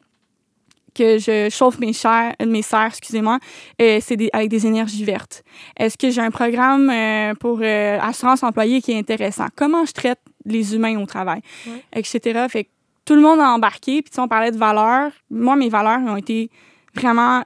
que 0.94 1.18
je 1.18 1.50
chauffe 1.50 1.80
mes, 1.80 1.94
chairs, 1.94 2.34
euh, 2.42 2.46
mes 2.46 2.62
serres, 2.62 2.88
excusez-moi, 2.88 3.40
euh, 3.82 4.00
c'est 4.02 4.18
des- 4.18 4.30
avec 4.34 4.50
des 4.50 4.66
énergies 4.68 5.04
vertes? 5.04 5.44
Est-ce 5.78 5.98
que 5.98 6.10
j'ai 6.10 6.22
un 6.22 6.32
programme 6.32 6.90
euh, 6.90 7.34
pour 7.36 7.60
euh, 7.62 7.98
assurance 8.02 8.44
employée 8.44 8.82
qui 8.82 8.92
est 8.92 8.98
intéressant? 9.00 9.48
Comment 9.56 9.86
je 9.86 9.94
traite 9.94 10.20
les 10.46 10.76
humains 10.76 11.00
au 11.02 11.06
travail? 11.06 11.42
Ouais. 11.68 11.84
Etc. 11.94 12.46
Fait 12.50 12.66
que 12.66 12.70
tout 13.06 13.16
le 13.16 13.22
monde 13.22 13.40
a 13.40 13.50
embarqué. 13.50 14.02
Puis 14.02 14.12
on 14.20 14.28
parlait 14.28 14.52
de 14.52 14.58
valeurs. 14.58 15.12
Moi, 15.30 15.56
mes 15.56 15.70
valeurs 15.70 16.00
ont 16.02 16.18
été 16.18 16.50
vraiment 16.96 17.44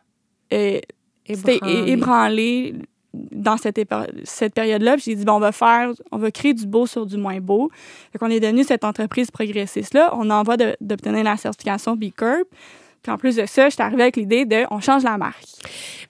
euh, 0.53 0.79
c'était 1.27 1.55
Ébranlé. 1.57 1.73
é- 1.73 1.91
ébranlé 1.91 2.75
dans 3.13 3.57
cette, 3.57 3.79
période-là. 4.53 4.97
J'ai 4.97 5.15
dit, 5.15 5.23
bon, 5.25 5.33
on 5.35 5.39
va 5.39 5.51
faire, 5.51 5.91
on 6.11 6.17
va 6.17 6.31
créer 6.31 6.53
du 6.53 6.67
beau 6.67 6.85
sur 6.85 7.05
du 7.05 7.17
moins 7.17 7.39
beau. 7.39 7.71
Fait 8.11 8.19
qu'on 8.19 8.29
est 8.29 8.39
devenu 8.39 8.63
cette 8.63 8.83
entreprise 8.83 9.31
progressiste-là. 9.31 10.11
On 10.13 10.29
en 10.29 10.43
va 10.43 10.57
de- 10.57 10.75
d'obtenir 10.81 11.23
la 11.23 11.37
certification 11.37 11.95
B 11.95 12.05
Corp. 12.15 12.43
Puis 13.05 13.11
en 13.11 13.17
plus 13.19 13.35
de 13.35 13.45
ça, 13.45 13.69
je 13.69 13.75
suis 13.75 13.83
arrivée 13.83 14.01
avec 14.01 14.15
l'idée 14.15 14.45
de, 14.45 14.65
on 14.71 14.79
change 14.79 15.03
la 15.03 15.15
marque. 15.19 15.43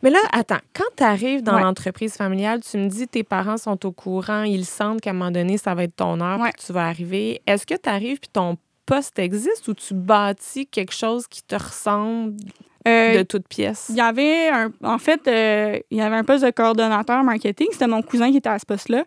Mais 0.01 0.09
là, 0.09 0.19
attends, 0.31 0.59
quand 0.73 0.85
tu 0.95 1.03
arrives 1.03 1.43
dans 1.43 1.55
Ouais. 1.55 1.61
l'entreprise 1.61 2.13
familiale, 2.15 2.61
tu 2.61 2.77
me 2.77 2.87
dis 2.87 3.05
tes 3.05 3.23
parents 3.23 3.57
sont 3.57 3.85
au 3.85 3.91
courant, 3.91 4.43
ils 4.43 4.63
sentent 4.65 5.01
qu'à 5.01 5.09
un 5.09 5.13
moment 5.13 5.29
donné, 5.31 5.57
ça 5.57 5.75
va 5.75 5.83
être 5.83 5.97
ton 5.97 6.21
heure, 6.21 6.39
Ouais. 6.39 6.51
puis 6.55 6.63
tu 6.65 6.71
vas 6.71 6.85
arriver. 6.87 7.41
Est-ce 7.45 7.65
que 7.65 7.73
tu 7.75 7.89
arrives 7.89 8.19
puis 8.21 8.29
ton 8.31 8.55
poste 8.85 9.19
existe 9.19 9.67
ou 9.67 9.73
tu 9.73 9.93
bâtis 9.93 10.67
quelque 10.67 10.93
chose 10.93 11.27
qui 11.27 11.43
te 11.43 11.55
ressemble 11.55 12.35
Euh, 12.87 13.17
de 13.17 13.23
toutes 13.23 13.47
pièces? 13.49 13.87
Il 13.89 13.95
y 13.95 14.01
avait 14.01 14.47
un, 14.49 14.71
en 14.83 14.97
fait, 14.97 15.27
euh, 15.27 15.77
il 15.91 15.97
y 15.97 16.01
avait 16.01 16.15
un 16.15 16.23
poste 16.23 16.45
de 16.45 16.51
coordonnateur 16.51 17.23
marketing. 17.25 17.67
C'était 17.73 17.87
mon 17.87 18.01
cousin 18.03 18.31
qui 18.31 18.37
était 18.37 18.47
à 18.47 18.57
ce 18.59 18.65
poste-là. 18.65 19.03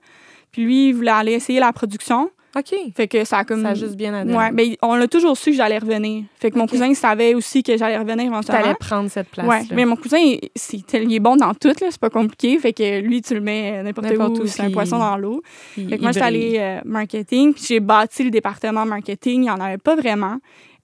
Puis 0.50 0.64
lui, 0.64 0.88
il 0.88 0.92
voulait 0.94 1.10
aller 1.12 1.32
essayer 1.32 1.58
la 1.60 1.72
production. 1.72 2.28
OK. 2.58 2.74
Fait 2.94 3.08
que 3.08 3.24
ça 3.24 3.38
a 3.38 3.44
comme. 3.44 3.62
Ça 3.62 3.70
a 3.70 3.74
juste 3.74 3.96
bien 3.96 4.14
adhéré. 4.14 4.36
Ouais, 4.36 4.50
mais 4.52 4.78
on 4.82 4.94
a 4.94 5.06
toujours 5.06 5.36
su 5.36 5.50
que 5.50 5.56
j'allais 5.56 5.78
revenir. 5.78 6.24
Fait 6.38 6.50
que 6.50 6.58
mon 6.58 6.66
cousin 6.66 6.92
savait 6.94 7.34
aussi 7.34 7.62
que 7.62 7.76
j'allais 7.76 7.98
revenir 7.98 8.24
Tu 8.24 8.26
éventuellement. 8.26 8.64
allais 8.64 8.74
prendre 8.74 9.10
cette 9.10 9.28
place-là. 9.28 9.50
Ouais, 9.50 9.62
mais 9.72 9.84
mon 9.84 9.96
cousin, 9.96 10.18
il, 10.18 11.14
est 11.14 11.20
bon 11.20 11.36
dans 11.36 11.54
tout, 11.54 11.68
là, 11.68 11.88
c'est 11.90 12.00
pas 12.00 12.10
compliqué. 12.10 12.58
Fait 12.58 12.72
que 12.72 13.00
lui, 13.00 13.22
tu 13.22 13.34
le 13.34 13.40
mets 13.40 13.82
n'importe, 13.82 14.08
où, 14.10 14.42
où, 14.42 14.46
c'est 14.46 14.62
un 14.62 14.70
poisson 14.70 14.98
dans 14.98 15.16
l'eau. 15.16 15.42
Fait 15.74 15.96
que 15.96 16.02
moi, 16.02 16.12
j'étais 16.12 16.26
allée 16.26 16.56
euh, 16.58 16.80
marketing, 16.84 17.54
puis 17.54 17.64
j'ai 17.66 17.80
bâti 17.80 18.24
le 18.24 18.30
département 18.30 18.84
marketing. 18.84 19.34
Il 19.34 19.40
n'y 19.40 19.50
en 19.50 19.60
avait 19.60 19.78
pas 19.78 19.96
vraiment. 19.96 20.38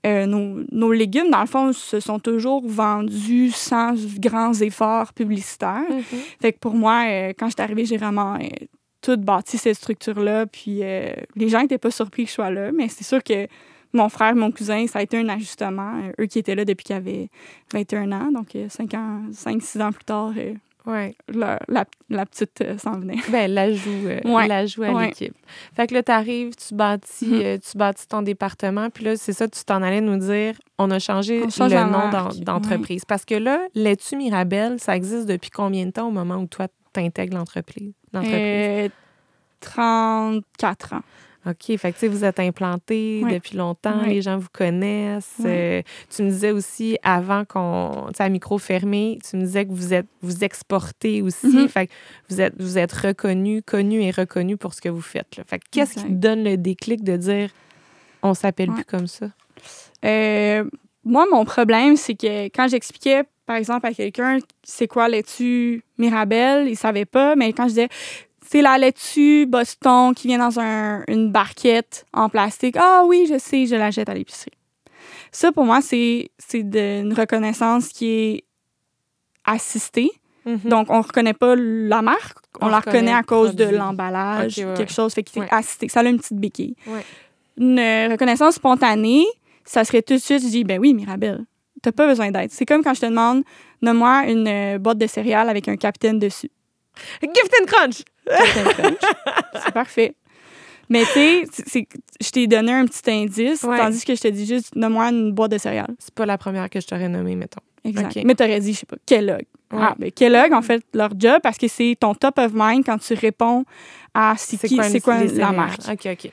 Euh, 0.07 0.27
nos, 0.27 0.63
nos 0.71 0.93
légumes, 0.93 1.31
dans 1.31 1.41
le 1.41 1.47
fond, 1.47 1.73
se 1.73 1.99
sont 1.99 2.19
toujours 2.19 2.63
vendus 2.67 3.51
sans 3.51 3.95
grands 4.19 4.53
efforts 4.53 5.15
publicitaires. 5.15 5.87
Mhm. 5.89 6.19
Fait 6.43 6.53
que 6.53 6.59
pour 6.59 6.75
moi, 6.75 7.05
euh, 7.09 7.33
quand 7.39 7.47
je 7.47 7.53
suis 7.53 7.63
arrivée, 7.63 7.87
j'ai 7.87 7.97
vraiment 7.97 8.35
euh, 8.35 8.49
tout 9.05 9.17
bâti 9.19 9.59
cette 9.59 9.77
structure-là. 9.77 10.47
Puis 10.47 10.81
euh, 10.83 11.13
les 11.37 11.49
gens 11.49 11.61
n'étaient 11.61 11.79
pas 11.79 11.91
surpris 11.91 12.25
que 12.25 12.31
je 12.31 12.35
sois 12.35 12.51
là, 12.51 12.73
mais 12.73 12.89
c'est 12.89 13.05
sûr 13.05 13.23
que 13.23 13.47
mon 13.93 14.09
frère, 14.09 14.35
mon 14.35 14.51
cousin, 14.51 14.87
ça 14.87 14.99
a 14.99 15.03
été 15.03 15.19
un 15.19 15.29
ajustement. 15.29 16.01
Euh, 16.03 16.23
eux 16.23 16.27
qui 16.27 16.39
étaient 16.39 16.55
là 16.55 16.65
depuis 16.65 16.85
qu'ils 16.85 16.97
avaient 16.97 17.29
21 17.73 18.11
ans, 18.13 18.33
donc 18.33 18.57
5 18.69 18.95
ans, 18.95 19.21
5-6 19.33 19.83
ans 19.83 19.93
plus 19.93 20.05
tard, 20.05 20.33
euh, 20.37 20.55
Ouais. 20.87 21.15
la, 21.33 21.59
la- 21.69 21.87
la 22.11 22.27
petite 22.27 22.61
euh, 22.61 22.77
s'en 22.77 22.99
venait. 22.99 23.17
Ben, 23.31 23.51
l'ajout, 23.51 23.89
euh, 24.07 24.21
Ouais. 24.25 24.51
à 24.51 24.93
Ouais. 24.93 25.07
l'équipe. 25.07 25.35
Fait 25.75 25.87
que 25.87 25.95
là, 25.95 26.03
tu 26.03 26.13
arrives, 26.13 26.55
tu 26.57 26.75
bâtis, 26.75 27.27
Mhm. 27.27 27.41
euh, 27.43 27.59
tu 27.59 27.79
bâtis 27.79 28.07
ton 28.07 28.21
département, 28.21 28.91
puis 28.91 29.05
là, 29.05 29.17
c'est 29.17 29.33
ça, 29.33 29.49
tu 29.49 29.65
t'en 29.65 29.81
allais 29.83 30.03
nous 30.03 30.19
dire, 30.19 30.57
on 30.79 30.91
a 30.91 30.99
changé 30.99 31.43
On 31.43 31.49
change 31.49 31.73
le 31.73 31.85
nom 31.85 32.11
d'entreprise. 32.45 33.05
Parce 33.07 33.25
que 33.25 33.35
là, 33.35 33.61
laitue 33.75 34.17
Mirabelle, 34.17 34.79
ça 34.79 34.95
existe 34.95 35.27
depuis 35.27 35.49
combien 35.51 35.87
de 35.87 35.91
temps 35.93 36.09
au 36.09 36.11
moment 36.13 36.37
où 36.37 36.47
toi, 36.47 36.67
t'intègres 36.95 37.37
l'entreprise? 37.37 37.93
Euh, 38.15 38.89
34 39.61 40.95
ans. 40.95 41.03
OK, 41.47 41.77
fait 41.77 41.93
que 41.93 42.07
vous 42.07 42.25
êtes 42.25 42.41
implanté 42.41 43.23
depuis 43.31 43.59
longtemps, 43.59 44.03
les 44.07 44.23
gens 44.23 44.39
vous 44.39 44.49
connaissent. 44.51 45.43
Euh, 45.45 45.83
tu 46.09 46.23
me 46.23 46.31
disais 46.31 46.53
aussi, 46.53 46.97
avant 47.03 47.45
qu'on, 47.45 48.07
tu 48.09 48.17
sais, 48.17 48.23
à 48.23 48.31
micro 48.31 48.57
fermé, 48.57 49.19
tu 49.29 49.37
me 49.37 49.43
disais 49.43 49.67
que 49.67 49.73
vous 49.73 49.93
êtes, 49.93 50.07
vous 50.23 50.43
exportez 50.43 51.21
aussi. 51.21 51.49
Mhm. 51.49 51.69
Fait 51.69 51.89
que 51.89 51.93
vous 52.31 52.41
êtes, 52.41 52.55
vous 52.59 52.79
êtes 52.79 52.93
reconnu, 52.93 53.63
connu 53.63 54.03
et 54.03 54.11
reconnu 54.11 54.57
pour 54.57 54.73
ce 54.73 54.81
que 54.81 54.89
vous 54.89 55.03
faites. 55.03 55.37
Là. 55.37 55.45
Fait 55.47 55.59
que 55.59 55.65
qu'est-ce 55.71 55.97
qui 55.97 56.05
te 56.05 56.13
donne 56.13 56.45
le 56.45 56.57
déclic 56.57 57.05
de 57.05 57.19
dire, 57.19 57.51
on 58.23 58.33
s'appelle 58.33 58.71
plus 58.71 58.87
comme 58.87 59.07
ça? 59.07 59.27
Euh, 60.07 60.65
moi, 61.05 61.27
mon 61.31 61.45
problème, 61.45 61.97
c'est 61.97 62.15
que 62.15 62.47
quand 62.47 62.69
j'expliquais, 62.69 63.25
par 63.47 63.57
exemple, 63.57 63.87
à 63.87 63.93
quelqu'un 63.93 64.39
c'est 64.63 64.87
quoi 64.89 65.09
laitue 65.09 65.83
Mirabelle, 65.99 66.69
il 66.69 66.77
savait 66.77 67.05
pas, 67.05 67.37
mais 67.37 67.53
quand 67.53 67.65
je 67.65 67.69
disais 67.71 67.89
c'est 68.47 68.63
la 68.63 68.77
laitue 68.79 69.47
Boston 69.47 70.15
qui 70.15 70.29
vient 70.29 70.39
dans 70.39 70.61
un- 70.61 71.03
une 71.09 71.31
barquette 71.33 72.05
en 72.13 72.29
plastique, 72.29 72.77
ah 72.79 73.03
oui, 73.07 73.27
je 73.29 73.39
sais, 73.39 73.67
je 73.67 73.75
la 73.75 73.91
jette 73.91 74.09
à 74.09 74.15
l'épicerie. 74.15 74.53
Ça, 75.33 75.51
pour 75.51 75.65
moi, 75.65 75.81
c'est 75.81 76.31
une 76.53 77.13
reconnaissance 77.15 77.89
qui 77.89 78.07
est 78.09 78.45
assistée. 79.45 80.11
Mhm. 80.47 80.59
Donc, 80.67 80.91
on 80.91 81.01
reconnaît 81.01 81.33
pas 81.33 81.55
la 81.57 82.03
marque, 82.03 82.37
on, 82.61 82.67
On 82.67 82.69
la 82.69 82.81
reconnaît 82.81 83.13
à 83.15 83.23
cause 83.23 83.55
de 83.57 83.65
l'emballage, 83.65 84.59
ouais, 84.59 84.65
quelque 84.77 84.91
ouais. 84.91 84.95
chose, 84.95 85.15
fait 85.15 85.23
que 85.23 85.41
Ouais. 85.41 85.49
assisté. 85.51 85.89
Ça 85.89 86.01
a 86.01 86.05
une 86.05 86.19
petite 86.19 86.39
béquille. 86.39 86.77
Une 87.57 87.81
reconnaissance 88.11 88.57
spontanée, 88.57 89.25
ça 89.65 89.85
serait 89.85 90.03
tout 90.03 90.15
de 90.15 90.19
suite, 90.19 90.43
je 90.43 90.49
dis, 90.49 90.65
ben 90.65 90.79
oui, 90.79 90.95
Mirabelle, 90.95 91.45
t'as 91.83 91.93
pas 91.93 92.07
besoin 92.07 92.31
d'aide. 92.31 92.51
C'est 92.53 92.67
comme 92.67 92.83
quand 92.83 92.95
je 92.95 93.01
te 93.01 93.07
demande, 93.07 93.43
nomme-moi 93.83 94.25
une 94.29 94.49
euh, 94.49 94.79
boîte 94.79 94.99
de 94.99 95.07
céréales 95.07 95.49
avec 95.49 95.69
un 95.69 95.77
capitaine 95.77 96.19
dessus. 96.19 96.51
Gift 97.23 97.53
and 97.61 97.67
Crunch! 97.67 98.03
Captain 98.27 98.71
Crunch. 98.73 98.99
c'est 99.65 99.73
parfait. 99.75 100.15
Mais 100.91 101.03
tu 101.13 101.47
sais, 101.67 101.89
je 102.21 102.31
t'ai 102.31 102.47
donné 102.47 102.73
un 102.73 102.85
petit 102.87 103.11
indice, 103.11 103.63
Ouais. 103.63 103.79
tandis 103.79 104.05
que 104.05 104.15
je 104.15 104.21
te 104.21 104.29
dis 104.29 104.47
juste, 104.47 104.77
nomme-moi 104.77 105.09
une 105.09 105.33
boîte 105.33 105.53
de 105.53 105.59
céréales. 105.59 105.95
C'est 105.99 106.13
pas 106.15 106.27
la 106.27 106.37
première 106.39 106.69
que 106.69 106.79
je 106.81 106.87
t'aurais 106.87 107.09
nommée, 107.09 107.37
mettons. 107.37 107.61
exact. 107.85 108.19
Mais 108.25 108.35
t'aurais 108.35 108.61
dit, 108.61 108.75
je 108.75 108.81
sais 108.81 108.87
pas, 108.87 108.97
Kellogg. 109.07 109.45
Ouais. 109.73 109.79
Ah, 109.81 109.95
ben 109.99 110.13
Kellogg, 110.13 110.53
en 110.53 110.63
fait, 110.63 110.83
leur 110.93 111.11
job, 111.19 111.39
parce 111.43 111.57
que 111.59 111.69
c'est 111.69 111.97
ton 111.99 112.15
top 112.15 112.39
of 112.39 112.53
mind 112.55 112.85
quand 112.85 112.99
tu 112.99 113.15
réponds 113.15 113.65
à 114.13 114.35
c'est 114.37 114.59
qui, 114.69 114.79
c'est 114.85 115.01
quoi 115.01 115.19
les 115.19 115.29
la 115.35 115.53
marque. 115.53 115.81
OK, 115.91 116.07
OK. 116.13 116.31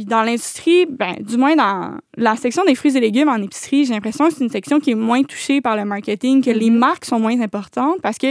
Puis 0.00 0.06
dans 0.06 0.22
l'industrie, 0.22 0.86
ben, 0.86 1.14
du 1.20 1.36
moins 1.36 1.54
dans 1.56 1.98
la 2.16 2.34
section 2.34 2.64
des 2.64 2.74
fruits 2.74 2.96
et 2.96 3.00
légumes 3.00 3.28
en 3.28 3.36
épicerie, 3.36 3.84
j'ai 3.84 3.92
l'impression 3.92 4.28
que 4.28 4.32
c'est 4.34 4.42
une 4.42 4.48
section 4.48 4.80
qui 4.80 4.92
est 4.92 4.94
moins 4.94 5.22
touchée 5.24 5.60
par 5.60 5.76
le 5.76 5.84
marketing, 5.84 6.42
que 6.42 6.48
les 6.50 6.70
Mhm. 6.70 6.78
marques 6.78 7.04
sont 7.04 7.20
moins 7.20 7.38
importantes 7.42 8.00
parce 8.02 8.16
que 8.16 8.28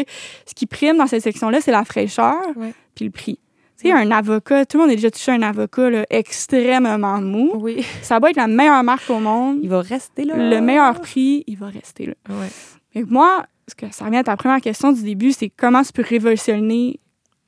ce 0.47 0.55
qui 0.55 0.65
prime 0.65 0.97
dans 0.97 1.05
cette 1.05 1.21
section-là, 1.21 1.61
c'est 1.61 1.69
la 1.71 1.85
fraîcheur 1.85 2.33
Ouais. 2.55 2.73
puis 2.95 3.05
le 3.05 3.11
prix. 3.11 3.37
Tu 3.79 3.87
sais, 3.87 3.91
un 3.91 4.09
avocat, 4.09 4.65
tout 4.65 4.77
le 4.77 4.81
monde 4.85 4.91
a 4.91 4.95
déjà 4.95 5.11
touché 5.11 5.31
un 5.31 5.43
avocat 5.43 5.91
là, 5.91 6.05
extrêmement 6.09 7.21
mou. 7.21 7.51
Oui. 7.59 7.85
Ça 8.01 8.17
va 8.17 8.31
être 8.31 8.37
la 8.37 8.47
meilleure 8.47 8.83
marque 8.83 9.07
au 9.11 9.19
monde. 9.19 9.59
Il 9.61 9.69
va 9.69 9.81
rester 9.81 10.23
là. 10.25 10.35
Le 10.37 10.61
meilleur 10.61 10.99
prix, 10.99 11.43
il 11.45 11.55
va 11.55 11.67
rester 11.67 12.07
là. 12.07 12.13
Ouais. 12.29 12.47
Mais 12.95 13.03
moi, 13.07 13.45
ce 13.67 13.75
que 13.75 13.85
ça 13.93 14.05
revient 14.05 14.17
à 14.17 14.23
ta 14.23 14.35
première 14.37 14.59
question 14.61 14.91
du 14.91 15.03
début, 15.03 15.33
c'est 15.33 15.51
comment 15.55 15.83
tu 15.83 15.91
peux 15.93 16.01
révolutionner. 16.01 16.99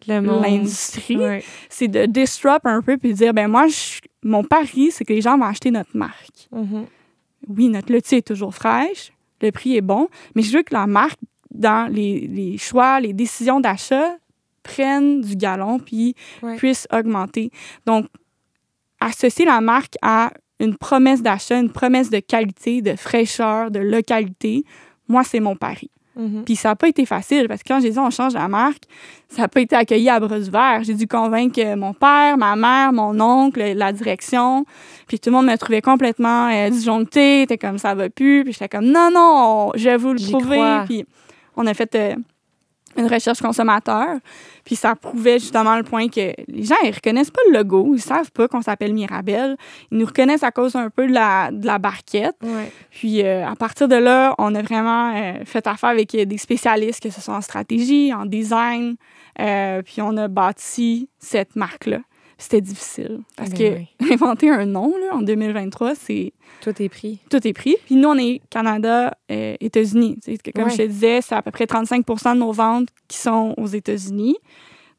L'industrie. 0.08 1.18
Ouais. 1.18 1.43
C'est 1.70 1.88
de 1.88 2.06
disrupt 2.06 2.66
un 2.66 2.82
peu 2.82 2.97
puis 2.97 3.12
de 3.12 3.18
dire, 3.18 3.34
ben 3.34 3.47
moi, 3.47 3.68
je- 3.68 3.99
mon 4.24 4.43
pari, 4.43 4.91
c'est 4.91 5.04
que 5.06 5.14
les 5.14 5.22
gens 5.22 5.38
vont 5.38 5.45
acheter 5.45 5.72
notre 5.72 5.95
marque. 5.95 6.47
Mhm. 6.52 6.86
oui, 7.47 7.70
notre 7.70 7.91
laitier 7.91 8.20
est 8.20 8.28
toujours 8.28 8.54
fraîche, 8.54 9.12
le 9.41 9.52
prix 9.52 9.76
est 9.76 9.82
bon, 9.82 10.08
mais 10.36 10.43
je 10.43 10.56
veux 10.56 10.62
que 10.64 10.74
la 10.76 10.86
marque, 10.86 11.18
dans 11.49 11.91
les, 11.91 12.28
les 12.28 12.58
choix, 12.60 12.99
les 12.99 13.14
décisions 13.14 13.60
d'achat, 13.60 14.16
prenne 14.64 15.22
du 15.22 15.36
galon 15.36 15.80
puis 15.80 16.14
Ouais. 16.43 16.56
puisse 16.58 16.88
augmenter. 16.93 17.49
Donc, 17.88 18.06
associer 18.99 19.45
la 19.45 19.60
marque 19.62 19.95
à 20.02 20.32
une 20.60 20.78
promesse 20.78 21.24
d'achat, 21.24 21.60
une 21.60 21.72
promesse 21.72 22.10
de 22.12 22.20
qualité, 22.20 22.82
de 22.84 22.95
fraîcheur, 22.95 23.72
de 23.72 23.80
localité, 23.80 24.64
moi, 25.08 25.24
c'est 25.24 25.39
mon 25.39 25.56
pari. 25.56 25.89
Mhm. 26.22 26.44
Puis 26.46 26.56
ça 26.56 26.70
n'a 26.70 26.76
pas 26.76 26.88
été 26.88 27.06
facile 27.06 27.48
parce 27.48 27.64
que 27.64 27.68
quand 27.68 27.80
j'ai 27.80 27.90
dit 27.90 28.00
on 28.00 28.12
change 28.12 28.34
la 28.34 28.48
marque, 28.48 28.84
ça 29.28 29.44
n'a 29.44 29.48
pas 29.48 29.62
été 29.62 29.76
accueilli 29.76 30.10
à 30.10 30.20
bras 30.20 30.38
ouverts. 30.38 30.84
J'ai 30.84 30.94
dû 30.94 31.08
convaincre 31.08 31.76
mon 31.76 31.94
père, 31.94 32.38
ma 32.38 32.56
mère, 32.56 32.94
mon 32.94 33.20
oncle, 33.20 33.62
la 33.74 33.92
direction. 33.92 34.66
Puis 35.08 35.20
tout 35.20 35.30
le 35.30 35.36
monde 35.38 35.48
me 35.48 35.58
trouvait 35.58 35.82
complètement 35.82 36.50
euh, 36.50 36.70
disjonctée. 36.70 37.46
T'es 37.48 37.58
comme 37.58 37.78
ça 37.78 37.96
va 37.96 38.10
plus. 38.10 38.44
Puis 38.44 38.54
j'étais 38.54 38.70
comme 38.70 38.86
non, 38.86 39.10
non, 39.12 39.72
je 39.76 39.90
vais 39.90 39.98
vous 39.98 40.14
le 40.14 40.40
crois. 40.40 40.84
Puis 40.86 41.06
on 41.56 41.66
a 41.66 41.74
fait 41.74 41.96
euh, 41.96 42.16
une 42.98 43.08
recherche 43.08 43.42
consommateur. 43.42 44.18
Puis 44.64 44.76
ça 44.76 44.95
prouvait 44.95 45.39
justement 45.39 45.76
le 45.76 45.84
point 45.84 46.07
que 46.07 46.34
les 46.47 46.64
gens, 46.64 46.76
ils 46.84 46.91
reconnaissent 46.93 47.32
pas 47.32 47.41
le 47.49 47.57
logo. 47.57 47.93
Ils 47.95 48.01
savent 48.01 48.32
pas 48.32 48.47
qu'on 48.47 48.62
s'appelle 48.62 48.93
Mirabelle. 48.93 49.57
Ils 49.91 49.97
nous 49.97 50.05
reconnaissent 50.05 50.43
à 50.43 50.51
cause 50.51 50.76
un 50.76 50.89
peu 50.89 51.07
de 51.07 51.14
la, 51.14 51.49
de 51.51 51.66
la 51.66 51.80
barquette. 51.80 52.36
Ouais. 52.43 52.72
Puis 52.91 53.24
euh, 53.24 53.47
à 53.47 53.55
partir 53.55 53.88
de 53.88 53.95
là, 53.95 54.36
on 54.38 54.53
a 54.55 54.62
vraiment 54.62 55.16
euh, 55.16 55.45
fait 55.45 55.66
affaire 55.68 55.89
avec 55.89 56.14
euh, 56.16 56.26
des 56.26 56.38
spécialistes, 56.38 57.01
que 57.01 57.09
ce 57.09 57.22
soit 57.22 57.36
en 57.36 57.41
stratégie, 57.41 58.14
en 58.14 58.26
design. 58.26 58.95
euh, 59.39 59.82
puis 59.82 60.01
on 60.01 60.16
a 60.18 60.28
bâti 60.28 61.09
cette 61.20 61.55
marque-là. 61.55 61.99
C'était 62.42 62.62
difficile 62.62 63.20
parce 63.38 63.52
Ben 63.52 63.86
que 64.00 64.14
inventer 64.14 64.50
un 64.50 64.66
nom 64.66 64.94
là, 64.98 65.16
en 65.16 65.22
2023, 65.22 65.94
c'est 65.96 66.34
Tout 66.62 66.82
est 66.82 66.89
pris. 66.89 67.20
tout 67.30 67.46
est 67.48 67.54
pris. 67.54 67.76
Puis 67.86 67.96
nous, 67.96 68.10
on 68.10 68.18
est 68.18 68.42
Canada, 68.50 69.16
euh, 69.32 69.56
États-Unis. 69.60 70.18
Comme 70.56 70.66
Ouais. 70.66 70.72
je 70.72 70.78
te 70.78 70.82
disais, 70.88 71.22
c'est 71.22 71.36
à 71.36 71.42
peu 71.42 71.52
près 71.52 71.66
35% 71.66 72.34
de 72.34 72.39
nos 72.39 72.52
ventes 72.52 72.89
qui 73.08 73.18
sont 73.18 73.54
aux 73.58 73.68
États-Unis. 73.68 74.38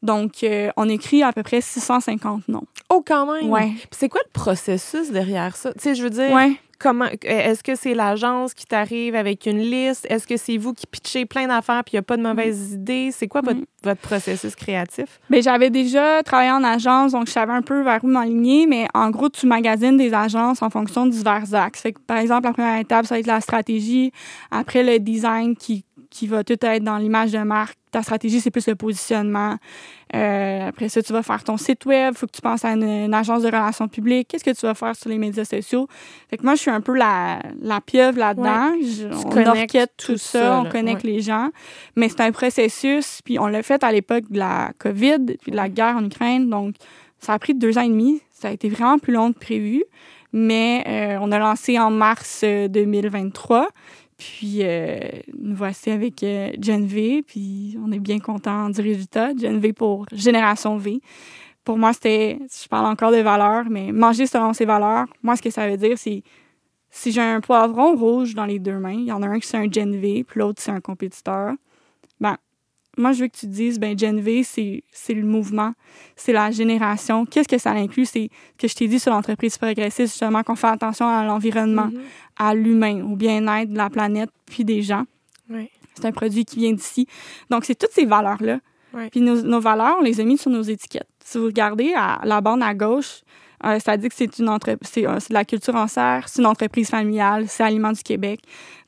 Donc, 0.01 0.43
euh, 0.43 0.69
on 0.77 0.87
écrit 0.89 1.23
à 1.23 1.31
peu 1.31 1.43
près 1.43 1.61
650 1.61 2.47
noms. 2.49 2.63
Oh, 2.89 3.03
quand 3.05 3.31
même. 3.31 3.49
Ouais. 3.49 3.71
Puis 3.75 3.87
c'est 3.91 4.09
quoi 4.09 4.21
le 4.25 4.31
processus 4.33 5.11
derrière 5.11 5.55
ça? 5.55 5.73
Tu 5.73 5.79
sais, 5.81 5.95
je 5.95 6.03
veux 6.03 6.09
dire, 6.09 6.31
Ouais. 6.31 6.53
Comment 6.83 7.05
est-ce 7.23 7.63
que 7.63 7.75
c'est 7.75 7.93
l'agence 7.93 8.53
qui 8.53 8.65
t'arrive 8.65 9.15
avec 9.15 9.45
une 9.45 9.59
liste? 9.59 10.05
Est-ce 10.09 10.27
que 10.27 10.35
c'est 10.35 10.57
vous 10.57 10.73
qui 10.73 10.85
pitchez 10.85 11.25
plein 11.25 11.47
d'affaires 11.47 11.81
puis 11.85 11.93
il 11.93 11.95
n'y 11.95 11.99
a 11.99 12.03
pas 12.03 12.17
de 12.17 12.21
mauvaises 12.21 12.73
idées? 12.73 13.09
C'est 13.11 13.27
quoi 13.27 13.39
votre, 13.41 13.61
Mm. 13.61 13.65
votre 13.83 14.01
processus 14.01 14.53
créatif? 14.55 15.19
Ben, 15.29 15.41
j'avais 15.41 15.69
déjà 15.69 16.21
travaillé 16.23 16.51
en 16.51 16.63
agence, 16.63 17.13
donc 17.13 17.27
je 17.27 17.31
savais 17.31 17.53
un 17.53 17.61
peu 17.61 17.81
vers 17.83 18.03
où 18.03 18.07
m'aligner, 18.07 18.67
mais 18.67 18.87
en 18.93 19.09
gros, 19.09 19.29
tu 19.29 19.47
magasines 19.47 19.95
des 19.97 20.13
agences 20.13 20.61
en 20.61 20.69
fonction 20.69 21.05
de 21.05 21.11
divers 21.11 21.53
axes. 21.55 21.81
Fait 21.81 21.93
que, 21.93 22.01
par 22.01 22.17
exemple, 22.17 22.47
la 22.47 22.53
première 22.53 22.79
étape, 22.79 23.05
ça 23.05 23.15
va 23.15 23.19
être 23.19 23.27
la 23.27 23.39
stratégie. 23.41 24.11
Après, 24.51 24.83
le 24.83 24.99
design 24.99 25.55
qui, 25.55 25.85
qui 26.13 26.27
va 26.27 26.43
tout 26.43 26.57
être 26.63 26.83
dans 26.83 26.97
l'image 26.97 27.31
de 27.31 27.39
marque. 27.39 27.75
Ta 27.91 28.01
stratégie, 28.03 28.39
c'est 28.39 28.51
plus 28.51 28.67
le 28.67 28.75
positionnement. 28.75 29.57
Euh, 30.15 30.67
après 30.67 30.89
ça, 30.89 31.01
tu 31.01 31.11
vas 31.11 31.23
faire 31.23 31.43
ton 31.43 31.57
site 31.57 31.85
web. 31.85 32.13
Il 32.15 32.17
faut 32.17 32.27
que 32.27 32.31
tu 32.31 32.41
penses 32.41 32.63
à 32.65 32.69
une, 32.73 32.83
une 32.83 33.13
agence 33.13 33.41
de 33.41 33.47
relations 33.47 33.87
publiques. 33.87 34.27
Qu'est-ce 34.29 34.43
que 34.43 34.51
tu 34.51 34.65
vas 34.65 34.73
faire 34.75 34.95
sur 34.95 35.09
les 35.09 35.17
médias 35.17 35.45
sociaux? 35.45 35.87
Fait 36.29 36.37
que 36.37 36.43
moi, 36.43 36.55
je 36.55 36.61
suis 36.61 36.71
un 36.71 36.81
peu 36.81 36.95
la, 36.95 37.39
la 37.61 37.81
pieuvre 37.81 38.17
là-dedans. 38.19 38.71
On 39.25 39.47
orchestre 39.47 39.93
tout 39.97 40.13
tout 40.13 40.17
ça, 40.17 40.41
ça, 40.41 40.59
on 40.59 40.65
connecte 40.69 41.03
Ouais. 41.03 41.11
les 41.11 41.21
gens. 41.21 41.49
Mais 41.95 42.09
c'est 42.09 42.21
un 42.21 42.31
processus, 42.31 43.21
puis 43.25 43.39
on 43.39 43.47
l'a 43.47 43.63
fait 43.63 43.83
à 43.83 43.91
l'époque 43.91 44.25
de 44.29 44.37
la 44.39 44.71
COVID, 44.77 45.25
puis 45.41 45.51
de 45.51 45.55
la 45.55 45.69
guerre 45.69 45.95
en 45.97 46.05
Ukraine. 46.05 46.49
Donc, 46.49 46.75
ça 47.19 47.33
a 47.33 47.39
pris 47.39 47.53
deux 47.55 47.77
ans 47.77 47.81
et 47.83 47.89
demi. 47.89 48.21
Ça 48.31 48.49
a 48.49 48.51
été 48.51 48.69
vraiment 48.69 48.99
plus 48.99 49.13
long 49.13 49.33
que 49.33 49.39
prévu. 49.39 49.83
Mais 50.35 50.83
euh, 50.87 51.17
on 51.21 51.31
a 51.31 51.37
lancé 51.37 51.77
en 51.77 51.91
mars 51.91 52.41
euh, 52.43 52.67
2023. 52.67 53.67
Puis 54.23 54.59
euh, 54.61 54.97
nous 55.37 55.55
voici 55.55 55.91
avec 55.91 56.23
euh, 56.23 56.51
Gen 56.59 56.85
V. 56.85 57.23
Puis 57.25 57.77
on 57.83 57.91
est 57.91 57.99
bien 57.99 58.19
content 58.19 58.69
du 58.69 58.81
résultat. 58.81 59.35
Gen 59.35 59.59
V 59.59 59.73
pour 59.73 60.05
Génération 60.11 60.77
V. 60.77 61.01
Pour 61.63 61.77
moi, 61.77 61.93
c'était, 61.93 62.39
je 62.41 62.67
parle 62.67 62.87
encore 62.87 63.11
de 63.11 63.17
valeurs, 63.17 63.65
mais 63.69 63.91
manger 63.91 64.27
selon 64.27 64.53
ses 64.53 64.65
valeurs, 64.65 65.05
moi, 65.21 65.37
ce 65.37 65.41
que 65.41 65.49
ça 65.49 65.67
veut 65.69 65.77
dire, 65.77 65.97
c'est 65.97 66.21
si 66.89 67.11
j'ai 67.11 67.21
un 67.21 67.39
poivron 67.39 67.95
rouge 67.95 68.35
dans 68.35 68.45
les 68.45 68.59
deux 68.59 68.77
mains, 68.77 68.91
il 68.91 69.05
y 69.05 69.11
en 69.11 69.23
a 69.23 69.27
un 69.27 69.39
qui 69.39 69.47
c'est 69.47 69.57
un 69.57 69.71
Gen 69.71 69.95
V, 69.95 70.25
puis 70.27 70.39
l'autre 70.39 70.61
c'est 70.61 70.71
un 70.71 70.81
compétiteur. 70.81 71.53
Ben, 72.19 72.37
moi, 72.97 73.11
je 73.11 73.21
veux 73.21 73.27
que 73.27 73.35
tu 73.37 73.47
te 73.47 73.51
dises, 73.51 73.79
ben, 73.79 73.97
Gen 73.97 74.19
V, 74.19 74.43
c'est 74.43 74.83
le 75.13 75.23
mouvement, 75.23 75.73
c'est 76.15 76.33
la 76.33 76.51
génération. 76.51 77.25
Qu'est-ce 77.25 77.47
que 77.47 77.57
ça 77.57 77.71
inclut? 77.71 78.05
C'est 78.05 78.29
ce 78.31 78.57
que 78.57 78.67
je 78.67 78.75
t'ai 78.75 78.87
dit 78.87 78.99
sur 78.99 79.11
l'entreprise 79.11 79.57
progressiste, 79.57 80.13
justement, 80.13 80.43
qu'on 80.43 80.55
fait 80.55 80.67
attention 80.67 81.07
à 81.07 81.23
l'environnement, 81.25 81.85
Mhm. 81.87 82.01
à 82.37 82.53
l'humain, 82.53 83.03
au 83.03 83.15
bien-être 83.15 83.71
de 83.71 83.77
la 83.77 83.89
planète, 83.89 84.29
puis 84.45 84.63
des 84.63 84.81
gens. 84.81 85.03
C'est 85.95 86.05
un 86.05 86.11
produit 86.11 86.45
qui 86.45 86.57
vient 86.59 86.73
d'ici. 86.73 87.07
Donc, 87.49 87.65
c'est 87.65 87.75
toutes 87.75 87.91
ces 87.91 88.05
valeurs-là. 88.05 88.59
Ouais. 88.93 89.09
Puis 89.09 89.21
nos, 89.21 89.41
nos 89.41 89.59
valeurs, 89.59 89.95
on 89.99 90.03
les 90.03 90.19
a 90.19 90.23
mis 90.23 90.37
sur 90.37 90.51
nos 90.51 90.61
étiquettes. 90.61 91.07
Si 91.23 91.37
vous 91.37 91.45
regardez 91.45 91.93
à 91.95 92.21
la 92.23 92.41
bande 92.41 92.61
à 92.63 92.73
gauche, 92.75 93.21
euh, 93.65 93.79
ça 93.79 93.97
dit 93.97 94.07
que 94.09 94.15
c'est 94.15 94.37
une 94.39 94.55
c'est 94.81 95.07
euh, 95.07 95.15
de 95.15 95.33
la 95.33 95.45
culture 95.45 95.75
en 95.75 95.87
serre, 95.87 96.27
c'est 96.27 96.41
une 96.41 96.47
entreprise 96.47 96.89
familiale, 96.89 97.47
c'est 97.47 97.63
Aliments 97.63 97.91
du 97.91 98.03
Québec. 98.03 98.41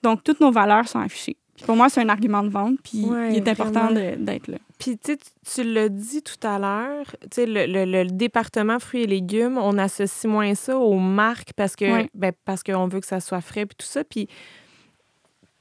Donc, 0.04 0.24
toutes 0.24 0.42
nos 0.42 0.52
valeurs 0.52 0.88
sont 0.88 1.00
affichées. 1.00 1.38
Pour 1.66 1.76
moi, 1.78 1.88
c'est 1.90 2.02
un 2.02 2.10
argument 2.10 2.44
de 2.44 2.50
vente, 2.50 2.78
puis 2.84 3.06
Ouais, 3.06 3.32
il 3.32 3.38
est 3.38 3.48
important 3.48 3.90
d'être 3.92 4.48
là. 4.50 4.58
Puis, 4.78 4.98
tu 4.98 5.16
tu- 5.18 5.64
l'as 5.64 5.88
dit 5.88 6.22
tout 6.22 6.46
à 6.46 6.60
l'heure, 6.60 7.06
tu 7.22 7.28
sais, 7.32 7.46
le, 7.46 7.66
le- 7.66 7.86
le 7.86 8.06
département 8.10 8.78
fruits 8.80 9.04
et 9.04 9.08
légumes, 9.08 9.58
on 9.58 9.78
associe 9.78 10.30
moins 10.30 10.54
ça 10.54 10.78
aux 10.78 11.00
marques 11.00 11.54
parce 11.56 11.78
que 11.78 11.86
Ouais. 11.86 12.10
ben, 12.14 12.34
parce 12.44 12.62
qu'on 12.62 12.88
veut 12.88 13.00
que 13.00 13.08
ça 13.08 13.22
soit 13.22 13.40
frais 13.40 13.66
puis 13.66 13.76
tout 13.78 13.86
ça. 13.88 14.04
Puis, 14.04 14.28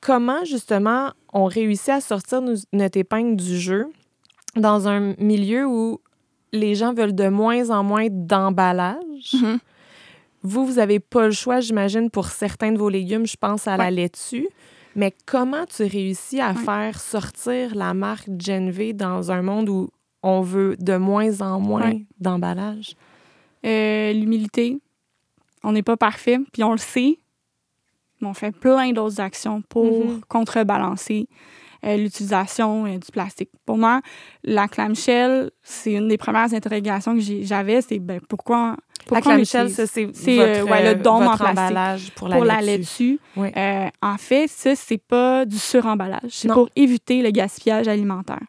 comment, 0.01 0.45
justement, 0.45 1.13
on 1.33 1.45
réussit 1.45 1.91
à 1.91 2.01
sortir 2.01 2.41
nous- 2.43 2.57
notre 2.73 2.99
épingle 2.99 3.37
du 3.37 3.59
jeu 3.59 3.87
dans 4.57 4.89
un 4.89 5.15
milieu 5.19 5.67
où 5.67 6.01
les 6.53 6.75
gens 6.75 6.93
veulent 6.93 7.15
de 7.15 7.29
moins 7.29 7.71
en 7.71 7.83
moins 7.85 8.09
d'emballage? 8.11 9.33
Mhm. 9.35 9.59
Vous, 10.43 10.67
vous 10.67 10.75
n'avez 10.75 11.01
pas 11.01 11.27
le 11.27 11.33
choix, 11.33 11.61
j'imagine, 11.61 12.11
pour 12.11 12.27
certains 12.27 12.73
de 12.73 12.79
vos 12.79 12.91
légumes, 12.91 13.27
je 13.27 13.37
pense 13.37 13.67
à 13.67 13.77
la 13.77 13.91
laitue. 13.91 14.49
Mais 14.97 15.13
comment 15.27 15.65
tu 15.67 15.83
réussis 15.85 16.41
à 16.41 16.55
faire 16.55 17.01
sortir 17.01 17.75
la 17.75 17.95
marque 17.95 18.29
Gen 18.39 18.71
V 18.71 18.93
dans 18.93 19.31
un 19.33 19.43
monde 19.43 19.69
où 19.69 19.89
on 20.23 20.41
veut 20.41 20.77
de 20.79 20.97
moins 20.97 21.41
en 21.41 21.59
moins 21.61 21.95
d'emballage? 22.21 22.95
Euh, 23.67 24.13
L'humilité, 24.13 24.79
on 25.63 25.73
n'est 25.73 25.83
pas 25.83 25.97
parfait, 25.97 26.39
puis 26.53 26.63
on 26.63 26.73
le 26.73 26.79
sait, 26.79 27.19
mais 28.21 28.29
on 28.29 28.35
fait 28.35 28.53
plein 28.53 28.93
d'autres 28.93 29.21
actions 29.21 29.63
pour 29.63 29.85
Mhm. 29.85 30.21
contrebalancer 30.29 31.29
euh, 31.85 31.97
l'utilisation 31.97 32.87
euh, 32.87 32.97
du 32.99 33.11
plastique. 33.13 33.51
Pour 33.67 33.77
moi, 33.77 34.01
la 34.43 34.69
clamshell, 34.69 35.51
c'est 35.63 35.93
une 35.93 36.09
des 36.09 36.17
premières 36.17 36.55
interrogations 36.55 37.15
que 37.15 37.21
j'avais, 37.43 37.83
c'est 37.83 37.99
ben, 37.99 38.21
pourquoi, 38.27 38.77
La 39.11 39.21
clamshell, 39.21 39.67
l'utilise? 39.67 39.75
ça, 39.75 39.87
c'est 39.87 40.41
euh, 40.41 40.65
ouais, 40.65 40.95
le 40.95 41.01
dôme 41.01 41.27
en 41.27 41.37
plastique 41.37 42.15
pour 42.15 42.29
la 42.29 42.37
pour 42.37 42.45
la 42.45 42.61
laitue. 42.61 43.19
Euh, 43.37 43.87
en 44.03 44.17
fait, 44.17 44.49
ça, 44.49 44.75
c'est 44.75 44.99
pas 44.99 45.45
du 45.45 45.59
suremballage. 45.59 46.31
C'est 46.31 46.49
pour 46.49 46.69
éviter 46.77 47.23
le 47.23 47.31
gaspillage 47.31 47.89
alimentaire. 47.89 48.41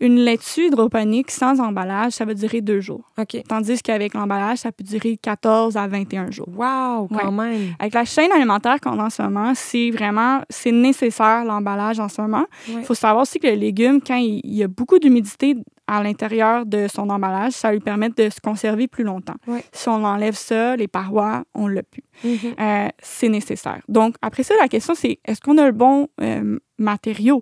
Une 0.00 0.16
laitue 0.16 0.66
hydroponique 0.66 1.30
sans 1.30 1.60
emballage, 1.60 2.12
ça 2.12 2.24
va 2.24 2.34
durer 2.34 2.60
deux 2.60 2.80
jours. 2.80 3.02
Tandis 3.48 3.82
qu'avec 3.82 4.14
l'emballage, 4.14 4.58
ça 4.58 4.72
peut 4.72 4.84
durer 4.84 5.18
14 5.20 5.76
à 5.76 5.86
21 5.86 6.30
jours. 6.30 6.48
Wow, 6.48 7.08
quand 7.08 7.32
même. 7.32 7.74
Avec 7.78 7.94
la 7.94 8.04
chaîne 8.04 8.30
alimentaire 8.32 8.80
qu'on 8.80 8.98
a 8.98 9.04
en 9.04 9.10
ce 9.10 9.22
moment, 9.22 9.52
c'est 9.54 9.90
vraiment, 9.90 10.40
c'est 10.48 10.72
nécessaire 10.72 11.44
l'emballage 11.44 11.98
en 12.00 12.08
ce 12.08 12.20
moment. 12.20 12.46
Il 12.68 12.84
faut 12.84 12.94
savoir 12.94 13.22
aussi 13.22 13.38
que 13.38 13.46
le 13.46 13.54
légume, 13.54 14.00
quand 14.00 14.16
il, 14.16 14.40
il 14.44 14.54
y 14.54 14.62
a 14.62 14.68
beaucoup 14.68 14.98
d'humidité 14.98 15.56
à 15.88 16.02
l'intérieur 16.02 16.66
de 16.66 16.86
son 16.86 17.08
emballage, 17.10 17.52
ça 17.52 17.72
lui 17.72 17.80
permet 17.80 18.10
de 18.10 18.28
se 18.28 18.40
conserver 18.40 18.86
plus 18.88 19.04
longtemps. 19.04 19.36
Ouais. 19.46 19.64
Si 19.72 19.88
on 19.88 20.04
enlève 20.04 20.36
ça, 20.36 20.76
les 20.76 20.86
parois, 20.86 21.44
on 21.54 21.66
l'a 21.66 21.82
plus. 21.82 22.04
Mhm. 22.22 22.54
Euh, 22.60 22.88
c'est 23.02 23.28
nécessaire. 23.30 23.80
Donc, 23.88 24.14
après 24.22 24.42
ça, 24.42 24.54
la 24.60 24.68
question, 24.68 24.94
c'est 24.94 25.18
est-ce 25.24 25.40
qu'on 25.40 25.56
a 25.58 25.64
le 25.66 25.72
bon 25.72 26.08
euh, 26.20 26.58
matériau 26.78 27.40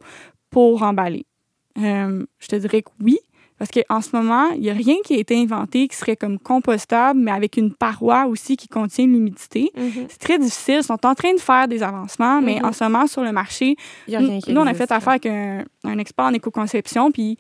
pour 0.51 0.83
emballer? 0.83 1.27
Euh, 1.79 2.25
je 2.39 2.47
te 2.47 2.57
dirais 2.57 2.83
que 2.83 2.91
oui, 3.03 3.19
parce 3.59 3.71
qu'en 3.71 4.01
ce 4.01 4.15
moment, 4.15 4.49
il 4.55 4.61
n'y 4.61 4.71
a 4.71 4.75
rien 4.75 4.97
qui 5.05 5.15
a 5.15 5.19
été 5.19 5.37
inventé 5.37 5.89
qui 5.89 5.97
serait 5.97 6.15
comme 6.17 6.39
compostable, 6.39 7.19
mais 7.21 7.31
avec 7.33 7.57
une 7.57 7.75
paroi 7.75 8.27
aussi 8.27 8.57
qui 8.57 8.69
contient 8.69 9.07
l'humidité. 9.07 9.71
Mhm. 9.77 10.07
C'est 10.09 10.19
très 10.21 10.39
difficile. 10.39 10.77
Ils 10.81 10.85
sont 10.85 11.05
en 11.05 11.15
train 11.15 11.35
de 11.35 11.41
faire 11.41 11.67
des 11.67 11.83
avancements, 11.83 12.41
mais 12.41 12.57
Mhm. 12.61 12.65
en 12.67 12.73
ce 12.73 12.85
moment, 12.85 13.07
sur 13.07 13.23
le 13.25 13.33
marché, 13.33 13.77
Il 14.07 14.13
y 14.13 14.17
a 14.17 14.21
rien 14.21 14.39
qui 14.41 14.53
nous, 14.53 14.61
on 14.61 14.67
a 14.67 14.75
fait 14.75 14.91
affaire 14.93 15.09
avec 15.15 15.27
un, 15.27 15.65
un 15.85 15.99
expert 15.99 16.27
en 16.27 16.33
éco-conception, 16.35 17.11
puis 17.11 17.39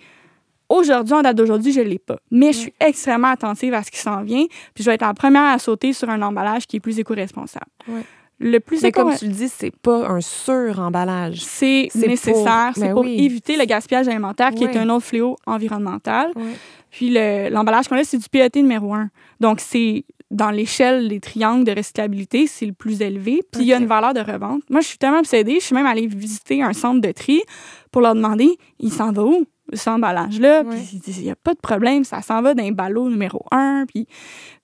aujourd'hui, 0.68 1.14
en 1.14 1.22
date 1.22 1.36
d'aujourd'hui, 1.36 1.72
je 1.72 1.80
ne 1.80 1.84
l'ai 1.86 1.98
pas. 1.98 2.16
Mais 2.30 2.52
je 2.52 2.58
suis 2.58 2.74
extrêmement 2.80 3.28
attentive 3.28 3.74
à 3.74 3.82
ce 3.82 3.90
qui 3.90 3.98
s'en 3.98 4.22
vient, 4.22 4.44
puis 4.74 4.82
je 4.82 4.90
vais 4.90 4.94
être 4.94 5.02
la 5.06 5.14
première 5.14 5.44
à 5.44 5.58
sauter 5.58 5.92
sur 5.92 6.08
un 6.10 6.20
emballage 6.22 6.66
qui 6.66 6.76
est 6.76 6.80
plus 6.80 6.98
éco-responsable. 6.98 7.66
Ouais. 7.88 8.02
Le 8.38 8.60
plus 8.60 8.82
Mais 8.82 8.92
comme 8.92 9.16
tu 9.16 9.24
le 9.26 9.32
dis, 9.32 9.48
c'est 9.48 9.74
pas 9.74 10.06
un 10.10 10.20
sur-emballage. 10.20 11.42
c'est 11.42 11.88
nécessaire, 11.94 12.66
pour- 12.66 12.74
c'est 12.74 12.80
ben 12.88 12.92
pour 12.92 13.02
oui. 13.04 13.16
éviter 13.24 13.56
le 13.56 13.64
gaspillage 13.64 14.08
alimentaire, 14.08 14.50
qui 14.50 14.64
est 14.64 14.76
un 14.76 14.88
autre 14.90 15.06
fléau 15.06 15.36
environnemental. 15.46 16.32
Puis 16.90 17.10
le- 17.10 17.48
l'emballage 17.50 17.88
qu'on 17.88 17.96
a, 17.96 18.04
c'est 18.04 18.18
du 18.18 18.28
PET 18.28 18.56
numéro 18.56 18.92
un. 18.94 19.08
Donc, 19.40 19.60
c'est 19.60 20.04
dans 20.30 20.50
l'échelle 20.50 21.08
des 21.08 21.20
triangles 21.20 21.64
de 21.64 21.72
recyclabilité, 21.72 22.46
c'est 22.46 22.66
le 22.66 22.72
plus 22.72 23.00
élevé. 23.00 23.42
Puis 23.52 23.62
il 23.62 23.68
y 23.68 23.72
a 23.72 23.78
une 23.78 23.86
valeur 23.86 24.12
de 24.12 24.20
revente. 24.20 24.60
Moi, 24.68 24.80
je 24.80 24.88
suis 24.88 24.98
tellement 24.98 25.20
obsédée, 25.20 25.54
je 25.60 25.64
suis 25.66 25.74
même 25.74 25.86
allée 25.86 26.06
visiter 26.06 26.62
un 26.62 26.72
centre 26.72 27.00
de 27.00 27.12
tri 27.12 27.42
pour 27.92 28.02
leur 28.02 28.14
demander 28.14 28.58
il 28.80 28.92
s'en 28.92 29.12
va 29.12 29.22
où, 29.24 29.46
cet 29.72 29.88
emballage-là? 29.88 30.62
Ouais. 30.62 30.76
Puis 30.76 30.90
ils 30.94 30.98
disent 31.00 31.18
il 31.18 31.24
n'y 31.24 31.30
a 31.30 31.36
pas 31.36 31.54
de 31.54 31.60
problème, 31.60 32.04
ça 32.04 32.22
s'en 32.22 32.42
va 32.42 32.54
d'un 32.54 32.70
ballot 32.72 33.08
numéro 33.08 33.44
un. 33.50 33.84
Puis 33.86 34.06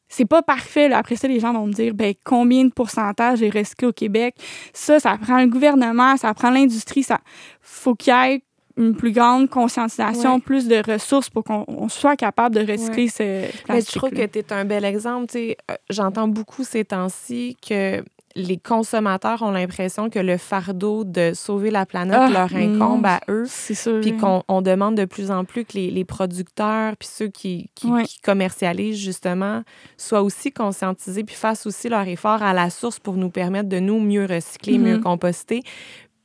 c'est 0.09 0.26
pas 0.26 0.42
parfait. 0.42 0.88
là. 0.88 0.98
Après 0.98 1.16
ça, 1.16 1.26
les 1.28 1.40
gens 1.40 1.53
vont 1.53 1.66
me 1.66 1.72
dire 1.72 1.94
ben, 1.94 2.12
combien 2.24 2.64
de 2.64 2.70
pourcentage 2.70 3.42
est 3.42 3.50
recyclé 3.50 3.88
au 3.88 3.92
Québec? 3.92 4.34
Ça, 4.74 5.00
ça 5.00 5.16
prend 5.16 5.38
le 5.40 5.46
gouvernement, 5.46 6.16
ça 6.16 6.32
prend 6.34 6.50
l'industrie. 6.50 7.03
Ça 7.03 7.18
faut 7.61 7.94
qu'il 7.94 8.12
y 8.12 8.16
ait 8.16 8.42
une 8.78 8.94
plus 8.96 9.12
grande 9.12 9.50
conscientisation, 9.50 10.36
Ouais. 10.36 10.40
plus 10.40 10.66
de 10.66 10.82
ressources 10.90 11.28
pour 11.28 11.44
qu'on 11.44 11.64
on 11.68 11.90
soit 11.90 12.16
capable 12.16 12.55
de 12.55 12.61
recycler 12.72 13.09
ce 13.09 13.22
Mais 13.22 13.50
plastique. 13.64 13.92
je 13.94 13.98
trouve 13.98 14.11
que 14.11 14.24
tu 14.24 14.38
es 14.38 14.53
un 14.53 14.64
bel 14.64 14.84
exemple. 14.86 15.26
tu 15.26 15.32
sais. 15.32 15.57
Euh, 15.70 15.74
J'entends 15.90 16.26
beaucoup 16.26 16.64
ces 16.64 16.84
temps-ci 16.86 17.55
que 17.66 18.03
les 18.37 18.57
consommateurs 18.59 19.43
ont 19.43 19.51
l'impression 19.51 20.09
que 20.11 20.18
le 20.18 20.37
fardeau 20.37 21.05
de 21.05 21.33
sauver 21.35 21.70
la 21.70 21.87
planète 21.87 22.18
Ah, 22.20 22.28
leur 22.30 22.55
incombe 22.55 23.03
non. 23.03 23.09
à 23.09 23.20
eux. 23.28 23.45
c'est 23.47 23.74
sûr. 23.74 24.01
Puis 24.01 24.16
qu'on 24.16 24.43
on 24.49 24.62
demande 24.62 24.97
de 24.97 25.05
plus 25.05 25.30
en 25.30 25.45
plus 25.45 25.64
que 25.64 25.74
les, 25.74 25.91
les 25.91 26.05
producteurs 26.05 26.97
puis 26.97 27.09
ceux 27.12 27.28
qui, 27.28 27.70
qui, 27.74 27.87
Ouais. 27.89 28.05
qui 28.05 28.20
commercialisent 28.20 28.99
justement 28.99 29.62
soient 29.97 30.22
aussi 30.22 30.53
conscientisés 30.53 31.24
puis 31.24 31.35
fassent 31.37 31.66
aussi 31.66 31.89
leur 31.89 32.07
effort 32.09 32.43
à 32.43 32.53
la 32.53 32.70
source 32.70 32.99
pour 32.99 33.14
nous 33.14 33.30
permettre 33.30 33.68
de 33.68 33.78
nous 33.78 34.01
mieux 34.01 34.24
recycler, 34.26 34.78
mieux 34.78 34.97
Mhm. 34.97 35.03
composter. 35.03 35.62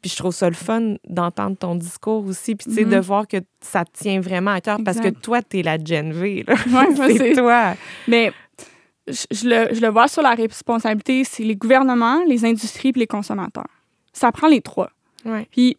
Puis 0.01 0.11
je 0.11 0.15
trouve 0.17 0.33
ça 0.33 0.47
le 0.47 0.55
fun 0.55 0.93
d'entendre 1.09 1.57
ton 1.57 1.73
discours 1.75 2.23
aussi, 2.27 2.55
puis 2.55 2.67
tu 2.67 2.73
sais, 2.75 2.85
de 2.85 2.97
voir 2.97 3.27
que 3.27 3.37
ça 3.61 3.83
te 3.83 3.91
tient 3.97 4.21
vraiment 4.21 4.51
à 4.51 4.61
cœur 4.61 4.77
parce 4.85 4.99
que 4.99 5.09
toi, 5.09 5.41
t'es 5.41 5.63
la 5.63 5.77
Gen 5.83 6.13
V. 6.13 6.45
Là. 6.47 6.53
Ouais, 6.53 6.95
c'est- 7.17 7.33
toi. 7.33 7.73
Mais 8.07 8.31
je, 9.07 9.47
le, 9.47 9.73
je 9.73 9.81
le 9.81 9.87
vois 9.89 10.07
sur 10.07 10.21
la 10.21 10.31
responsabilité, 10.31 11.23
c'est 11.23 11.43
les 11.43 11.55
gouvernements, 11.55 12.23
les 12.27 12.45
industries 12.45 12.89
et 12.89 12.99
les 12.99 13.07
consommateurs. 13.07 13.67
Ça 14.13 14.31
prend 14.31 14.47
les 14.47 14.61
trois. 14.61 14.89
Ouais. 15.25 15.47
Puis 15.51 15.77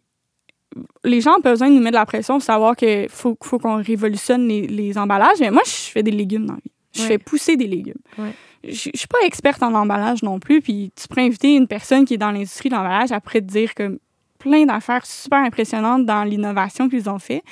les 1.05 1.21
gens 1.21 1.37
ont 1.39 1.41
besoin 1.41 1.69
de 1.71 1.75
nous 1.75 1.81
mettre 1.81 1.93
de 1.93 1.99
la 1.99 2.07
pression 2.07 2.35
pour 2.35 2.43
savoir 2.43 2.77
qu'il 2.77 3.09
faut, 3.09 3.37
faut 3.43 3.59
qu'on 3.59 3.83
révolutionne 3.83 4.47
les, 4.47 4.67
les 4.67 4.97
emballages. 4.99 5.39
Mais 5.41 5.51
moi, 5.51 5.63
je 5.65 5.71
fais 5.71 6.03
des 6.03 6.11
légumes 6.11 6.47
dans 6.47 6.55
la 6.55 6.61
vie. 6.65 6.71
Je 6.95 7.03
Ouais. 7.03 7.07
fais 7.09 7.19
pousser 7.19 7.57
des 7.57 7.67
légumes. 7.67 8.01
Ouais. 8.19 8.33
Je, 8.65 8.91
je 8.93 8.99
suis 8.99 9.09
pas 9.09 9.19
experte 9.25 9.63
en 9.63 9.75
emballage 9.75 10.23
non 10.23 10.39
plus. 10.41 10.61
Puis 10.61 10.91
tu 10.95 11.07
pourrais 11.09 11.25
inviter 11.27 11.55
une 11.55 11.67
personne 11.69 12.05
qui 12.05 12.15
est 12.15 12.19
dans 12.19 12.31
l'industrie 12.31 12.69
de 12.69 12.75
l'emballage 12.75 13.13
après 13.13 13.41
te 13.41 13.47
dire 13.47 13.75
que 13.75 13.99
plein 14.39 14.65
d'affaires 14.67 15.05
super 15.07 15.39
impressionnantes 15.39 16.07
dans 16.07 16.25
l'innovation 16.25 16.89
qu'ils 16.89 17.09
ont 17.11 17.19
fait. 17.19 17.43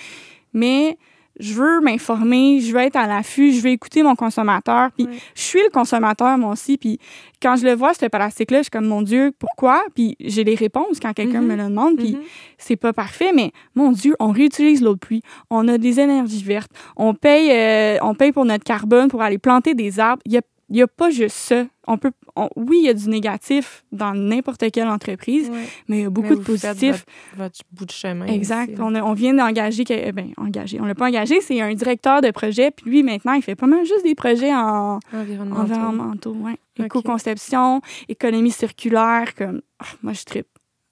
Mais 0.53 0.97
je 1.39 1.55
veux 1.55 1.81
m'informer, 1.81 2.61
je 2.61 2.73
veux 2.73 2.81
être 2.81 2.97
à 2.97 3.07
l'affût, 3.07 3.53
je 3.53 3.61
veux 3.61 3.71
écouter 3.71 4.03
mon 4.03 4.15
consommateur. 4.15 4.91
Puis 4.97 5.07
je 5.35 5.41
suis 5.41 5.61
le 5.63 5.71
consommateur, 5.71 6.39
moi 6.39 6.53
aussi. 6.53 6.79
Puis 6.79 6.99
quand 7.43 7.57
je 7.57 7.65
le 7.65 7.75
vois, 7.75 7.93
ce 7.95 8.07
plastique-là, 8.07 8.59
je 8.59 8.63
suis 8.65 8.71
comme, 8.71 8.87
mon 8.87 9.03
Dieu, 9.03 9.33
pourquoi? 9.39 9.83
Puis 9.95 10.17
j'ai 10.21 10.45
les 10.45 10.55
réponses 10.55 10.99
quand 11.01 11.13
quelqu'un 11.13 11.41
Mhm. 11.43 11.47
me 11.47 11.57
le 11.57 11.65
demande. 11.65 11.97
Puis 11.97 12.13
Mhm. 12.15 12.21
c'est 12.59 12.77
pas 12.77 12.93
parfait, 12.93 13.33
mais 13.35 13.53
mon 13.75 13.93
Dieu, 13.93 14.15
on 14.21 14.33
réutilise 14.33 14.81
l'eau 14.83 14.95
de 14.95 14.99
pluie. 14.99 15.23
On 15.51 15.69
a 15.69 15.79
des 15.79 16.01
énergies 16.01 16.43
vertes. 16.43 16.71
On 16.97 17.15
paye, 17.15 17.51
euh, 17.53 17.99
on 18.03 18.15
paye 18.15 18.33
pour 18.33 18.45
notre 18.45 18.65
carbone 18.65 19.09
pour 19.09 19.23
aller 19.23 19.39
planter 19.39 19.75
des 19.75 20.01
arbres. 20.01 20.23
Il 20.25 20.33
y 20.33 20.39
a, 20.39 20.43
il 20.69 20.77
y 20.77 20.83
a 20.83 20.87
pas 20.89 21.11
juste 21.11 21.37
ça. 21.37 21.65
On 21.87 21.97
peut, 21.99 22.11
on- 22.35 22.49
oui, 22.57 22.79
il 22.81 22.87
y 22.87 22.89
a 22.89 22.95
du 22.95 23.09
négatif 23.09 23.85
dans 23.93 24.13
n'importe 24.15 24.69
quelle 24.73 24.89
entreprise, 24.89 25.49
mais 25.89 25.99
il 25.99 26.03
y 26.03 26.05
a 26.05 26.11
beaucoup 26.11 26.31
Mais 26.31 26.37
de 26.37 26.41
positifs. 26.41 27.05
Votre, 27.37 27.37
votre 27.37 27.59
bout 27.71 27.85
de 27.87 27.91
chemin. 27.93 28.27
Exact. 28.27 28.77
On, 28.81 28.95
a- 28.97 29.03
on 29.03 29.13
vient 29.13 29.33
d'engager, 29.35 29.85
euh, 29.91 30.11
ben, 30.13 30.33
engagé. 30.37 30.81
On 30.81 30.85
l'a 30.85 30.95
pas 30.97 31.07
engagé, 31.07 31.41
c'est 31.41 31.61
un 31.61 31.73
directeur 31.75 32.21
de 32.21 32.31
projet. 32.33 32.71
Puis 32.73 32.91
lui, 32.91 33.03
maintenant, 33.05 33.35
il 33.35 33.43
fait 33.43 33.55
pas 33.55 33.67
mal 33.69 33.85
juste 33.85 34.03
des 34.05 34.17
projets 34.17 34.53
en 34.55 34.99
Environnementaux. 35.13 35.61
environnementaux. 35.63 36.33
Ouais. 36.33 36.59
Ok. 36.81 36.87
Éco-conception, 36.87 37.81
économie 38.09 38.51
circulaire. 38.51 39.35
Comme, 39.37 39.63
ah, 39.79 39.85
moi, 40.03 40.13
je 40.13 40.25
tripe. 40.25 40.49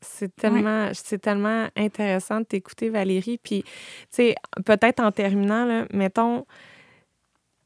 C'est 0.06 0.36
tellement, 0.36 0.90
c'est 0.92 1.18
tellement 1.18 1.66
intéressant 1.76 2.40
de 2.40 2.44
t'écouter, 2.44 2.90
Valérie. 2.90 3.38
Puis, 3.42 3.62
tu 3.62 3.70
sais, 4.10 4.34
peut-être 4.66 5.00
en 5.02 5.10
terminant, 5.10 5.64
là, 5.64 5.86
mettons, 5.94 6.44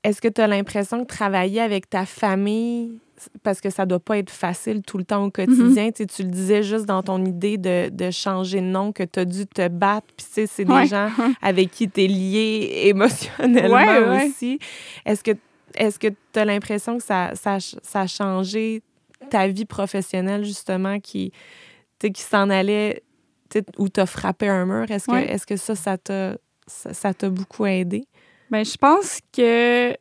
est-ce 0.05 0.21
que 0.21 0.29
tu 0.29 0.41
as 0.41 0.47
l'impression 0.47 1.01
que 1.01 1.07
travailler 1.07 1.61
avec 1.61 1.89
ta 1.91 2.07
famille, 2.07 2.99
parce 3.43 3.61
que 3.61 3.69
ça 3.71 3.85
doit 3.85 3.99
pas 3.99 4.19
être 4.19 4.31
facile 4.31 4.83
tout 4.83 4.97
le 4.99 5.05
temps 5.05 5.25
au 5.25 5.31
quotidien, 5.31 5.91
tu 5.91 5.99
sais, 6.05 6.07
tu 6.07 6.23
le 6.23 6.29
disais 6.31 6.63
juste 6.63 6.87
dans 6.87 7.03
ton 7.03 7.25
idée 7.25 7.59
de, 7.59 7.89
de 7.91 8.11
changer 8.11 8.61
de 8.61 8.67
nom, 8.67 8.93
que 8.93 9.03
tu 9.03 9.19
as 9.21 9.25
dû 9.25 9.47
te 9.47 9.67
battre, 9.69 10.07
puis 10.17 10.25
tu 10.27 10.33
sais, 10.33 10.47
c'est 10.47 10.65
des 10.65 10.87
gens 10.87 11.11
avec 11.43 11.71
qui 11.71 11.89
tu 11.91 12.05
es 12.05 12.07
lié 12.07 12.83
émotionnellement 12.87 13.77
Ouais, 14.11 14.29
aussi. 14.29 14.59
Est-ce 15.05 15.25
que 15.25 15.33
est-ce 15.75 15.99
que 15.99 16.09
tu 16.09 16.39
as 16.39 16.45
l'impression 16.45 16.97
que 16.97 17.05
ça, 17.05 17.33
ça, 17.35 17.59
ça 17.61 18.01
a 18.03 18.07
changé 18.07 18.83
ta 19.31 19.47
vie 19.49 19.67
professionnelle, 19.67 20.45
justement, 20.45 20.99
qui, 20.99 21.31
qui 22.01 22.23
s'en 22.23 22.49
allait, 22.51 23.03
tu 23.51 23.59
sais, 23.59 23.65
où 23.79 23.89
tu 23.89 24.01
as 24.01 24.07
frappé 24.07 24.49
un 24.49 24.65
mur? 24.65 24.91
Est-ce 24.91 25.07
que, 25.07 25.13
Ouais. 25.13 25.31
est-ce 25.31 25.47
que 25.47 25.57
ça, 25.57 25.75
ça 25.75 25.99
t'a 25.99 26.37
ça, 26.67 26.93
ça 26.95 27.13
t'a 27.15 27.29
beaucoup 27.31 27.67
aidé? 27.67 28.05
Ben, 28.51 28.65
je 28.65 28.77
pense 28.77 29.21
que 29.33 29.95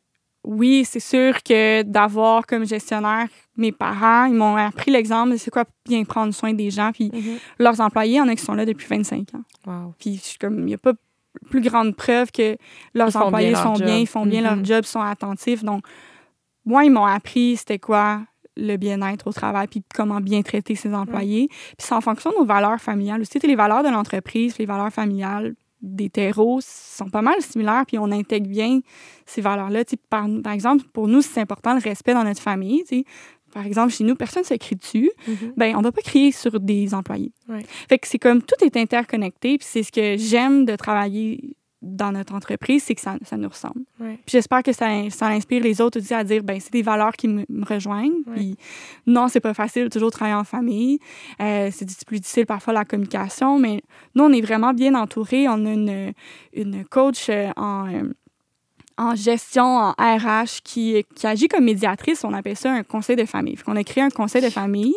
oui, 0.44 0.86
c'est 0.86 1.00
sûr 1.02 1.44
que 1.44 1.82
d'avoir 1.84 2.46
comme 2.46 2.66
gestionnaire 2.66 3.28
mes 3.58 3.72
parents, 3.72 4.26
ils 4.26 4.34
m'ont 4.34 4.56
appris 4.56 4.92
l'exemple 4.92 5.32
de 5.32 5.38
c'est 5.38 5.52
quoi 5.52 5.66
bien 5.86 6.04
prendre 6.06 6.34
soin 6.34 6.54
des 6.54 6.70
gens. 6.72 6.92
Puis 6.94 7.12
leurs 7.60 7.82
employés, 7.82 8.14
il 8.14 8.18
y 8.18 8.22
en 8.22 8.28
a 8.28 8.36
qui 8.36 8.44
sont 8.44 8.54
là 8.54 8.66
depuis 8.66 8.88
25 8.88 9.28
ans. 9.36 9.44
Wow. 9.66 9.94
Puis 10.00 10.16
je 10.16 10.22
suis 10.22 10.38
comme, 10.38 10.60
il 10.60 10.66
n'y 10.66 10.74
a 10.74 10.78
pas 10.78 10.94
plus 11.50 11.62
grande 11.62 11.96
preuve 11.96 12.32
que 12.32 12.56
leurs 12.94 13.16
employés 13.18 13.50
bien 13.50 13.64
leur 13.64 13.76
sont 13.76 13.84
bien, 13.84 13.98
ils 13.98 14.08
font 14.08 14.26
bien 14.26 14.42
leur 14.42 14.56
Mhm. 14.56 14.66
job, 14.66 14.84
ils 14.84 14.88
sont 14.88 15.02
attentifs. 15.02 15.64
Donc, 15.64 15.84
moi, 16.66 16.84
ils 16.86 16.92
m'ont 16.92 17.06
appris 17.06 17.58
c'était 17.58 17.80
quoi 17.80 18.22
le 18.56 18.76
bien-être 18.78 19.28
au 19.28 19.34
travail, 19.34 19.68
puis 19.68 19.84
comment 19.94 20.20
bien 20.20 20.42
traiter 20.42 20.76
ses 20.76 20.94
employés. 20.94 21.48
Puis 21.50 21.76
c'est 21.80 21.94
en 21.94 22.02
fonction 22.02 22.32
de 22.32 22.38
nos 22.38 22.46
valeurs 22.46 22.80
familiales 22.80 23.22
aussi. 23.22 23.38
Les 23.40 23.56
valeurs 23.56 23.84
de 23.84 23.90
l'entreprise, 23.90 24.58
les 24.58 24.66
valeurs 24.66 24.92
familiales 24.92 25.56
des 25.82 26.10
terreaux 26.10 26.60
sont 26.62 27.10
pas 27.10 27.22
mal 27.22 27.42
similaires, 27.42 27.84
puis 27.86 27.98
on 28.00 28.12
intègre 28.12 28.48
bien 28.48 28.80
ces 29.26 29.42
valeurs-là. 29.42 29.84
Par, 30.10 30.28
par 30.44 30.54
exemple, 30.54 30.86
pour 30.94 31.08
nous, 31.08 31.22
c'est 31.22 31.40
important 31.40 31.74
le 31.74 31.82
respect 31.82 32.14
dans 32.14 32.24
notre 32.24 32.42
famille. 32.42 32.84
tu 32.88 32.98
sais. 32.98 33.06
Par 33.54 33.66
exemple, 33.66 33.94
chez 33.94 34.04
nous, 34.04 34.16
personne 34.16 34.44
ne 34.44 34.48
se 34.48 34.54
crie 34.56 34.76
dessus. 34.76 35.10
Mhm. 35.28 35.54
Ben, 35.56 35.76
on 35.76 35.80
ne 35.80 35.84
va 35.86 35.92
pas 35.92 36.02
crier 36.02 36.32
sur 36.32 36.60
des 36.60 36.94
employés. 36.94 37.32
Ouais. 37.48 37.64
Fait 37.90 37.98
que 37.98 38.08
c'est 38.08 38.20
comme 38.20 38.42
tout 38.42 38.64
est 38.64 38.76
interconnecté, 38.78 39.58
puis 39.58 39.68
c'est 39.70 39.84
ce 39.84 39.92
que 39.92 40.18
j'aime 40.18 40.66
de 40.66 40.76
travailler 40.76 41.57
dans 41.82 42.12
notre 42.12 42.34
entreprise, 42.34 42.84
c'est 42.84 42.96
que 42.96 43.02
ça, 43.02 43.16
ça 43.24 43.38
nous 43.38 43.50
ressemble. 43.50 43.82
Ouais. 44.00 44.20
J'espère 44.26 44.64
que 44.64 44.74
ça, 44.74 44.88
ça 45.10 45.28
inspire 45.28 45.62
les 45.62 45.80
autres 45.80 46.00
aussi 46.00 46.14
à 46.14 46.24
dire, 46.24 46.44
ben 46.44 46.60
c'est 46.60 46.74
des 46.74 46.82
valeurs 46.82 47.14
qui 47.14 47.28
me, 47.28 47.46
me 47.50 47.66
rejoignent. 47.66 48.24
Ouais. 48.26 48.36
Puis 48.36 48.58
non, 49.06 49.28
c'est 49.28 49.40
pas 49.40 49.54
facile 49.54 49.90
toujours 49.90 50.12
travailler 50.12 50.36
en 50.36 50.44
famille. 50.44 51.00
Euh, 51.40 51.70
c'est 51.72 52.06
plus 52.06 52.20
difficile 52.20 52.46
parfois 52.46 52.74
la 52.74 52.86
communication, 52.86 53.60
mais 53.60 53.82
nous, 54.16 54.24
on 54.24 54.32
est 54.32 54.42
vraiment 54.42 54.74
bien 54.74 54.96
entourés. 54.96 55.48
On 55.48 55.66
a 55.66 55.72
une, 55.72 56.14
une 56.54 56.86
coach 56.86 57.28
euh, 57.30 57.52
en, 57.56 57.88
euh, 57.94 58.12
en 58.98 59.16
gestion, 59.16 59.64
en 59.64 59.92
RH, 60.00 60.62
qui, 60.64 61.06
qui 61.16 61.28
agit 61.28 61.48
comme 61.48 61.64
médiatrice. 61.66 62.24
On 62.24 62.34
appelle 62.34 62.56
ça 62.58 62.72
un 62.72 62.84
conseil 62.84 63.16
de 63.16 63.26
famille. 63.26 63.56
Fait 63.56 63.64
qu'on 63.64 63.76
a 63.76 63.84
créé 63.84 64.04
un 64.04 64.10
conseil 64.10 64.42
de 64.42 64.50
famille. 64.50 64.96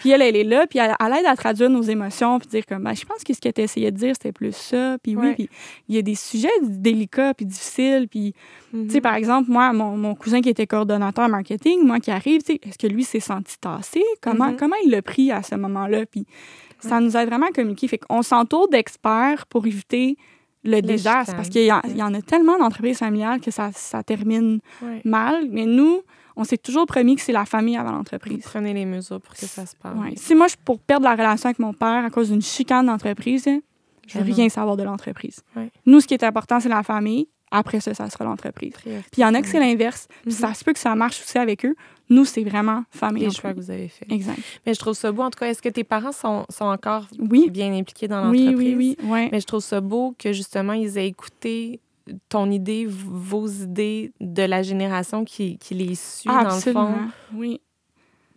Puis 0.00 0.10
elle, 0.10 0.22
elle 0.22 0.36
est 0.36 0.44
là, 0.44 0.66
puis 0.68 0.78
elle, 0.78 0.94
elle 1.00 1.12
aide 1.18 1.26
à 1.26 1.36
traduire 1.36 1.70
nos 1.70 1.82
émotions, 1.82 2.38
puis 2.38 2.48
dire 2.48 2.66
comme, 2.66 2.84
ben, 2.84 2.94
je 2.94 3.04
pense 3.04 3.24
que 3.24 3.32
ce 3.32 3.40
qu'elle 3.40 3.52
essayé 3.56 3.90
de 3.90 3.96
dire, 3.96 4.12
c'était 4.14 4.32
plus 4.32 4.54
ça. 4.54 4.96
Puis 5.02 5.16
oui, 5.16 5.26
Ouais. 5.28 5.34
puis 5.34 5.48
il 5.88 5.94
y 5.94 5.98
a 5.98 6.02
des 6.02 6.14
sujets 6.14 6.48
délicats, 6.62 7.34
puis 7.34 7.46
difficiles, 7.46 8.08
puis 8.10 8.34
Mhm. 8.72 8.86
tu 8.86 8.92
sais, 8.92 9.00
par 9.00 9.14
exemple, 9.14 9.50
moi, 9.50 9.72
mon, 9.72 9.96
mon 9.96 10.14
cousin 10.14 10.40
qui 10.40 10.48
était 10.48 10.66
coordonnateur 10.66 11.28
marketing, 11.28 11.84
moi 11.84 11.98
qui 11.98 12.10
arrive, 12.10 12.42
tu 12.42 12.52
sais, 12.52 12.60
est-ce 12.62 12.78
que 12.78 12.86
lui 12.86 13.04
s'est 13.04 13.20
senti 13.20 13.58
tassé? 13.58 14.02
Comment, 14.20 14.50
Mhm. 14.50 14.56
comment 14.56 14.76
il 14.84 14.90
l'a 14.90 15.02
pris 15.02 15.32
à 15.32 15.42
ce 15.42 15.54
moment-là? 15.56 16.06
Puis 16.06 16.26
ça 16.78 17.00
nous 17.00 17.16
aide 17.16 17.28
vraiment 17.28 17.46
à 17.46 17.50
communiquer. 17.52 17.88
Fait 17.88 17.98
qu'on 17.98 18.22
s'entoure 18.22 18.68
d'experts 18.68 19.46
pour 19.46 19.66
éviter 19.66 20.16
le 20.64 20.80
désastre. 20.82 21.34
Parce 21.36 21.48
qu'il 21.48 21.64
y, 21.64 21.72
en- 21.72 21.80
il 21.86 21.96
y 21.96 22.02
en 22.02 22.12
a 22.14 22.20
tellement 22.22 22.58
d'entreprises 22.58 22.98
familiales 22.98 23.40
que 23.40 23.50
ça, 23.50 23.70
ça 23.72 24.02
termine 24.02 24.60
mal. 25.04 25.46
Mais 25.50 25.64
nous, 25.66 26.02
on 26.36 26.44
s'est 26.44 26.58
toujours 26.58 26.86
promis 26.86 27.16
que 27.16 27.22
c'est 27.22 27.32
la 27.32 27.44
famille 27.44 27.76
avant 27.76 27.92
l'entreprise. 27.92 28.42
prenez 28.44 28.72
les 28.74 28.84
mesures 28.86 29.20
pour 29.20 29.34
que 29.34 29.46
ça 29.46 29.66
se 29.66 29.74
passe. 29.76 29.96
Ouais. 29.96 30.14
Si 30.16 30.34
moi, 30.34 30.46
je 30.48 30.56
pour 30.64 30.78
perdre 30.80 31.04
la 31.04 31.12
relation 31.12 31.48
avec 31.48 31.58
mon 31.58 31.72
père 31.72 32.04
à 32.04 32.10
cause 32.10 32.30
d'une 32.30 32.42
chicane 32.42 32.86
d'entreprise, 32.86 33.46
hein, 33.48 33.60
je 34.06 34.18
veux 34.18 34.24
non. 34.28 34.34
rien 34.34 34.48
savoir 34.48 34.76
de 34.76 34.82
l'entreprise. 34.82 35.40
Nous, 35.86 36.00
ce 36.00 36.06
qui 36.06 36.14
est 36.14 36.24
important, 36.24 36.60
c'est 36.60 36.68
la 36.68 36.82
famille. 36.82 37.28
Après 37.52 37.80
ça, 37.80 37.92
ça 37.94 38.08
sera 38.08 38.24
l'entreprise. 38.24 38.74
Puis 38.82 38.92
il 39.16 39.20
y 39.20 39.24
en 39.24 39.34
a 39.34 39.42
que 39.42 39.48
c'est 39.48 39.58
l'inverse. 39.58 40.06
Puis 40.22 40.30
Mhm. 40.32 40.38
ça 40.38 40.54
se 40.54 40.62
peut 40.62 40.72
que 40.72 40.78
ça 40.78 40.94
marche 40.94 41.20
aussi 41.20 41.36
avec 41.36 41.64
eux. 41.64 41.74
Nous, 42.10 42.24
c'est 42.24 42.42
vraiment 42.44 42.82
famille. 42.90 43.24
les 43.24 43.30
choix 43.30 43.52
que 43.54 43.58
vous 43.60 43.70
avez 43.70 43.88
faits. 43.88 44.10
Exact. 44.10 44.38
Mais 44.66 44.74
je 44.74 44.78
trouve 44.80 44.94
ça 44.94 45.12
beau. 45.12 45.22
En 45.22 45.30
tout 45.30 45.38
cas, 45.38 45.46
est-ce 45.46 45.62
que 45.62 45.68
tes 45.68 45.84
parents 45.84 46.12
sont, 46.12 46.44
sont 46.50 46.64
encore 46.66 47.06
Oui. 47.18 47.48
bien 47.50 47.72
impliqués 47.72 48.08
dans 48.08 48.28
Oui, 48.30 48.46
l'entreprise? 48.46 48.76
oui, 48.76 48.96
oui. 49.00 49.08
Ouais. 49.08 49.28
Mais 49.30 49.40
je 49.40 49.46
trouve 49.46 49.60
ça 49.62 49.80
beau 49.80 50.14
que 50.18 50.32
justement, 50.32 50.72
ils 50.72 50.98
aient 50.98 51.06
écouté 51.06 51.80
ton 52.28 52.50
idée, 52.50 52.86
vos 52.88 53.46
idées 53.46 54.12
de 54.20 54.42
la 54.42 54.62
génération 54.62 55.24
qui, 55.24 55.56
qui 55.58 55.74
les 55.74 55.94
suit, 55.94 56.28
dans 56.28 56.42
le 56.42 56.48
fond. 56.50 56.56
Absolument. 56.56 56.98
Oui. 57.34 57.60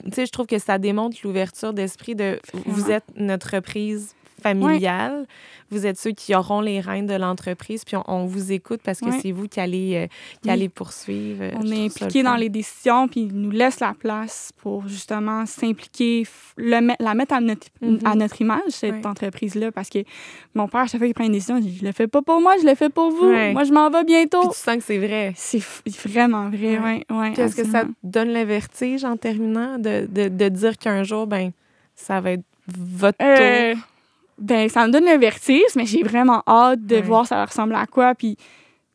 Tu 0.05 0.11
sais, 0.11 0.25
je 0.25 0.31
trouve 0.31 0.45
que 0.47 0.59
ça 0.59 0.77
démontre 0.77 1.17
l'ouverture 1.23 1.73
d'esprit 1.73 2.13
de 2.15 2.39
vous 2.65 2.91
êtes 2.91 3.05
notre 3.15 3.55
reprise 3.55 4.13
familiale, 4.43 5.25
vous 5.71 5.85
êtes 5.87 5.97
ceux 5.97 6.11
qui 6.11 6.35
auront 6.35 6.61
les 6.61 6.79
rênes 6.79 7.07
de 7.07 7.15
l'entreprise, 7.15 7.83
puis 7.83 7.95
on, 7.95 8.03
on 8.07 8.25
vous 8.25 8.51
écoute 8.51 8.81
parce 8.83 8.99
que 8.99 9.05
Ouais. 9.07 9.19
c'est 9.21 9.31
vous 9.31 9.47
qui 9.47 9.59
allez, 9.59 9.95
euh, 9.95 10.07
qui 10.41 10.47
Oui. 10.47 10.51
allez 10.51 10.69
poursuivre. 10.69 11.45
On 11.55 11.65
Je 11.65 11.73
est 11.73 11.85
impliqué 11.85 12.19
le 12.19 12.25
dans 12.25 12.35
les 12.35 12.49
décisions, 12.49 13.07
puis 13.07 13.21
ils 13.21 13.33
nous 13.33 13.49
laisse 13.49 13.79
la 13.79 13.93
place 13.93 14.51
pour 14.61 14.87
justement 14.87 15.45
s'impliquer, 15.47 16.23
la 16.57 16.81
mettre 16.81 17.33
à 17.33 17.39
notre, 17.41 17.67
Mhm. 17.81 17.99
à 18.05 18.15
notre 18.15 18.39
image, 18.41 18.61
cette 18.69 18.93
Ouais. 18.95 19.07
entreprise-là. 19.07 19.71
Parce 19.71 19.89
que 19.89 19.99
mon 20.53 20.67
père, 20.67 20.87
chaque 20.87 20.99
fois 20.99 21.07
qu'il 21.07 21.15
prend 21.15 21.25
une 21.25 21.31
décision, 21.31 21.57
il 21.57 21.63
dit 21.63 21.77
Je 21.81 21.85
le 21.85 21.91
fais 21.91 22.07
pas 22.07 22.21
pour 22.21 22.39
moi, 22.39 22.55
je 22.61 22.67
le 22.67 22.75
fais 22.75 22.89
pour 22.89 23.09
vous. 23.09 23.31
Moi, 23.53 23.63
je 23.63 23.73
m'en 23.73 23.89
vais 23.89 24.03
Puis 24.03 24.13
bientôt. 24.13 24.49
tu 24.51 24.57
sens 24.57 24.77
que 24.77 24.83
c'est 24.83 24.97
vrai. 24.99 25.33
C'est 25.35 25.61
vraiment 26.07 26.49
vrai, 26.49 26.77
oui. 26.83 27.03
Ouais, 27.15 27.31
Puis 27.31 27.41
est-ce 27.41 27.55
que 27.55 27.65
ça 27.65 27.85
te 27.85 27.89
donne 28.03 28.31
le 28.33 28.43
vertige 28.43 29.03
en 29.05 29.17
terminant 29.17 29.77
de, 29.79 30.07
de, 30.09 30.27
de 30.29 30.49
dire 30.49 30.77
qu'un 30.77 31.03
jour, 31.03 31.25
ben 31.27 31.51
ça 31.95 32.21
va 32.21 32.31
être 32.33 32.43
votre 32.67 33.17
tour? 33.17 33.81
Ben, 34.39 34.67
ça 34.69 34.87
me 34.87 34.91
donne 34.91 35.05
le 35.05 35.17
vertige, 35.17 35.61
mais 35.75 35.85
j'ai 35.85 36.03
vraiment 36.03 36.41
hâte 36.47 36.85
de 36.85 36.95
Ouais. 36.95 37.01
voir 37.01 37.25
ça 37.27 37.43
ressemble 37.45 37.75
à 37.75 37.85
quoi. 37.85 38.15
Puis, 38.15 38.35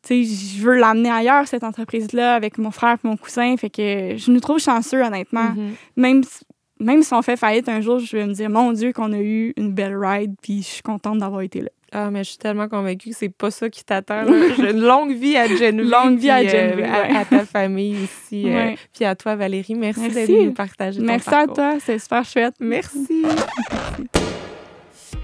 tu 0.01 0.23
sais, 0.25 0.57
je 0.57 0.61
veux 0.63 0.75
l'amener 0.77 1.09
ailleurs, 1.11 1.47
cette 1.47 1.63
entreprise-là, 1.63 2.33
avec 2.35 2.57
mon 2.57 2.71
frère 2.71 2.97
et 3.03 3.07
mon 3.07 3.17
cousin. 3.17 3.55
Fait 3.57 3.69
que 3.69 4.15
je 4.17 4.31
nous 4.31 4.39
trouve 4.39 4.59
chanceux, 4.59 5.01
honnêtement. 5.03 5.49
Mhm. 5.55 5.73
Même, 5.97 6.23
si- 6.23 6.43
même 6.79 7.03
si 7.03 7.13
on 7.13 7.21
fait 7.21 7.35
faillite 7.37 7.67
un 7.67 7.81
jour, 7.81 7.99
je 7.99 8.15
vais 8.17 8.25
me 8.25 8.33
dire, 8.33 8.49
mon 8.49 8.71
Dieu, 8.71 8.93
qu'on 8.93 9.11
a 9.13 9.19
eu 9.19 9.53
une 9.57 9.73
belle 9.73 9.97
ride, 9.97 10.35
puis 10.41 10.59
je 10.61 10.67
suis 10.67 10.81
contente 10.81 11.17
d'avoir 11.17 11.41
été 11.41 11.61
là. 11.61 11.69
Ah, 11.91 12.11
mais 12.11 12.23
je 12.23 12.29
suis 12.29 12.37
tellement 12.37 12.67
convaincue 12.69 13.09
que 13.09 13.15
c'est 13.15 13.29
pas 13.35 13.49
ça 13.49 13.67
qui 13.67 13.83
t'attend. 13.83 14.23
Une 14.59 14.79
longue 14.79 15.11
vie 15.11 15.35
à 15.35 15.47
Geneviève. 15.47 15.89
Longue 15.89 16.19
vie 16.19 16.29
à 16.29 16.37
euh, 16.41 16.83
à, 16.85 17.19
à 17.21 17.25
ta 17.25 17.45
famille 17.45 17.95
aussi. 18.03 18.47
euh, 18.47 18.53
Ouais. 18.53 18.77
puis 18.93 19.05
à 19.05 19.15
toi, 19.15 19.35
Valérie. 19.35 19.73
Merci, 19.73 20.01
Merci. 20.01 20.15
d'être 20.15 20.27
venue 20.29 20.53
partager 20.53 20.99
ton 20.99 21.05
Merci 21.05 21.33
à 21.33 21.47
toi, 21.47 21.73
c'est 21.83 21.97
super 21.97 22.23
chouette. 22.23 22.53
Merci. 22.59 23.23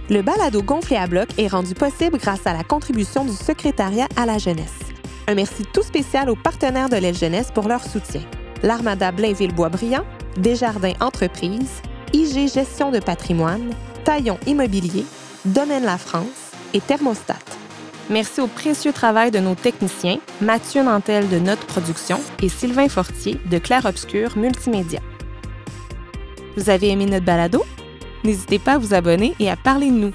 Le 0.07 0.21
balado 0.21 0.61
gonflé 0.61 0.97
à 0.97 1.07
bloc 1.07 1.29
est 1.39 1.47
rendu 1.47 1.73
possible 1.73 2.19
grâce 2.19 2.45
à 2.45 2.53
la 2.53 2.63
contribution 2.63 3.25
du 3.25 3.31
secrétariat 3.31 4.07
à 4.15 4.27
la 4.27 4.37
jeunesse. 4.37 4.77
Un 5.27 5.33
merci 5.33 5.63
tout 5.73 5.81
spécial 5.81 6.29
aux 6.29 6.35
partenaires 6.35 6.89
de 6.89 6.95
l'aile 6.95 7.17
jeunesse 7.17 7.49
pour 7.51 7.67
leur 7.67 7.83
soutien. 7.83 8.21
L'Armada 8.61 9.11
Blainville-Boisbriand, 9.11 10.05
Desjardins 10.37 10.93
Entreprises, 10.99 11.81
IG 12.13 12.53
Gestion 12.53 12.91
de 12.91 12.99
patrimoine, 12.99 13.71
Taillon 14.03 14.37
Immobilier, 14.45 15.05
Domaine 15.43 15.85
La 15.85 15.97
France 15.97 16.51
et 16.75 16.81
Thermostat. 16.81 17.39
Merci 18.11 18.41
au 18.41 18.47
précieux 18.47 18.93
travail 18.93 19.31
de 19.31 19.39
nos 19.39 19.55
techniciens, 19.55 20.19
Mathieu 20.39 20.83
Nantel 20.83 21.27
de 21.29 21.39
Notre 21.39 21.65
Production 21.65 22.19
et 22.43 22.49
Sylvain 22.49 22.89
Fortier 22.89 23.39
de 23.49 23.57
Clair 23.57 23.85
Obscur 23.85 24.37
Multimédia. 24.37 24.99
Vous 26.55 26.69
avez 26.69 26.89
aimé 26.89 27.07
notre 27.07 27.25
balado? 27.25 27.65
N'hésitez 28.25 28.57
pas 28.57 28.73
à 28.73 28.77
vous 28.79 28.95
abonner 28.95 29.35
et 29.39 29.51
à 29.51 29.55
parler 29.55 29.91
de 29.91 29.95
nous. 29.95 30.11